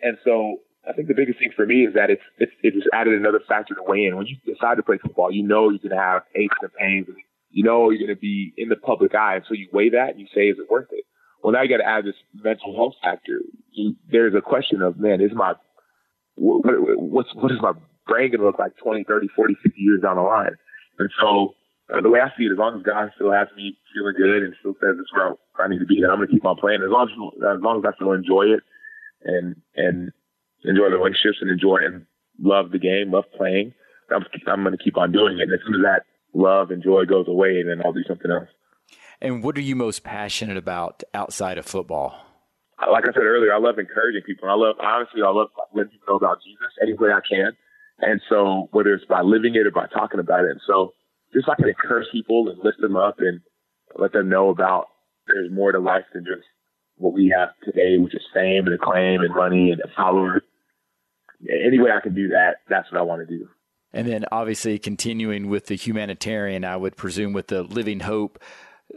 And 0.00 0.16
so 0.24 0.58
I 0.88 0.92
think 0.92 1.08
the 1.08 1.14
biggest 1.14 1.38
thing 1.38 1.50
for 1.54 1.66
me 1.66 1.86
is 1.86 1.94
that 1.94 2.10
it's, 2.10 2.22
it's 2.38 2.52
it 2.62 2.74
just 2.74 2.88
added 2.92 3.14
another 3.14 3.40
factor 3.48 3.74
to 3.74 3.82
weigh 3.82 4.06
in. 4.06 4.16
When 4.16 4.26
you 4.26 4.36
decide 4.46 4.76
to 4.76 4.82
play 4.82 4.98
football, 4.98 5.32
you 5.32 5.42
know 5.42 5.70
you're 5.70 5.78
going 5.78 5.90
to 5.90 5.96
have 5.96 6.22
aches 6.34 6.56
and 6.62 6.72
pains, 6.74 7.06
and 7.08 7.16
you 7.50 7.64
know 7.64 7.90
you're 7.90 8.04
going 8.04 8.14
to 8.14 8.20
be 8.20 8.52
in 8.56 8.68
the 8.68 8.76
public 8.76 9.14
eye. 9.14 9.36
And 9.36 9.44
so 9.46 9.54
you 9.54 9.68
weigh 9.72 9.90
that 9.90 10.10
and 10.10 10.20
you 10.20 10.26
say, 10.34 10.48
is 10.48 10.58
it 10.58 10.70
worth 10.70 10.88
it? 10.92 11.04
Well, 11.42 11.52
now 11.52 11.62
you 11.62 11.68
got 11.68 11.82
to 11.82 11.88
add 11.88 12.04
this 12.04 12.14
mental 12.34 12.74
health 12.74 12.94
factor. 13.02 13.42
You, 13.72 13.96
there's 14.10 14.34
a 14.34 14.40
question 14.40 14.82
of, 14.82 14.98
man, 14.98 15.20
is 15.20 15.32
my 15.34 15.54
what, 16.34 16.62
what's 16.64 17.34
what 17.34 17.50
is 17.50 17.58
my 17.60 17.72
brain 18.06 18.30
going 18.30 18.40
to 18.40 18.46
look 18.46 18.58
like 18.58 18.76
20, 18.76 19.04
30, 19.04 19.28
40, 19.34 19.54
50 19.62 19.80
years 19.80 20.02
down 20.02 20.16
the 20.16 20.22
line? 20.22 20.54
And 20.98 21.10
so 21.20 21.54
uh, 21.92 22.00
the 22.00 22.10
way 22.10 22.20
I 22.20 22.28
see 22.36 22.44
it, 22.44 22.52
as 22.52 22.58
long 22.58 22.76
as 22.76 22.82
God 22.82 23.10
still 23.16 23.32
has 23.32 23.48
me 23.56 23.76
feeling 23.94 24.14
good 24.16 24.42
and 24.42 24.54
still 24.60 24.74
says 24.80 24.96
it's 25.00 25.12
where 25.12 25.34
I 25.58 25.68
need 25.68 25.80
to 25.80 25.86
be, 25.86 26.00
then 26.00 26.10
I'm 26.10 26.16
going 26.16 26.28
to 26.28 26.34
keep 26.34 26.44
on 26.44 26.56
playing. 26.56 26.82
As 26.82 26.90
long 26.90 27.08
as, 27.08 27.56
as 27.56 27.62
long 27.62 27.78
as 27.78 27.84
I 27.88 27.94
still 27.96 28.12
enjoy 28.12 28.54
it 28.54 28.62
and 29.24 29.56
and 29.74 30.12
enjoy 30.64 30.90
the 30.90 30.96
relationships 30.96 31.38
and 31.40 31.50
enjoy 31.50 31.78
and 31.84 32.06
love 32.40 32.70
the 32.70 32.78
game, 32.78 33.10
love 33.10 33.24
playing, 33.36 33.74
I'm, 34.10 34.24
I'm 34.46 34.62
going 34.62 34.76
to 34.76 34.82
keep 34.82 34.96
on 34.96 35.12
doing 35.12 35.38
it. 35.38 35.42
And 35.42 35.52
as 35.52 35.60
soon 35.66 35.74
as 35.74 35.82
that 35.82 36.04
love 36.34 36.70
and 36.70 36.82
joy 36.82 37.04
goes 37.04 37.28
away, 37.28 37.62
then 37.62 37.82
I'll 37.84 37.92
do 37.92 38.04
something 38.06 38.30
else. 38.30 38.48
And 39.20 39.42
what 39.42 39.56
are 39.56 39.62
you 39.62 39.76
most 39.76 40.02
passionate 40.02 40.56
about 40.56 41.02
outside 41.14 41.58
of 41.58 41.66
football? 41.66 42.14
Like 42.90 43.04
I 43.04 43.12
said 43.12 43.22
earlier, 43.22 43.54
I 43.54 43.58
love 43.58 43.78
encouraging 43.78 44.22
people. 44.26 44.48
I 44.48 44.54
love, 44.54 44.74
honestly, 44.82 45.22
I 45.22 45.30
love 45.30 45.48
letting 45.72 45.92
people 45.92 46.14
know 46.14 46.16
about 46.16 46.38
Jesus 46.42 46.72
any 46.82 46.94
way 46.94 47.10
I 47.10 47.20
can. 47.28 47.52
And 48.00 48.20
so 48.28 48.68
whether 48.72 48.92
it's 48.92 49.04
by 49.04 49.20
living 49.20 49.54
it 49.54 49.66
or 49.66 49.70
by 49.70 49.86
talking 49.86 50.18
about 50.18 50.44
it. 50.44 50.50
And 50.50 50.60
so 50.66 50.94
just 51.32 51.48
like 51.48 51.58
to 51.58 51.68
encourage 51.68 52.08
people 52.12 52.48
and 52.48 52.58
lift 52.62 52.80
them 52.80 52.96
up 52.96 53.16
and 53.18 53.40
let 53.96 54.12
them 54.12 54.28
know 54.28 54.50
about 54.50 54.86
there's 55.26 55.50
more 55.50 55.72
to 55.72 55.78
life 55.78 56.04
than 56.12 56.24
just 56.24 56.46
what 56.96 57.12
we 57.12 57.34
have 57.36 57.50
today, 57.64 57.98
which 57.98 58.14
is 58.14 58.22
fame 58.34 58.66
and 58.66 58.74
acclaim 58.74 59.20
and 59.20 59.34
money 59.34 59.70
and 59.70 59.80
power. 59.96 60.42
Any 61.42 61.80
way 61.80 61.90
I 61.90 62.00
can 62.00 62.14
do 62.14 62.28
that, 62.28 62.56
that's 62.68 62.90
what 62.92 63.00
I 63.00 63.02
want 63.02 63.26
to 63.26 63.38
do. 63.38 63.48
And 63.92 64.06
then 64.06 64.24
obviously 64.32 64.78
continuing 64.78 65.48
with 65.48 65.66
the 65.66 65.74
humanitarian, 65.74 66.64
I 66.64 66.76
would 66.76 66.96
presume 66.96 67.32
with 67.32 67.48
the 67.48 67.62
Living 67.62 68.00
Hope 68.00 68.42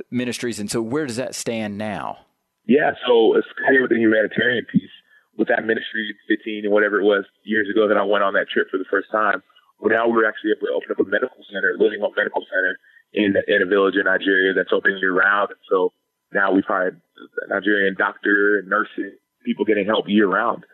ministries. 0.10 0.60
And 0.60 0.72
so 0.72 0.82
where 0.82 1.06
does 1.06 1.18
that 1.18 1.36
stand 1.36 1.78
now? 1.78 2.20
Yeah, 2.66 2.92
so 3.06 3.36
it's 3.36 3.48
kind 3.62 3.76
of 3.78 3.82
with 3.84 3.92
the 3.92 3.98
humanitarian 3.98 4.66
piece. 4.72 4.90
With 5.38 5.50
that 5.50 5.66
ministry, 5.66 6.16
15 6.30 6.64
and 6.64 6.74
whatever 6.74 7.02
it 7.02 7.04
was 7.04 7.26
years 7.44 7.68
ago 7.70 7.90
that 7.90 7.98
I 7.98 8.04
went 8.04 8.24
on 8.24 8.34
that 8.36 8.48
trip 8.48 8.68
for 8.72 8.78
the 8.78 8.86
first 8.90 9.12
time, 9.12 9.44
well, 9.80 9.92
now 9.92 10.08
we're 10.08 10.28
actually 10.28 10.52
able 10.52 10.68
to 10.68 10.74
open 10.74 10.92
up 10.92 11.00
a 11.00 11.10
medical 11.10 11.44
center, 11.52 11.76
Living 11.78 12.00
Hope 12.02 12.14
Medical 12.16 12.44
Center 12.50 12.80
in 13.14 13.36
in 13.48 13.62
a 13.62 13.66
village 13.66 13.96
in 13.96 14.06
Nigeria 14.06 14.54
that's 14.54 14.74
open 14.74 14.98
year 14.98 15.14
round. 15.14 15.52
And 15.52 15.60
so 15.70 15.94
now 16.34 16.52
we've 16.52 16.66
hired 16.66 17.02
Nigerian 17.50 17.96
doctor 17.98 18.60
and 18.60 18.68
nurses, 18.68 19.20
people 19.44 19.66
getting 19.66 19.86
help 19.86 20.06
year 20.08 20.28
round. 20.28 20.66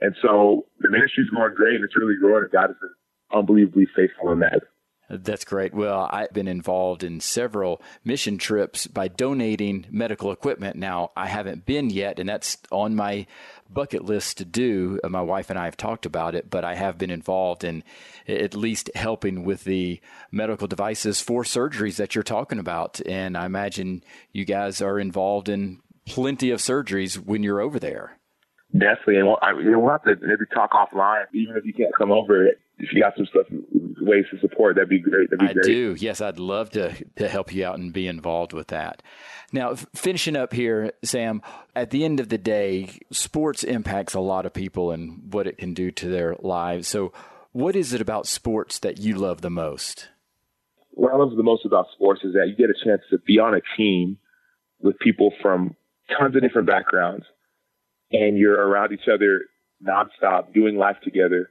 And 0.00 0.14
so 0.22 0.66
the 0.80 0.90
ministry's 0.90 1.28
going 1.30 1.54
great 1.54 1.80
it's 1.80 1.96
really 1.96 2.16
growing 2.18 2.44
and 2.44 2.52
God 2.52 2.68
has 2.68 2.76
been 2.80 2.94
unbelievably 3.32 3.88
faithful 3.94 4.32
in 4.32 4.40
that. 4.40 4.62
That's 5.10 5.44
great. 5.44 5.74
Well, 5.74 6.08
I've 6.08 6.32
been 6.32 6.46
involved 6.46 7.02
in 7.02 7.18
several 7.18 7.82
mission 8.04 8.38
trips 8.38 8.86
by 8.86 9.08
donating 9.08 9.86
medical 9.90 10.30
equipment. 10.30 10.76
Now, 10.76 11.10
I 11.16 11.26
haven't 11.26 11.66
been 11.66 11.90
yet, 11.90 12.20
and 12.20 12.28
that's 12.28 12.58
on 12.70 12.94
my 12.94 13.26
bucket 13.68 14.04
list 14.04 14.38
to 14.38 14.44
do. 14.44 15.00
Uh, 15.02 15.08
my 15.08 15.20
wife 15.20 15.50
and 15.50 15.58
I 15.58 15.64
have 15.64 15.76
talked 15.76 16.06
about 16.06 16.36
it, 16.36 16.48
but 16.48 16.64
I 16.64 16.76
have 16.76 16.96
been 16.96 17.10
involved 17.10 17.64
in 17.64 17.82
at 18.28 18.54
least 18.54 18.88
helping 18.94 19.42
with 19.42 19.64
the 19.64 20.00
medical 20.30 20.68
devices 20.68 21.20
for 21.20 21.42
surgeries 21.42 21.96
that 21.96 22.14
you're 22.14 22.22
talking 22.22 22.60
about. 22.60 23.00
And 23.04 23.36
I 23.36 23.46
imagine 23.46 24.04
you 24.32 24.44
guys 24.44 24.80
are 24.80 25.00
involved 25.00 25.48
in 25.48 25.80
plenty 26.06 26.52
of 26.52 26.60
surgeries 26.60 27.16
when 27.16 27.42
you're 27.42 27.60
over 27.60 27.80
there. 27.80 28.16
Definitely, 28.72 29.16
and 29.16 29.26
we'll, 29.26 29.38
I, 29.42 29.52
we'll 29.54 29.90
have 29.90 30.04
to 30.04 30.14
maybe 30.20 30.44
talk 30.54 30.70
offline, 30.70 31.24
even 31.32 31.56
if 31.56 31.64
you 31.64 31.74
can't 31.74 31.92
come 31.98 32.12
over. 32.12 32.50
If 32.80 32.92
you 32.92 33.02
got 33.02 33.14
some 33.16 33.26
stuff, 33.26 33.46
ways 34.00 34.24
to 34.30 34.40
support, 34.40 34.76
that'd 34.76 34.88
be 34.88 35.00
great. 35.00 35.30
That'd 35.30 35.40
be 35.40 35.46
I 35.46 35.52
great. 35.52 35.64
do. 35.64 35.96
Yes, 35.98 36.20
I'd 36.20 36.38
love 36.38 36.70
to 36.70 36.94
to 37.16 37.28
help 37.28 37.52
you 37.54 37.64
out 37.64 37.78
and 37.78 37.92
be 37.92 38.06
involved 38.06 38.52
with 38.52 38.68
that. 38.68 39.02
Now, 39.52 39.74
finishing 39.94 40.36
up 40.36 40.52
here, 40.52 40.92
Sam. 41.02 41.42
At 41.74 41.90
the 41.90 42.04
end 42.04 42.20
of 42.20 42.28
the 42.28 42.38
day, 42.38 42.98
sports 43.10 43.62
impacts 43.64 44.14
a 44.14 44.20
lot 44.20 44.46
of 44.46 44.52
people 44.52 44.90
and 44.90 45.32
what 45.32 45.46
it 45.46 45.58
can 45.58 45.74
do 45.74 45.90
to 45.92 46.08
their 46.08 46.36
lives. 46.40 46.88
So, 46.88 47.12
what 47.52 47.76
is 47.76 47.92
it 47.92 48.00
about 48.00 48.26
sports 48.26 48.78
that 48.80 48.98
you 48.98 49.16
love 49.16 49.40
the 49.40 49.50
most? 49.50 50.08
What 50.92 51.12
I 51.12 51.16
love 51.16 51.36
the 51.36 51.42
most 51.42 51.64
about 51.64 51.86
sports 51.94 52.22
is 52.24 52.34
that 52.34 52.48
you 52.48 52.56
get 52.56 52.70
a 52.70 52.84
chance 52.84 53.02
to 53.10 53.18
be 53.18 53.38
on 53.38 53.54
a 53.54 53.60
team 53.76 54.18
with 54.80 54.98
people 54.98 55.32
from 55.42 55.76
tons 56.18 56.34
of 56.34 56.42
different 56.42 56.66
backgrounds 56.66 57.24
and 58.12 58.36
you're 58.36 58.54
around 58.54 58.92
each 58.92 59.08
other 59.12 59.42
nonstop, 59.86 60.52
doing 60.52 60.76
life 60.76 60.96
together, 61.02 61.48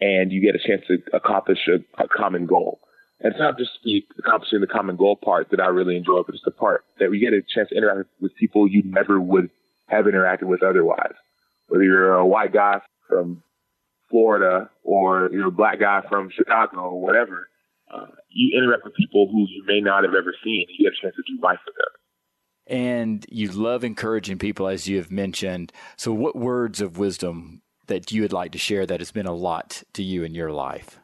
and 0.00 0.32
you 0.32 0.40
get 0.40 0.54
a 0.54 0.66
chance 0.66 0.82
to 0.88 0.98
accomplish 1.16 1.58
a, 1.68 2.02
a 2.02 2.08
common 2.08 2.46
goal. 2.46 2.80
And 3.20 3.32
it's 3.32 3.40
not 3.40 3.58
just 3.58 3.70
the 3.84 4.04
accomplishing 4.18 4.60
the 4.60 4.66
common 4.66 4.96
goal 4.96 5.16
part 5.16 5.50
that 5.50 5.60
I 5.60 5.66
really 5.66 5.96
enjoy, 5.96 6.22
but 6.24 6.34
it's 6.34 6.44
the 6.44 6.52
part 6.52 6.84
that 7.00 7.10
we 7.10 7.18
get 7.18 7.32
a 7.32 7.42
chance 7.42 7.68
to 7.70 7.76
interact 7.76 8.08
with 8.20 8.34
people 8.36 8.68
you 8.68 8.82
never 8.84 9.20
would 9.20 9.50
have 9.86 10.04
interacted 10.04 10.44
with 10.44 10.62
otherwise. 10.62 11.14
Whether 11.66 11.84
you're 11.84 12.14
a 12.14 12.26
white 12.26 12.52
guy 12.52 12.80
from 13.08 13.42
Florida 14.08 14.70
or 14.84 15.30
you're 15.32 15.48
a 15.48 15.52
black 15.52 15.80
guy 15.80 16.02
from 16.08 16.30
Chicago 16.30 16.78
or 16.78 17.00
whatever, 17.00 17.48
uh, 17.92 18.06
you 18.28 18.56
interact 18.56 18.84
with 18.84 18.94
people 18.94 19.28
who 19.30 19.46
you 19.48 19.64
may 19.66 19.80
not 19.80 20.04
have 20.04 20.14
ever 20.14 20.34
seen. 20.44 20.66
You 20.68 20.88
get 20.88 20.98
a 20.98 21.02
chance 21.02 21.16
to 21.16 21.22
do 21.26 21.42
life 21.42 21.58
with 21.66 21.74
them 21.74 21.98
and 22.68 23.24
you 23.30 23.50
love 23.50 23.82
encouraging 23.82 24.38
people, 24.38 24.68
as 24.68 24.86
you 24.86 24.98
have 24.98 25.10
mentioned. 25.10 25.72
So, 25.96 26.12
what 26.12 26.36
words 26.36 26.80
of 26.80 26.98
wisdom 26.98 27.62
that 27.88 28.12
you 28.12 28.22
would 28.22 28.32
like 28.32 28.52
to 28.52 28.58
share 28.58 28.86
that 28.86 29.00
has 29.00 29.10
been 29.10 29.26
a 29.26 29.34
lot 29.34 29.82
to 29.94 30.02
you 30.02 30.24
in 30.24 30.34
your 30.34 30.52
life? 30.52 31.00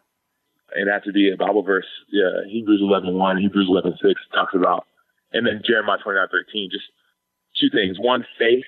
It 0.75 0.91
has 0.91 1.03
to 1.05 1.13
be 1.13 1.31
a 1.31 1.37
Bible 1.37 1.63
verse, 1.63 1.87
yeah, 2.11 2.43
Hebrews 2.49 2.81
11 2.83 3.15
1, 3.15 3.39
Hebrews 3.39 3.67
11 3.69 3.99
6 4.01 4.21
talks 4.33 4.55
about, 4.55 4.87
and 5.33 5.47
then 5.47 5.63
Jeremiah 5.67 5.99
29 6.03 6.29
13. 6.31 6.71
Just 6.71 6.89
two 7.61 7.71
things. 7.71 7.97
One, 8.01 8.25
faith, 8.39 8.67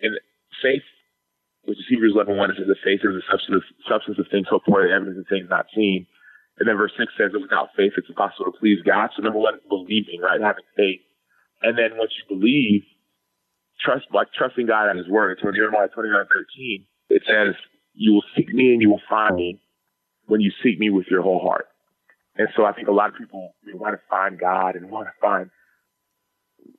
and 0.00 0.18
faith, 0.62 0.82
which 1.64 1.78
is 1.78 1.86
Hebrews 1.88 2.14
11 2.14 2.36
1, 2.36 2.50
it 2.50 2.56
says 2.58 2.66
the 2.66 2.80
faith 2.82 3.06
is 3.06 3.14
the 3.14 3.26
substance 3.30 3.62
of, 3.62 3.64
substance 3.86 4.18
of 4.18 4.26
things 4.30 4.46
hoped 4.50 4.66
for, 4.66 4.82
the 4.82 4.90
evidence 4.90 5.18
of 5.18 5.28
things 5.30 5.46
not 5.50 5.66
seen. 5.74 6.06
And 6.58 6.68
then 6.68 6.76
verse 6.76 6.94
6 6.98 7.10
says 7.18 7.30
that 7.34 7.42
without 7.42 7.74
faith, 7.76 7.94
it's 7.96 8.08
impossible 8.08 8.50
to 8.50 8.58
please 8.58 8.82
God. 8.82 9.10
So, 9.14 9.22
number 9.22 9.38
one, 9.38 9.58
believing, 9.68 10.22
right? 10.22 10.42
Having 10.42 10.70
faith. 10.74 11.02
And 11.62 11.78
then 11.78 11.98
once 11.98 12.12
you 12.14 12.26
believe, 12.30 12.82
trust 13.80 14.06
like 14.12 14.28
trusting 14.32 14.66
God 14.66 14.90
and 14.90 14.98
His 14.98 15.08
word. 15.08 15.38
So 15.42 15.50
Jeremiah 15.52 15.88
twenty 15.88 16.10
nine 16.10 16.26
thirteen, 16.26 16.86
it 17.14 17.22
says, 17.26 17.54
"You 17.94 18.12
will 18.14 18.24
seek 18.36 18.52
me 18.52 18.72
and 18.72 18.82
you 18.82 18.90
will 18.90 19.06
find 19.08 19.36
me 19.36 19.60
when 20.26 20.40
you 20.40 20.50
seek 20.62 20.78
me 20.78 20.90
with 20.90 21.06
your 21.10 21.22
whole 21.22 21.40
heart." 21.40 21.66
And 22.36 22.48
so 22.56 22.64
I 22.64 22.72
think 22.72 22.88
a 22.88 22.92
lot 22.92 23.10
of 23.10 23.16
people 23.16 23.54
want 23.72 23.94
to 23.94 24.00
find 24.10 24.38
God 24.38 24.74
and 24.74 24.90
want 24.90 25.06
to 25.06 25.14
find 25.20 25.50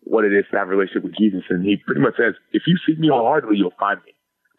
what 0.02 0.26
it 0.26 0.34
is 0.34 0.46
to 0.52 0.58
have 0.58 0.68
a 0.68 0.72
relationship 0.72 1.04
with 1.04 1.16
Jesus. 1.18 1.44
And 1.50 1.64
He 1.64 1.78
pretty 1.78 2.02
much 2.02 2.18
says, 2.18 2.36
"If 2.52 2.64
you 2.68 2.78
seek 2.86 3.00
me 3.00 3.08
wholeheartedly, 3.08 3.58
you'll 3.58 3.80
find 3.80 4.04
me." 4.06 4.12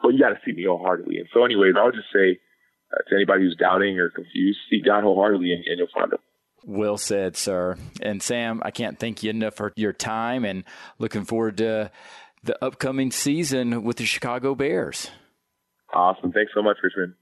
But 0.03 0.09
you 0.09 0.19
got 0.19 0.31
to 0.31 0.41
seek 0.45 0.57
me 0.57 0.65
wholeheartedly. 0.65 1.19
And 1.19 1.29
so, 1.33 1.45
anyways, 1.45 1.75
I 1.79 1.85
would 1.85 1.95
just 1.95 2.13
say 2.13 2.39
uh, 2.93 2.99
to 3.09 3.15
anybody 3.15 3.43
who's 3.43 3.57
doubting 3.57 3.99
or 3.99 4.11
confused, 4.11 4.59
seek 4.71 4.85
God 4.85 5.03
wholeheartedly, 5.03 5.53
and, 5.53 5.65
and 5.65 5.79
you'll 5.79 5.89
find 5.95 6.13
Him. 6.13 6.19
Well 6.65 6.99
said, 6.99 7.37
sir. 7.37 7.77
And 8.03 8.23
Sam, 8.23 8.61
I 8.65 8.71
can't 8.71 8.99
thank 8.99 9.23
you 9.23 9.31
enough 9.31 9.55
for 9.55 9.73
your 9.77 9.93
time 9.93 10.45
and 10.45 10.65
looking 10.99 11.25
forward 11.25 11.59
to 11.59 11.91
the 12.43 12.65
upcoming 12.65 13.13
season 13.13 13.85
with 13.85 13.99
the 13.99 14.05
Chicago 14.05 14.55
Bears. 14.55 15.11
Awesome. 15.97 16.31
Thanks 16.31 16.53
so 16.55 16.61
much, 16.63 16.77
Richmond. 16.83 17.15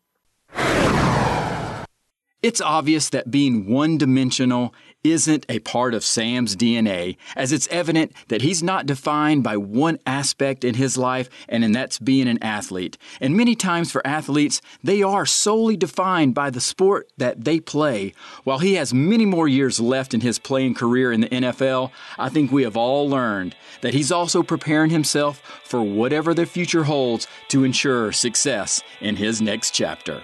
It's 2.44 2.60
obvious 2.60 3.08
that 3.08 3.30
being 3.30 3.66
one 3.70 3.96
dimensional 3.96 4.74
isn't 5.02 5.46
a 5.48 5.60
part 5.60 5.94
of 5.94 6.04
Sam's 6.04 6.54
DNA, 6.54 7.16
as 7.34 7.52
it's 7.52 7.66
evident 7.68 8.12
that 8.28 8.42
he's 8.42 8.62
not 8.62 8.84
defined 8.84 9.42
by 9.42 9.56
one 9.56 9.98
aspect 10.04 10.62
in 10.62 10.74
his 10.74 10.98
life, 10.98 11.30
and 11.48 11.74
that's 11.74 11.98
being 11.98 12.28
an 12.28 12.42
athlete. 12.42 12.98
And 13.18 13.34
many 13.34 13.54
times 13.54 13.90
for 13.90 14.06
athletes, 14.06 14.60
they 14.82 15.02
are 15.02 15.24
solely 15.24 15.78
defined 15.78 16.34
by 16.34 16.50
the 16.50 16.60
sport 16.60 17.08
that 17.16 17.46
they 17.46 17.60
play. 17.60 18.12
While 18.42 18.58
he 18.58 18.74
has 18.74 18.92
many 18.92 19.24
more 19.24 19.48
years 19.48 19.80
left 19.80 20.12
in 20.12 20.20
his 20.20 20.38
playing 20.38 20.74
career 20.74 21.12
in 21.12 21.22
the 21.22 21.28
NFL, 21.28 21.92
I 22.18 22.28
think 22.28 22.52
we 22.52 22.64
have 22.64 22.76
all 22.76 23.08
learned 23.08 23.56
that 23.80 23.94
he's 23.94 24.12
also 24.12 24.42
preparing 24.42 24.90
himself 24.90 25.40
for 25.64 25.82
whatever 25.82 26.34
the 26.34 26.44
future 26.44 26.84
holds 26.84 27.26
to 27.48 27.64
ensure 27.64 28.12
success 28.12 28.82
in 29.00 29.16
his 29.16 29.40
next 29.40 29.70
chapter. 29.70 30.22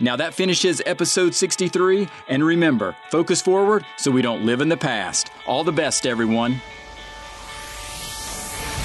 Now 0.00 0.16
that 0.16 0.34
finishes 0.34 0.82
episode 0.86 1.34
63, 1.34 2.08
and 2.28 2.44
remember, 2.44 2.96
focus 3.10 3.40
forward 3.40 3.84
so 3.96 4.10
we 4.10 4.22
don't 4.22 4.44
live 4.44 4.60
in 4.60 4.68
the 4.68 4.76
past. 4.76 5.30
All 5.46 5.64
the 5.64 5.72
best, 5.72 6.06
everyone. 6.06 6.60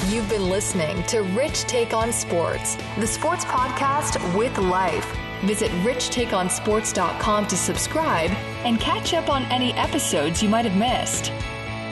You've 0.07 0.29
been 0.29 0.49
listening 0.49 1.03
to 1.07 1.21
Rich 1.21 1.63
Take 1.63 1.93
on 1.93 2.13
Sports, 2.13 2.77
the 2.97 3.07
sports 3.07 3.43
podcast 3.45 4.37
with 4.37 4.57
life. 4.57 5.05
Visit 5.43 5.71
richtakeonsports.com 5.83 7.47
to 7.47 7.57
subscribe 7.57 8.31
and 8.63 8.79
catch 8.79 9.13
up 9.13 9.29
on 9.29 9.43
any 9.45 9.73
episodes 9.73 10.41
you 10.41 10.49
might 10.49 10.65
have 10.65 10.77
missed. 10.77 11.31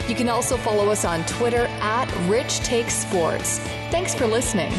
You 0.10 0.16
can 0.16 0.30
also 0.30 0.58
follow 0.58 0.90
us 0.90 1.06
on 1.06 1.26
Twitter 1.26 1.68
at 1.82 2.10
Rich 2.30 2.60
Take 2.60 2.90
Sports. 2.90 3.60
Thanks 3.90 4.16
for 4.16 4.26
listening. 4.26 4.72